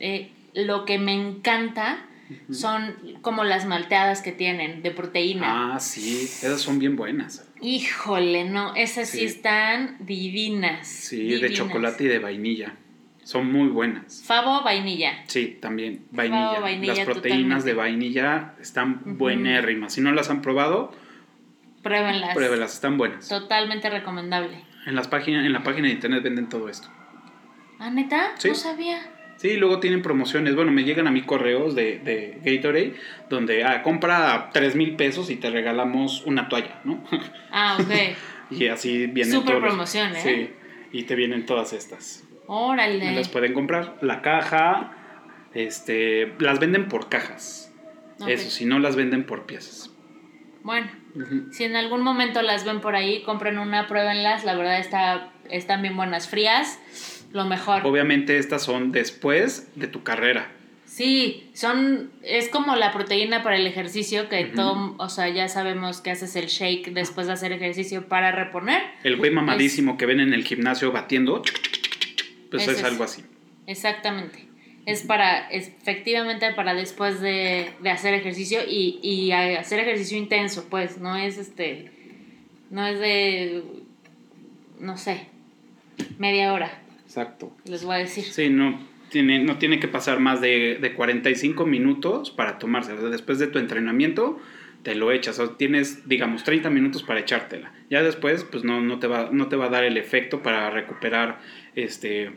eh, 0.00 0.30
lo 0.54 0.84
que 0.84 0.98
me 0.98 1.12
encanta 1.12 2.04
son 2.50 2.96
como 3.22 3.44
las 3.44 3.66
malteadas 3.66 4.20
que 4.20 4.32
tienen 4.32 4.82
de 4.82 4.90
proteína. 4.90 5.74
ah, 5.76 5.80
sí, 5.80 6.22
esas 6.22 6.60
son 6.60 6.80
bien 6.80 6.96
buenas. 6.96 7.45
Híjole, 7.60 8.44
no, 8.44 8.74
esas 8.74 9.08
sí, 9.08 9.18
Sí. 9.18 9.24
están 9.24 9.96
divinas. 10.00 10.86
Sí, 10.86 11.16
divinas. 11.18 11.40
de 11.42 11.52
chocolate 11.52 12.04
y 12.04 12.08
de 12.08 12.18
vainilla. 12.18 12.74
Son 13.22 13.50
muy 13.50 13.68
buenas. 13.68 14.22
Favo 14.24 14.62
vainilla. 14.62 15.24
Sí, 15.26 15.58
también 15.60 16.06
vainilla. 16.12 16.60
vainilla, 16.60 16.94
Las 16.94 17.04
proteínas 17.06 17.64
totalmente. 17.64 17.66
de 17.68 17.74
vainilla 17.74 18.54
están 18.60 19.00
Ujú. 19.04 19.14
buenérrimas. 19.16 19.94
Si 19.94 20.00
no 20.00 20.12
las 20.12 20.30
han 20.30 20.42
probado, 20.42 20.92
Pruébenlas. 21.82 22.34
pruébelas, 22.34 22.74
están 22.74 22.98
buenas. 22.98 23.28
Totalmente 23.28 23.90
recomendable. 23.90 24.62
En, 24.86 24.94
las 24.94 25.08
páginas, 25.08 25.44
en 25.44 25.52
la 25.52 25.64
página 25.64 25.88
de 25.88 25.94
internet 25.94 26.22
venden 26.22 26.48
todo 26.48 26.68
esto. 26.68 26.88
¿Ah, 27.80 27.90
neta? 27.90 28.32
Sí. 28.38 28.48
No 28.48 28.54
sabía. 28.54 29.00
Sí, 29.46 29.56
luego 29.58 29.78
tienen 29.78 30.02
promociones. 30.02 30.56
Bueno, 30.56 30.72
me 30.72 30.82
llegan 30.82 31.06
a 31.06 31.12
mí 31.12 31.22
correos 31.22 31.76
de, 31.76 32.00
de 32.00 32.38
Gatorade 32.42 32.94
donde 33.30 33.62
ah, 33.62 33.82
compra 33.82 34.50
3 34.52 34.74
mil 34.74 34.96
pesos 34.96 35.30
y 35.30 35.36
te 35.36 35.50
regalamos 35.50 36.24
una 36.26 36.48
toalla, 36.48 36.80
¿no? 36.82 37.04
Ah, 37.52 37.78
ok. 37.80 37.92
y 38.50 38.66
así 38.66 39.06
vienen 39.06 39.32
Súper 39.32 39.46
todos 39.52 39.62
los- 39.62 39.70
promoción, 39.70 40.16
¿eh? 40.16 40.20
Sí, 40.20 40.50
y 40.98 41.04
te 41.04 41.14
vienen 41.14 41.46
todas 41.46 41.72
estas. 41.72 42.24
Me 42.30 42.38
Órale. 42.48 43.12
las 43.14 43.28
pueden 43.28 43.54
comprar. 43.54 43.96
La 44.00 44.20
caja, 44.20 44.92
este, 45.54 46.32
las 46.40 46.58
venden 46.58 46.88
por 46.88 47.08
cajas. 47.08 47.72
Eso, 48.26 48.50
si 48.50 48.64
no 48.64 48.80
las 48.80 48.96
venden 48.96 49.24
por 49.26 49.46
piezas. 49.46 49.92
Bueno, 50.64 50.88
si 51.52 51.62
en 51.62 51.76
algún 51.76 52.02
momento 52.02 52.42
las 52.42 52.64
ven 52.64 52.80
por 52.80 52.96
ahí, 52.96 53.22
compren 53.22 53.58
una, 53.58 53.86
pruébenlas. 53.86 54.44
La 54.44 54.56
verdad 54.56 54.80
está, 54.80 55.30
están 55.48 55.82
bien 55.82 55.96
buenas 55.96 56.28
frías. 56.28 56.80
Lo 57.36 57.44
mejor. 57.44 57.82
Obviamente 57.84 58.38
estas 58.38 58.62
son 58.62 58.92
después 58.92 59.68
de 59.74 59.88
tu 59.88 60.02
carrera. 60.02 60.50
Sí, 60.86 61.50
son, 61.52 62.10
es 62.22 62.48
como 62.48 62.76
la 62.76 62.94
proteína 62.94 63.42
para 63.42 63.56
el 63.56 63.66
ejercicio 63.66 64.30
que 64.30 64.46
todo, 64.46 64.94
o 64.96 65.08
sea, 65.10 65.28
ya 65.28 65.46
sabemos 65.46 66.00
que 66.00 66.10
haces 66.10 66.34
el 66.34 66.46
shake 66.46 66.94
después 66.94 67.26
de 67.26 67.34
hacer 67.34 67.52
ejercicio 67.52 68.08
para 68.08 68.32
reponer. 68.32 68.80
El 69.04 69.16
güey 69.16 69.30
mamadísimo 69.30 69.98
que 69.98 70.06
ven 70.06 70.20
en 70.20 70.32
el 70.32 70.44
gimnasio 70.44 70.92
batiendo, 70.92 71.42
pues 72.50 72.68
es, 72.68 72.82
algo 72.82 73.04
así. 73.04 73.22
Exactamente. 73.66 74.48
Es 74.86 75.02
para, 75.02 75.50
efectivamente, 75.50 76.50
para 76.54 76.72
después 76.72 77.20
de, 77.20 77.74
hacer 77.84 78.14
ejercicio 78.14 78.60
y, 78.66 78.98
y 79.02 79.32
hacer 79.32 79.80
ejercicio 79.80 80.16
intenso, 80.16 80.68
pues, 80.70 80.96
no 80.96 81.18
es 81.18 81.36
este, 81.36 81.90
no 82.70 82.86
es 82.86 82.98
de, 82.98 83.62
no 84.80 84.96
sé, 84.96 85.26
media 86.16 86.54
hora. 86.54 86.85
Exacto. 87.16 87.56
Les 87.64 87.82
voy 87.82 87.94
a 87.94 87.98
decir. 87.98 88.24
Sí, 88.24 88.50
no 88.50 88.78
tiene, 89.08 89.38
no 89.38 89.56
tiene 89.56 89.80
que 89.80 89.88
pasar 89.88 90.20
más 90.20 90.42
de, 90.42 90.76
de 90.78 90.92
45 90.92 91.64
minutos 91.64 92.30
para 92.30 92.58
tomarse. 92.58 92.94
después 92.94 93.38
de 93.38 93.46
tu 93.46 93.58
entrenamiento, 93.58 94.38
te 94.82 94.94
lo 94.94 95.10
echas. 95.12 95.38
O 95.38 95.50
tienes, 95.50 96.06
digamos, 96.06 96.44
30 96.44 96.68
minutos 96.68 97.02
para 97.02 97.20
echártela. 97.20 97.72
Ya 97.88 98.02
después, 98.02 98.44
pues 98.44 98.64
no, 98.64 98.82
no, 98.82 98.98
te, 98.98 99.06
va, 99.06 99.30
no 99.32 99.48
te 99.48 99.56
va 99.56 99.66
a 99.66 99.68
dar 99.70 99.84
el 99.84 99.96
efecto 99.96 100.42
para 100.42 100.68
recuperar 100.68 101.40
este, 101.74 102.32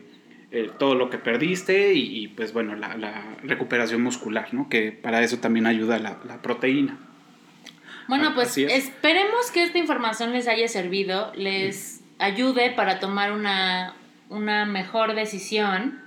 todo 0.78 0.94
lo 0.94 1.10
que 1.10 1.18
perdiste 1.18 1.92
y, 1.92 2.28
pues 2.28 2.54
bueno, 2.54 2.74
la, 2.74 2.96
la, 2.96 3.36
recuperación 3.42 4.00
muscular, 4.00 4.54
¿no? 4.54 4.70
Que 4.70 4.92
para 4.92 5.22
eso 5.22 5.40
también 5.40 5.66
ayuda 5.66 5.98
la, 5.98 6.20
la 6.26 6.40
proteína. 6.40 6.98
Bueno, 8.08 8.28
ah, 8.30 8.32
pues 8.34 8.56
esperemos 8.56 9.50
que 9.52 9.62
esta 9.62 9.76
información 9.76 10.32
les 10.32 10.48
haya 10.48 10.66
servido, 10.68 11.32
les 11.34 12.00
ayude 12.18 12.70
para 12.70 12.98
tomar 12.98 13.32
una, 13.32 13.94
una 14.30 14.64
mejor 14.64 15.14
decisión 15.14 16.00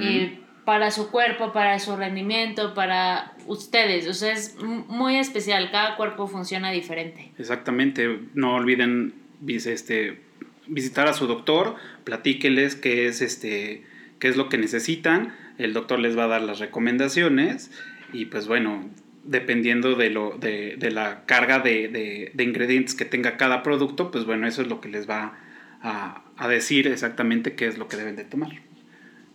eh, 0.00 0.40
para 0.64 0.90
su 0.90 1.10
cuerpo, 1.10 1.52
para 1.52 1.78
su 1.78 1.96
rendimiento, 1.96 2.74
para 2.74 3.32
ustedes. 3.46 4.06
O 4.08 4.14
sea, 4.14 4.32
es 4.32 4.56
muy 4.60 5.16
especial, 5.16 5.70
cada 5.70 5.96
cuerpo 5.96 6.26
funciona 6.26 6.70
diferente. 6.70 7.32
Exactamente, 7.38 8.20
no 8.34 8.56
olviden 8.56 9.14
este, 9.46 10.20
visitar 10.66 11.08
a 11.08 11.14
su 11.14 11.26
doctor, 11.26 11.76
platíqueles 12.04 12.76
qué 12.76 13.06
es, 13.06 13.22
este, 13.22 13.84
qué 14.18 14.28
es 14.28 14.36
lo 14.36 14.48
que 14.48 14.58
necesitan, 14.58 15.34
el 15.58 15.72
doctor 15.72 15.98
les 15.98 16.16
va 16.18 16.24
a 16.24 16.28
dar 16.28 16.42
las 16.42 16.58
recomendaciones 16.58 17.70
y 18.12 18.26
pues 18.26 18.46
bueno, 18.46 18.90
dependiendo 19.24 19.94
de, 19.94 20.10
lo, 20.10 20.36
de, 20.38 20.76
de 20.76 20.90
la 20.90 21.24
carga 21.26 21.60
de, 21.60 21.88
de, 21.88 22.32
de, 22.34 22.44
ingredientes 22.44 22.94
que 22.94 23.04
tenga 23.04 23.36
cada 23.36 23.62
producto, 23.62 24.10
pues 24.10 24.24
bueno, 24.24 24.46
eso 24.46 24.62
es 24.62 24.68
lo 24.68 24.80
que 24.80 24.88
les 24.88 25.08
va 25.08 25.22
a, 25.24 25.38
a 25.82 26.48
decir 26.48 26.86
exactamente 26.86 27.54
qué 27.54 27.66
es 27.66 27.78
lo 27.78 27.88
que 27.88 27.96
deben 27.96 28.16
de 28.16 28.24
tomar. 28.24 28.52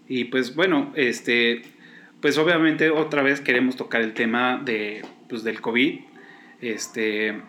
Y 0.07 0.25
pues 0.25 0.55
bueno, 0.55 0.93
este, 0.95 1.63
pues 2.21 2.37
obviamente 2.37 2.89
otra 2.89 3.21
vez 3.21 3.41
queremos 3.41 3.75
tocar 3.75 4.01
el 4.01 4.13
tema 4.13 4.61
de, 4.63 5.05
pues, 5.29 5.43
del 5.43 5.61
COVID. 5.61 5.99
Este, 6.61 7.41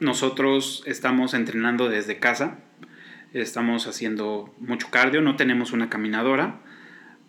nosotros 0.00 0.82
estamos 0.86 1.34
entrenando 1.34 1.88
desde 1.88 2.18
casa, 2.18 2.58
estamos 3.32 3.86
haciendo 3.86 4.54
mucho 4.58 4.88
cardio, 4.90 5.20
no 5.20 5.36
tenemos 5.36 5.72
una 5.72 5.90
caminadora, 5.90 6.60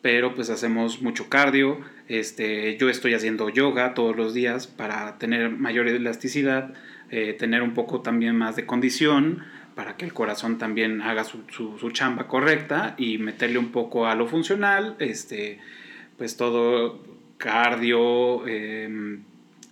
pero 0.02 0.36
pues 0.36 0.50
hacemos 0.50 1.02
mucho 1.02 1.30
cardio. 1.30 1.80
Este, 2.08 2.78
yo 2.78 2.90
estoy 2.90 3.14
haciendo 3.14 3.50
yoga 3.50 3.94
todos 3.94 4.16
los 4.16 4.34
días 4.34 4.68
para 4.68 5.18
tener 5.18 5.50
mayor 5.50 5.88
elasticidad, 5.88 6.74
eh, 7.10 7.34
tener 7.34 7.64
un 7.64 7.74
poco 7.74 8.02
también 8.02 8.36
más 8.36 8.56
de 8.56 8.66
condición 8.66 9.44
para 9.80 9.96
que 9.96 10.04
el 10.04 10.12
corazón 10.12 10.58
también 10.58 11.02
haga 11.02 11.24
su, 11.24 11.46
su, 11.48 11.92
chamba 11.92 12.28
correcta 12.28 12.96
y 12.98 13.18
meterle 13.18 13.60
un 13.60 13.72
poco 13.72 14.08
a 14.08 14.14
lo 14.14 14.28
funcional, 14.28 14.98
este, 15.00 15.62
pues 16.18 16.36
todo 16.36 17.00
cardio 17.38 18.46
em, 18.46 19.24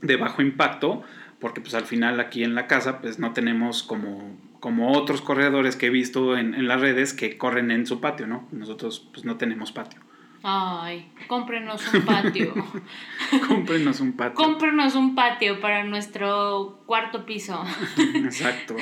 de 0.01 0.15
bajo 0.15 0.41
impacto, 0.41 1.03
porque 1.41 1.59
pues 1.59 1.73
al 1.73 1.83
final 1.83 2.21
aquí 2.21 2.45
en 2.45 2.55
la 2.55 2.67
casa 2.67 3.01
pues 3.01 3.19
no 3.19 3.33
tenemos 3.33 3.83
como, 3.83 4.33
como 4.61 4.93
otros 4.93 5.19
corredores 5.19 5.75
que 5.75 5.87
he 5.87 5.89
visto 5.89 6.37
en, 6.37 6.55
en 6.55 6.69
las 6.69 6.79
redes 6.79 7.13
que 7.13 7.37
corren 7.37 7.69
en 7.69 7.85
su 7.85 7.99
patio, 7.99 8.27
¿no? 8.27 8.47
Nosotros 8.53 9.09
pues 9.11 9.25
no 9.25 9.35
tenemos 9.35 9.73
patio. 9.73 9.99
Ay, 10.41 11.11
cómprenos 11.27 11.93
un 11.93 12.01
patio. 12.03 12.53
cómprenos 13.49 13.99
un 13.99 14.13
patio. 14.13 14.35
Cómprenos 14.35 14.95
un 14.95 15.15
patio 15.15 15.59
para 15.59 15.83
nuestro 15.83 16.79
cuarto 16.85 17.25
piso. 17.25 17.61
Exacto. 18.15 18.77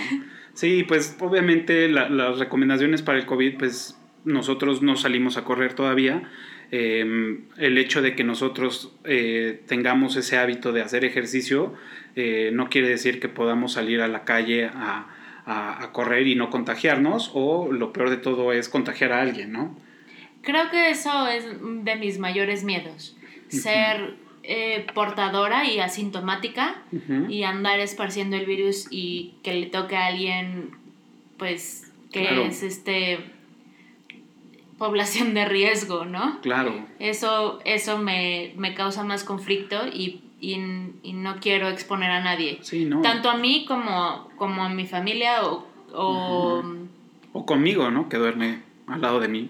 Sí, 0.56 0.84
pues 0.84 1.18
obviamente 1.20 1.90
las 1.90 2.40
recomendaciones 2.40 3.02
para 3.02 3.20
el 3.20 3.26
COVID, 3.26 3.58
pues 3.58 4.00
nosotros 4.24 4.82
no 4.82 4.96
salimos 4.96 5.38
a 5.38 5.44
correr 5.44 5.74
todavía. 5.74 6.32
Em, 6.72 7.44
el 7.58 7.78
hecho 7.78 8.02
de 8.02 8.16
que 8.16 8.24
nosotros 8.24 8.96
eh, 9.04 9.62
tengamos 9.68 10.16
ese 10.16 10.38
hábito 10.38 10.72
de 10.72 10.82
hacer 10.82 11.06
ejercicio 11.06 11.76
eh, 12.16 12.50
no 12.54 12.70
quiere 12.70 12.90
decir 12.90 13.20
que 13.20 13.30
podamos 13.30 13.74
salir 13.74 14.02
a 14.02 14.08
la 14.08 14.24
calle 14.24 14.66
a, 14.66 15.08
a, 15.46 15.92
correr 15.92 16.26
y 16.26 16.36
no 16.36 16.50
contagiarnos 16.50 17.30
o 17.36 17.72
lo 17.72 17.94
peor 17.94 18.10
de 18.10 18.18
todo 18.18 18.52
es 18.52 18.68
contagiar 18.68 19.12
a 19.12 19.22
alguien, 19.22 19.52
¿no? 19.52 19.78
Creo 20.42 20.72
que 20.72 20.90
eso 20.90 21.28
es 21.28 21.46
de 21.84 21.96
mis 21.98 22.18
mayores 22.18 22.64
miedos, 22.64 23.16
ser 23.50 24.16
eh, 24.48 24.86
portadora 24.94 25.70
y 25.70 25.80
asintomática 25.80 26.84
y 27.30 27.44
andar 27.44 27.80
esparciendo 27.80 28.36
el 28.36 28.46
virus 28.46 28.88
y 28.92 29.34
que 29.44 29.54
le 29.54 29.66
toque 29.68 29.96
a 29.98 30.08
alguien, 30.08 30.72
pues, 31.38 31.92
que 32.12 32.46
es 32.46 32.64
este 32.64 33.20
población 34.78 35.34
de 35.34 35.46
riesgo, 35.46 36.06
¿no? 36.06 36.42
Claro. 36.42 36.86
Eso, 37.00 37.60
eso 37.66 37.98
me, 37.98 38.54
causa 38.76 39.04
más 39.04 39.24
conflicto 39.24 39.88
y, 39.88 40.22
no 41.14 41.38
quiero 41.40 41.70
exponer 41.70 42.12
a 42.12 42.24
nadie. 42.24 42.60
Sí, 42.62 42.86
no. 42.86 43.02
Tanto 43.02 43.30
a 43.30 43.38
mí 43.38 43.66
como, 43.68 44.30
como 44.38 44.64
a 44.64 44.70
mi 44.70 44.86
familia 44.86 45.44
o... 45.44 45.66
O, 45.94 46.64
o 47.32 47.46
conmigo, 47.46 47.90
¿no? 47.90 48.10
Que 48.10 48.18
duerme 48.18 48.62
al 48.86 49.02
lado 49.02 49.20
de 49.20 49.30
mí. 49.30 49.50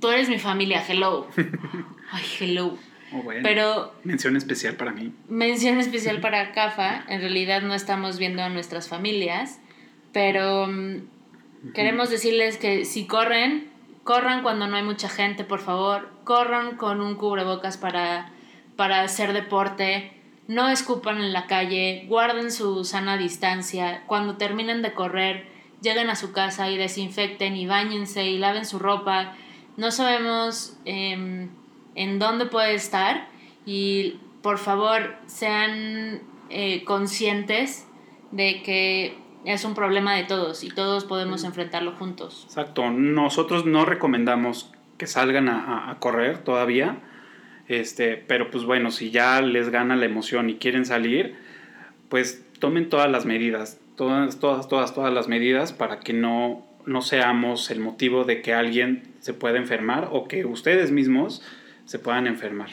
Tú 0.00 0.08
eres 0.10 0.28
mi 0.28 0.38
familia, 0.38 0.84
hello. 0.86 1.26
Ay, 2.12 2.24
hello. 2.40 2.76
Oh, 3.12 3.22
pero 3.42 3.92
mención 4.04 4.36
especial 4.36 4.74
para 4.74 4.92
mí. 4.92 5.12
Mención 5.28 5.78
especial 5.78 6.20
para 6.22 6.52
CAFA. 6.52 7.04
En 7.08 7.20
realidad 7.20 7.62
no 7.62 7.74
estamos 7.74 8.18
viendo 8.18 8.42
a 8.42 8.48
nuestras 8.48 8.88
familias, 8.88 9.60
pero 10.12 10.66
mm, 10.66 11.72
queremos 11.74 12.10
decirles 12.10 12.56
que 12.56 12.84
si 12.84 13.06
corren, 13.06 13.68
corran 14.04 14.42
cuando 14.42 14.66
no 14.66 14.76
hay 14.76 14.82
mucha 14.82 15.08
gente, 15.08 15.44
por 15.44 15.60
favor. 15.60 16.08
Corran 16.24 16.76
con 16.76 17.00
un 17.00 17.16
cubrebocas 17.16 17.76
para, 17.76 18.30
para 18.76 19.02
hacer 19.02 19.32
deporte. 19.32 20.12
No 20.46 20.68
escupan 20.68 21.18
en 21.18 21.32
la 21.32 21.46
calle, 21.46 22.04
guarden 22.08 22.50
su 22.50 22.84
sana 22.84 23.16
distancia. 23.16 24.02
Cuando 24.06 24.36
terminen 24.36 24.82
de 24.82 24.92
correr, 24.92 25.46
lleguen 25.80 26.10
a 26.10 26.16
su 26.16 26.32
casa 26.32 26.70
y 26.70 26.76
desinfecten 26.76 27.56
y 27.56 27.66
bañense 27.66 28.26
y 28.26 28.38
laven 28.38 28.64
su 28.64 28.78
ropa. 28.78 29.34
No 29.76 29.90
sabemos 29.90 30.76
em, 30.84 31.50
en 31.94 32.18
dónde 32.18 32.46
puede 32.46 32.74
estar 32.74 33.28
y 33.66 34.20
por 34.42 34.58
favor 34.58 35.14
sean 35.26 36.22
eh, 36.48 36.84
conscientes 36.84 37.86
de 38.30 38.62
que 38.62 39.18
es 39.44 39.64
un 39.64 39.74
problema 39.74 40.14
de 40.14 40.24
todos 40.24 40.64
y 40.64 40.68
todos 40.68 41.04
podemos 41.04 41.44
enfrentarlo 41.44 41.92
juntos. 41.92 42.44
Exacto, 42.46 42.90
nosotros 42.90 43.66
no 43.66 43.84
recomendamos 43.84 44.72
que 44.98 45.06
salgan 45.06 45.48
a, 45.48 45.96
correr 45.98 46.38
todavía, 46.38 46.98
este, 47.68 48.16
pero 48.16 48.50
pues 48.50 48.64
bueno, 48.64 48.90
si 48.90 49.10
ya 49.10 49.40
les 49.40 49.70
gana 49.70 49.96
la 49.96 50.04
emoción 50.04 50.50
y 50.50 50.56
quieren 50.56 50.84
salir, 50.84 51.36
pues 52.10 52.44
tomen 52.58 52.90
todas 52.90 53.10
las 53.10 53.24
medidas, 53.24 53.80
todas, 53.96 54.38
todas, 54.40 54.68
todas, 54.68 54.94
todas 54.94 55.12
las 55.12 55.26
medidas 55.26 55.72
para 55.72 56.00
que 56.00 56.12
no, 56.12 56.66
no 56.84 57.00
seamos 57.00 57.70
el 57.70 57.80
motivo 57.80 58.24
de 58.24 58.42
que 58.42 58.52
alguien 58.52 59.14
se 59.20 59.32
pueda 59.32 59.56
enfermar 59.56 60.08
o 60.12 60.28
que 60.28 60.44
ustedes 60.44 60.90
mismos 60.90 61.42
se 61.90 61.98
puedan 61.98 62.28
enfermar. 62.28 62.70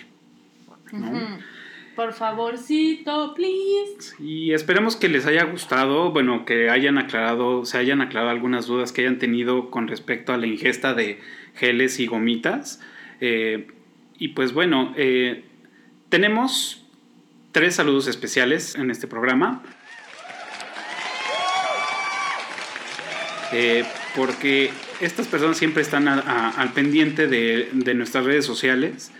Por 1.96 2.14
favorcito, 2.14 3.34
please. 3.34 4.14
Y 4.20 4.54
esperemos 4.54 4.96
que 4.96 5.10
les 5.10 5.26
haya 5.26 5.44
gustado, 5.46 6.12
bueno, 6.12 6.46
que 6.46 6.70
hayan 6.70 7.00
aclarado, 7.00 7.66
se 7.66 7.80
hayan 7.80 8.02
aclarado 8.02 8.30
algunas 8.30 8.68
dudas 8.68 8.92
que 8.92 9.02
hayan 9.02 9.18
tenido 9.18 9.72
con 9.72 9.88
respecto 9.88 10.34
a 10.34 10.38
la 10.38 10.46
ingesta 10.46 10.94
de 10.94 11.20
geles 11.56 12.00
y 12.00 12.06
gomitas. 12.06 12.80
Eh, 13.20 13.70
y 14.20 14.28
pues 14.28 14.54
bueno, 14.54 14.94
eh, 14.96 15.46
tenemos 16.10 16.86
tres 17.52 17.74
saludos 17.74 18.06
especiales 18.06 18.76
en 18.76 18.92
este 18.92 19.08
programa. 19.08 19.64
Eh, 23.54 23.84
porque 24.16 24.72
estas 25.00 25.28
personas 25.28 25.58
siempre 25.58 25.82
están 25.82 26.08
al 26.08 26.74
pendiente 26.74 27.28
de, 27.28 27.94
nuestras 27.94 28.26
redes 28.26 28.46
sociales, 28.46 29.12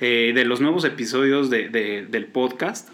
eh, 0.00 0.32
de 0.34 0.44
los 0.44 0.60
nuevos 0.60 0.84
episodios 0.84 1.50
del 1.50 2.26
podcast. 2.32 2.90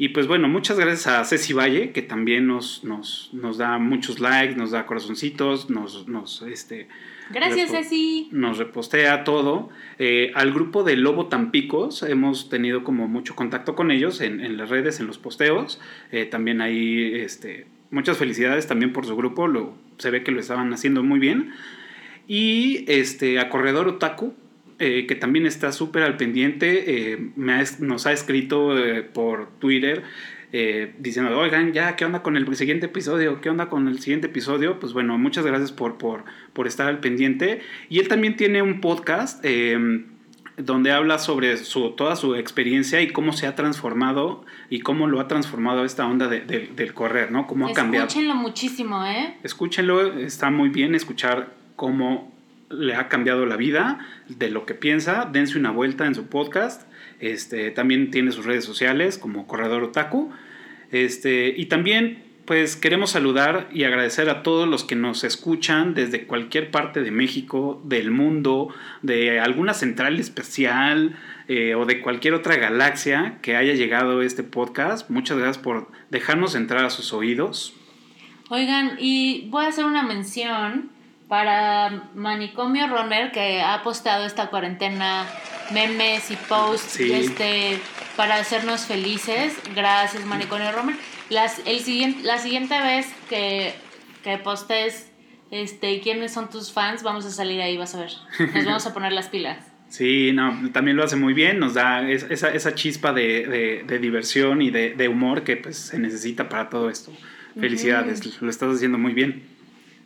Y 0.00 0.10
pues 0.10 0.28
bueno, 0.28 0.48
muchas 0.48 0.78
gracias 0.78 1.08
a 1.08 1.24
Ceci 1.24 1.52
Valle, 1.52 1.90
que 1.90 2.02
también 2.02 2.46
nos, 2.46 2.84
nos, 2.84 3.58
da 3.58 3.78
muchos 3.78 4.20
likes, 4.20 4.54
nos 4.54 4.70
da 4.70 4.86
corazoncitos, 4.86 5.70
nos, 5.70 6.06
nos 6.06 6.42
este, 6.42 6.86
Gracias, 7.30 7.70
Ceci. 7.70 8.28
Nos 8.30 8.58
repostea 8.58 9.24
todo. 9.24 9.70
Eh, 9.98 10.30
al 10.34 10.52
grupo 10.52 10.84
de 10.84 10.96
Lobo 10.96 11.26
Tampicos 11.26 12.02
hemos 12.04 12.48
tenido 12.48 12.84
como 12.84 13.08
mucho 13.08 13.34
contacto 13.34 13.74
con 13.74 13.90
ellos 13.90 14.20
en, 14.20 14.40
en 14.40 14.56
las 14.56 14.70
redes, 14.70 15.00
en 15.00 15.08
los 15.08 15.18
posteos. 15.18 15.80
Eh, 16.12 16.24
también 16.26 16.60
hay 16.60 17.16
este, 17.16 17.66
muchas 17.90 18.16
felicidades 18.16 18.66
también 18.66 18.92
por 18.92 19.06
su 19.06 19.16
grupo. 19.16 19.48
Lo, 19.48 19.74
se 19.98 20.10
ve 20.10 20.22
que 20.22 20.32
lo 20.32 20.40
estaban 20.40 20.72
haciendo 20.72 21.02
muy 21.02 21.18
bien. 21.18 21.52
Y 22.26 22.84
este, 22.88 23.38
a 23.38 23.48
Corredor 23.48 23.88
Otaku, 23.88 24.34
eh, 24.78 25.06
que 25.06 25.14
también 25.14 25.46
está 25.46 25.72
súper 25.72 26.02
al 26.02 26.16
pendiente, 26.16 27.12
eh, 27.12 27.30
me 27.36 27.54
ha 27.54 27.64
nos 27.80 28.06
ha 28.06 28.12
escrito 28.12 28.78
eh, 28.78 29.02
por 29.02 29.50
Twitter 29.58 30.02
diciendo, 30.98 31.38
oigan, 31.38 31.74
ya, 31.74 31.94
¿qué 31.94 32.06
onda 32.06 32.22
con 32.22 32.34
el 32.38 32.56
siguiente 32.56 32.86
episodio? 32.86 33.42
¿Qué 33.42 33.50
onda 33.50 33.68
con 33.68 33.86
el 33.86 33.98
siguiente 33.98 34.28
episodio? 34.28 34.80
Pues 34.80 34.94
bueno, 34.94 35.18
muchas 35.18 35.44
gracias 35.44 35.72
por, 35.72 35.98
por, 35.98 36.24
por 36.54 36.66
estar 36.66 36.88
al 36.88 37.00
pendiente. 37.00 37.60
Y 37.90 37.98
él 37.98 38.08
también 38.08 38.34
tiene 38.34 38.62
un 38.62 38.80
podcast 38.80 39.44
donde 40.58 40.92
habla 40.92 41.18
sobre 41.18 41.56
su, 41.56 41.90
toda 41.90 42.16
su 42.16 42.34
experiencia 42.34 43.00
y 43.00 43.08
cómo 43.08 43.32
se 43.32 43.46
ha 43.46 43.54
transformado 43.54 44.44
y 44.70 44.80
cómo 44.80 45.06
lo 45.06 45.20
ha 45.20 45.28
transformado 45.28 45.84
esta 45.84 46.06
onda 46.06 46.28
de, 46.28 46.40
del 46.40 46.94
correr, 46.94 47.30
¿no? 47.30 47.46
Cómo 47.46 47.68
ha 47.68 47.72
cambiado. 47.72 48.06
Escúchenlo 48.06 48.34
muchísimo, 48.34 49.06
¿eh? 49.06 49.36
Escúchenlo, 49.42 50.18
está 50.18 50.50
muy 50.50 50.68
bien 50.68 50.94
escuchar 50.94 51.54
cómo 51.76 52.32
le 52.70 52.94
ha 52.94 53.08
cambiado 53.08 53.46
la 53.46 53.56
vida, 53.56 53.98
de 54.28 54.50
lo 54.50 54.66
que 54.66 54.74
piensa, 54.74 55.28
dense 55.32 55.58
una 55.58 55.70
vuelta 55.70 56.06
en 56.06 56.14
su 56.14 56.26
podcast. 56.26 56.82
Este, 57.20 57.70
también 57.70 58.10
tiene 58.10 58.32
sus 58.32 58.44
redes 58.44 58.64
sociales 58.64 59.16
como 59.18 59.46
Corredor 59.46 59.84
Otaku. 59.84 60.30
Este, 60.90 61.54
y 61.56 61.66
también 61.66 62.27
pues 62.48 62.76
queremos 62.76 63.10
saludar 63.10 63.68
y 63.74 63.84
agradecer 63.84 64.30
a 64.30 64.42
todos 64.42 64.66
los 64.66 64.82
que 64.82 64.96
nos 64.96 65.22
escuchan 65.22 65.92
desde 65.92 66.26
cualquier 66.26 66.70
parte 66.70 67.02
de 67.02 67.10
México, 67.10 67.78
del 67.84 68.10
mundo, 68.10 68.74
de 69.02 69.38
alguna 69.38 69.74
central 69.74 70.18
especial 70.18 71.14
eh, 71.46 71.74
o 71.74 71.84
de 71.84 72.00
cualquier 72.00 72.32
otra 72.32 72.56
galaxia 72.56 73.36
que 73.42 73.54
haya 73.54 73.74
llegado 73.74 74.22
este 74.22 74.44
podcast. 74.44 75.10
Muchas 75.10 75.36
gracias 75.36 75.58
por 75.58 75.88
dejarnos 76.08 76.54
entrar 76.54 76.86
a 76.86 76.88
sus 76.88 77.12
oídos. 77.12 77.74
Oigan, 78.48 78.96
y 78.98 79.46
voy 79.50 79.66
a 79.66 79.68
hacer 79.68 79.84
una 79.84 80.02
mención 80.02 80.88
para 81.28 82.08
Manicomio 82.14 82.88
Runner, 82.88 83.30
que 83.30 83.60
ha 83.60 83.82
postado 83.82 84.24
esta 84.24 84.46
cuarentena 84.46 85.26
memes 85.70 86.30
y 86.30 86.36
posts 86.36 86.98
este, 86.98 87.78
para 88.16 88.36
hacernos 88.36 88.86
felices. 88.86 89.54
Gracias, 89.74 90.24
Manicomio 90.24 90.72
Runner. 90.72 90.96
Las, 91.30 91.60
el 91.66 91.80
siguiente, 91.80 92.22
la 92.22 92.38
siguiente 92.38 92.80
vez 92.80 93.06
que, 93.28 93.74
que 94.24 94.38
postes 94.38 95.10
este, 95.50 96.00
quiénes 96.00 96.32
son 96.32 96.50
tus 96.50 96.72
fans, 96.72 97.02
vamos 97.02 97.24
a 97.26 97.30
salir 97.30 97.60
ahí, 97.60 97.76
vas 97.76 97.94
a 97.94 98.00
ver. 98.00 98.12
Nos 98.54 98.64
vamos 98.64 98.86
a 98.86 98.94
poner 98.94 99.12
las 99.12 99.28
pilas. 99.28 99.58
Sí, 99.88 100.32
no, 100.34 100.70
también 100.70 100.98
lo 100.98 101.04
hace 101.04 101.16
muy 101.16 101.32
bien, 101.32 101.58
nos 101.58 101.72
da 101.72 102.06
esa, 102.06 102.52
esa 102.52 102.74
chispa 102.74 103.14
de, 103.14 103.82
de, 103.86 103.98
diversión 103.98 104.60
y 104.60 104.70
de, 104.70 104.90
de, 104.94 105.08
humor 105.08 105.44
que 105.44 105.56
pues 105.56 105.78
se 105.78 105.98
necesita 105.98 106.50
para 106.50 106.68
todo 106.68 106.90
esto. 106.90 107.10
Felicidades, 107.58 108.38
lo 108.42 108.50
estás 108.50 108.74
haciendo 108.74 108.98
muy 108.98 109.14
bien. 109.14 109.48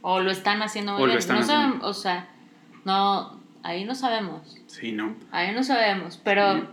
O 0.01 0.21
lo 0.21 0.31
están 0.31 0.63
haciendo 0.63 0.97
muy 0.97 1.11
bien. 1.11 1.19
no 1.29 1.81
o 1.83 1.95
sea, 1.95 2.29
no, 2.85 3.41
ahí 3.65 3.85
no 3.85 3.97
sabemos. 3.97 4.57
Sí, 4.69 4.93
no. 4.93 5.17
Ahí 5.33 5.53
no 5.53 5.65
sabemos, 5.65 6.21
pero 6.23 6.69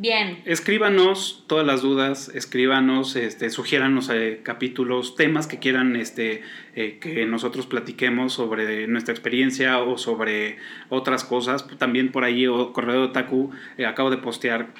bien. 0.00 0.42
Escríbanos 0.44 1.44
todas 1.46 1.66
las 1.66 1.82
dudas, 1.82 2.30
escríbanos, 2.34 3.16
este, 3.16 3.50
sugiéranos 3.50 4.10
eh, 4.10 4.40
capítulos, 4.42 5.16
temas 5.16 5.46
que 5.46 5.58
quieran 5.58 5.96
este, 5.96 6.42
eh, 6.74 6.98
que 7.00 7.24
nosotros 7.26 7.66
platiquemos 7.66 8.34
sobre 8.34 8.86
nuestra 8.86 9.12
experiencia 9.12 9.78
o 9.78 9.98
sobre 9.98 10.58
otras 10.88 11.24
cosas. 11.24 11.66
También 11.78 12.12
por 12.12 12.24
ahí, 12.24 12.46
o 12.46 12.72
Correo 12.72 13.00
de 13.00 13.06
Otaku, 13.06 13.50
eh, 13.78 13.86
acabo 13.86 14.10
de 14.10 14.18
postear 14.18 14.74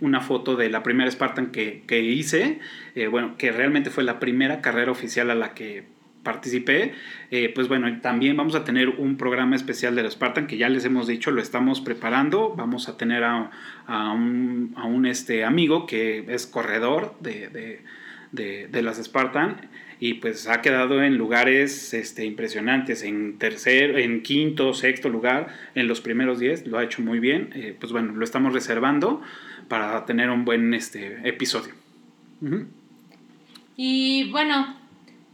una 0.00 0.20
foto 0.20 0.56
de 0.56 0.70
la 0.70 0.82
primera 0.82 1.10
Spartan 1.10 1.52
que, 1.52 1.82
que 1.86 2.00
hice, 2.00 2.60
bueno, 3.10 3.36
que 3.36 3.52
realmente 3.52 3.90
fue 3.90 4.04
la 4.04 4.18
primera 4.18 4.60
carrera 4.60 4.90
oficial 4.90 5.30
a 5.30 5.34
la 5.34 5.54
que 5.54 5.95
participé, 6.26 6.92
eh, 7.30 7.52
pues 7.54 7.68
bueno, 7.68 8.00
también 8.00 8.36
vamos 8.36 8.56
a 8.56 8.64
tener 8.64 8.88
un 8.88 9.16
programa 9.16 9.54
especial 9.54 9.94
de 9.94 10.02
los 10.02 10.14
Spartan 10.14 10.48
que 10.48 10.56
ya 10.56 10.68
les 10.68 10.84
hemos 10.84 11.06
dicho, 11.06 11.30
lo 11.30 11.40
estamos 11.40 11.80
preparando. 11.80 12.52
Vamos 12.56 12.88
a 12.88 12.96
tener 12.96 13.22
a, 13.22 13.50
un, 14.12 15.06
este, 15.06 15.44
amigo 15.44 15.86
que 15.86 16.24
es 16.28 16.46
corredor 16.46 17.14
de, 17.20 17.80
de, 18.32 18.66
de, 18.66 18.82
las 18.82 18.96
Spartan 19.02 19.68
y 20.00 20.14
pues 20.14 20.48
ha 20.48 20.62
quedado 20.62 21.00
en 21.00 21.16
lugares 21.16 21.94
este, 21.94 22.24
impresionantes, 22.24 23.04
en 23.04 23.38
tercer, 23.38 23.96
en 24.00 24.22
quinto, 24.22 24.74
sexto 24.74 25.08
lugar, 25.08 25.54
en 25.76 25.86
los 25.86 26.00
primeros 26.00 26.40
diez, 26.40 26.66
lo 26.66 26.78
ha 26.78 26.82
hecho 26.82 27.02
muy 27.02 27.20
bien. 27.20 27.50
Eh, 27.54 27.76
pues 27.78 27.92
bueno, 27.92 28.14
lo 28.16 28.24
estamos 28.24 28.52
reservando 28.52 29.22
para 29.68 30.04
tener 30.06 30.28
un 30.30 30.44
buen 30.44 30.74
este, 30.74 31.20
episodio. 31.22 31.72
Y 33.76 34.30
bueno, 34.32 34.85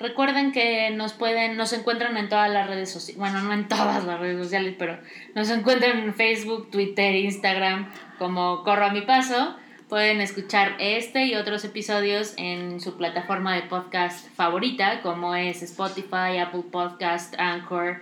Recuerden 0.03 0.51
que 0.51 0.91
nos 0.91 1.13
pueden, 1.13 1.57
nos 1.57 1.73
encuentran 1.73 2.17
en 2.17 2.29
todas 2.29 2.51
las 2.51 2.67
redes 2.67 2.91
sociales, 2.91 3.19
bueno, 3.19 3.41
no 3.41 3.53
en 3.53 3.69
todas 3.69 4.05
las 4.05 4.19
redes 4.19 4.43
sociales, 4.43 4.75
pero 4.77 4.99
nos 5.37 5.49
encuentran 5.49 5.99
en 6.01 6.13
Facebook, 6.13 6.71
Twitter, 6.73 7.15
Instagram 7.15 7.89
como 8.19 8.65
Corro 8.65 8.87
a 8.87 8.93
mi 8.93 9.03
paso. 9.03 9.57
Pueden 9.89 10.21
escuchar 10.21 10.75
este 10.81 11.27
y 11.27 11.35
otros 11.37 11.65
episodios 11.65 12.35
en 12.37 12.81
su 12.81 12.97
plataforma 12.97 13.55
de 13.55 13.63
podcast 13.63 14.29
favorita, 14.35 15.03
como 15.03 15.37
es 15.37 15.63
Spotify, 15.63 16.39
Apple 16.41 16.65
Podcast, 16.73 17.35
Anchor, 17.39 18.01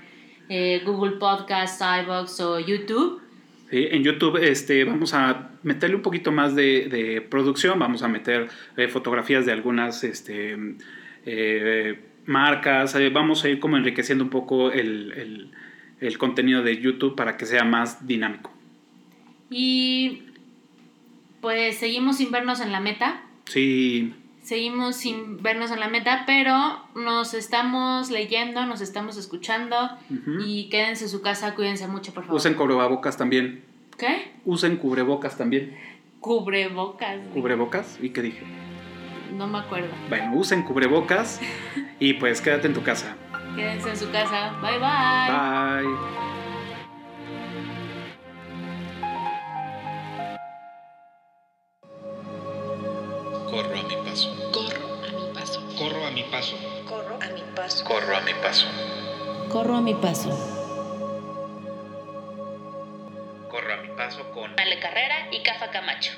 eh, 0.48 0.80
Google 0.86 1.18
Podcast, 1.18 1.82
iVoox 1.82 2.40
o 2.40 2.60
YouTube. 2.60 3.20
Sí, 3.70 3.88
en 3.90 4.04
YouTube 4.04 4.36
este, 4.42 4.84
vamos 4.84 5.12
a 5.12 5.50
meterle 5.62 5.96
un 5.96 6.02
poquito 6.02 6.32
más 6.32 6.54
de, 6.54 7.26
producción, 7.28 7.78
vamos 7.78 8.02
a 8.02 8.08
meter 8.08 8.48
eh, 8.76 8.88
fotografías 8.88 9.44
de 9.44 9.52
algunas 9.52 10.02
este, 10.02 10.56
eh, 11.26 11.98
marcas, 12.26 12.94
eh, 12.94 13.10
vamos 13.10 13.44
a 13.44 13.48
ir 13.48 13.60
como 13.60 13.76
enriqueciendo 13.76 14.24
un 14.24 14.30
poco 14.30 14.70
el, 14.70 15.50
contenido 16.18 16.62
de 16.62 16.80
YouTube 16.80 17.14
para 17.14 17.36
que 17.36 17.46
sea 17.46 17.64
más 17.64 18.06
dinámico. 18.06 18.50
Y 19.50 20.22
pues 21.40 21.76
seguimos 21.78 22.18
sin 22.18 22.30
vernos 22.30 22.60
en 22.60 22.72
la 22.72 22.80
meta. 22.80 23.22
Sí. 23.46 24.14
Seguimos 24.42 24.96
sin 24.96 25.42
vernos 25.42 25.70
en 25.70 25.80
la 25.80 25.88
meta, 25.88 26.24
pero 26.26 26.82
nos 26.94 27.34
estamos 27.34 28.10
leyendo, 28.10 28.64
nos 28.64 28.80
estamos 28.80 29.16
escuchando 29.16 29.76
y 30.44 30.68
quédense 30.70 31.04
en 31.04 31.10
su 31.10 31.20
casa, 31.20 31.54
cuídense 31.54 31.86
mucho, 31.88 32.14
por 32.14 32.24
favor. 32.24 32.38
Usen 32.38 32.54
cubrebocas 32.54 33.16
también. 33.16 33.62
¿Qué? 33.98 34.32
Usen 34.46 34.76
cubrebocas 34.76 35.36
también. 35.36 35.76
Cubrebocas. 36.20 37.18
¿Cubrebocas? 37.34 37.98
¿Y 38.00 38.10
qué 38.10 38.22
dije? 38.22 38.44
No 39.32 39.46
me 39.46 39.58
acuerdo. 39.58 39.88
Bueno, 40.08 40.32
usen 40.34 40.62
cubrebocas 40.62 41.40
y 41.98 42.14
pues 42.14 42.40
quédate 42.40 42.66
en 42.66 42.74
tu 42.74 42.82
casa. 42.82 43.16
Quédense 43.56 43.90
en 43.90 43.96
su 43.96 44.10
casa. 44.10 44.52
Bye 44.60 44.78
bye. 44.78 45.86
Bye. 45.86 46.20
Corro 53.50 53.78
a 53.78 53.82
mi 53.82 53.96
paso. 54.04 54.50
Corro 54.52 54.86
a 55.04 55.10
mi 55.10 55.32
paso. 55.34 55.60
Corro 55.78 56.06
a 56.06 56.10
mi 56.10 56.22
paso. 56.24 56.56
Corro 56.88 57.16
a 57.20 57.30
mi 57.30 57.42
paso. 57.54 57.84
Corro 57.84 58.16
a 58.16 58.20
mi 58.20 58.34
paso. 58.34 58.66
Corro 59.48 59.76
a 59.76 59.80
mi 59.80 59.94
paso. 59.94 60.30
Corro 63.50 63.72
a 63.72 63.76
mi 63.78 63.88
paso 63.96 64.30
con 64.30 64.58
Ale 64.58 64.78
Carrera 64.78 65.28
y 65.32 65.42
Cafa 65.42 65.70
Camacho. 65.70 66.12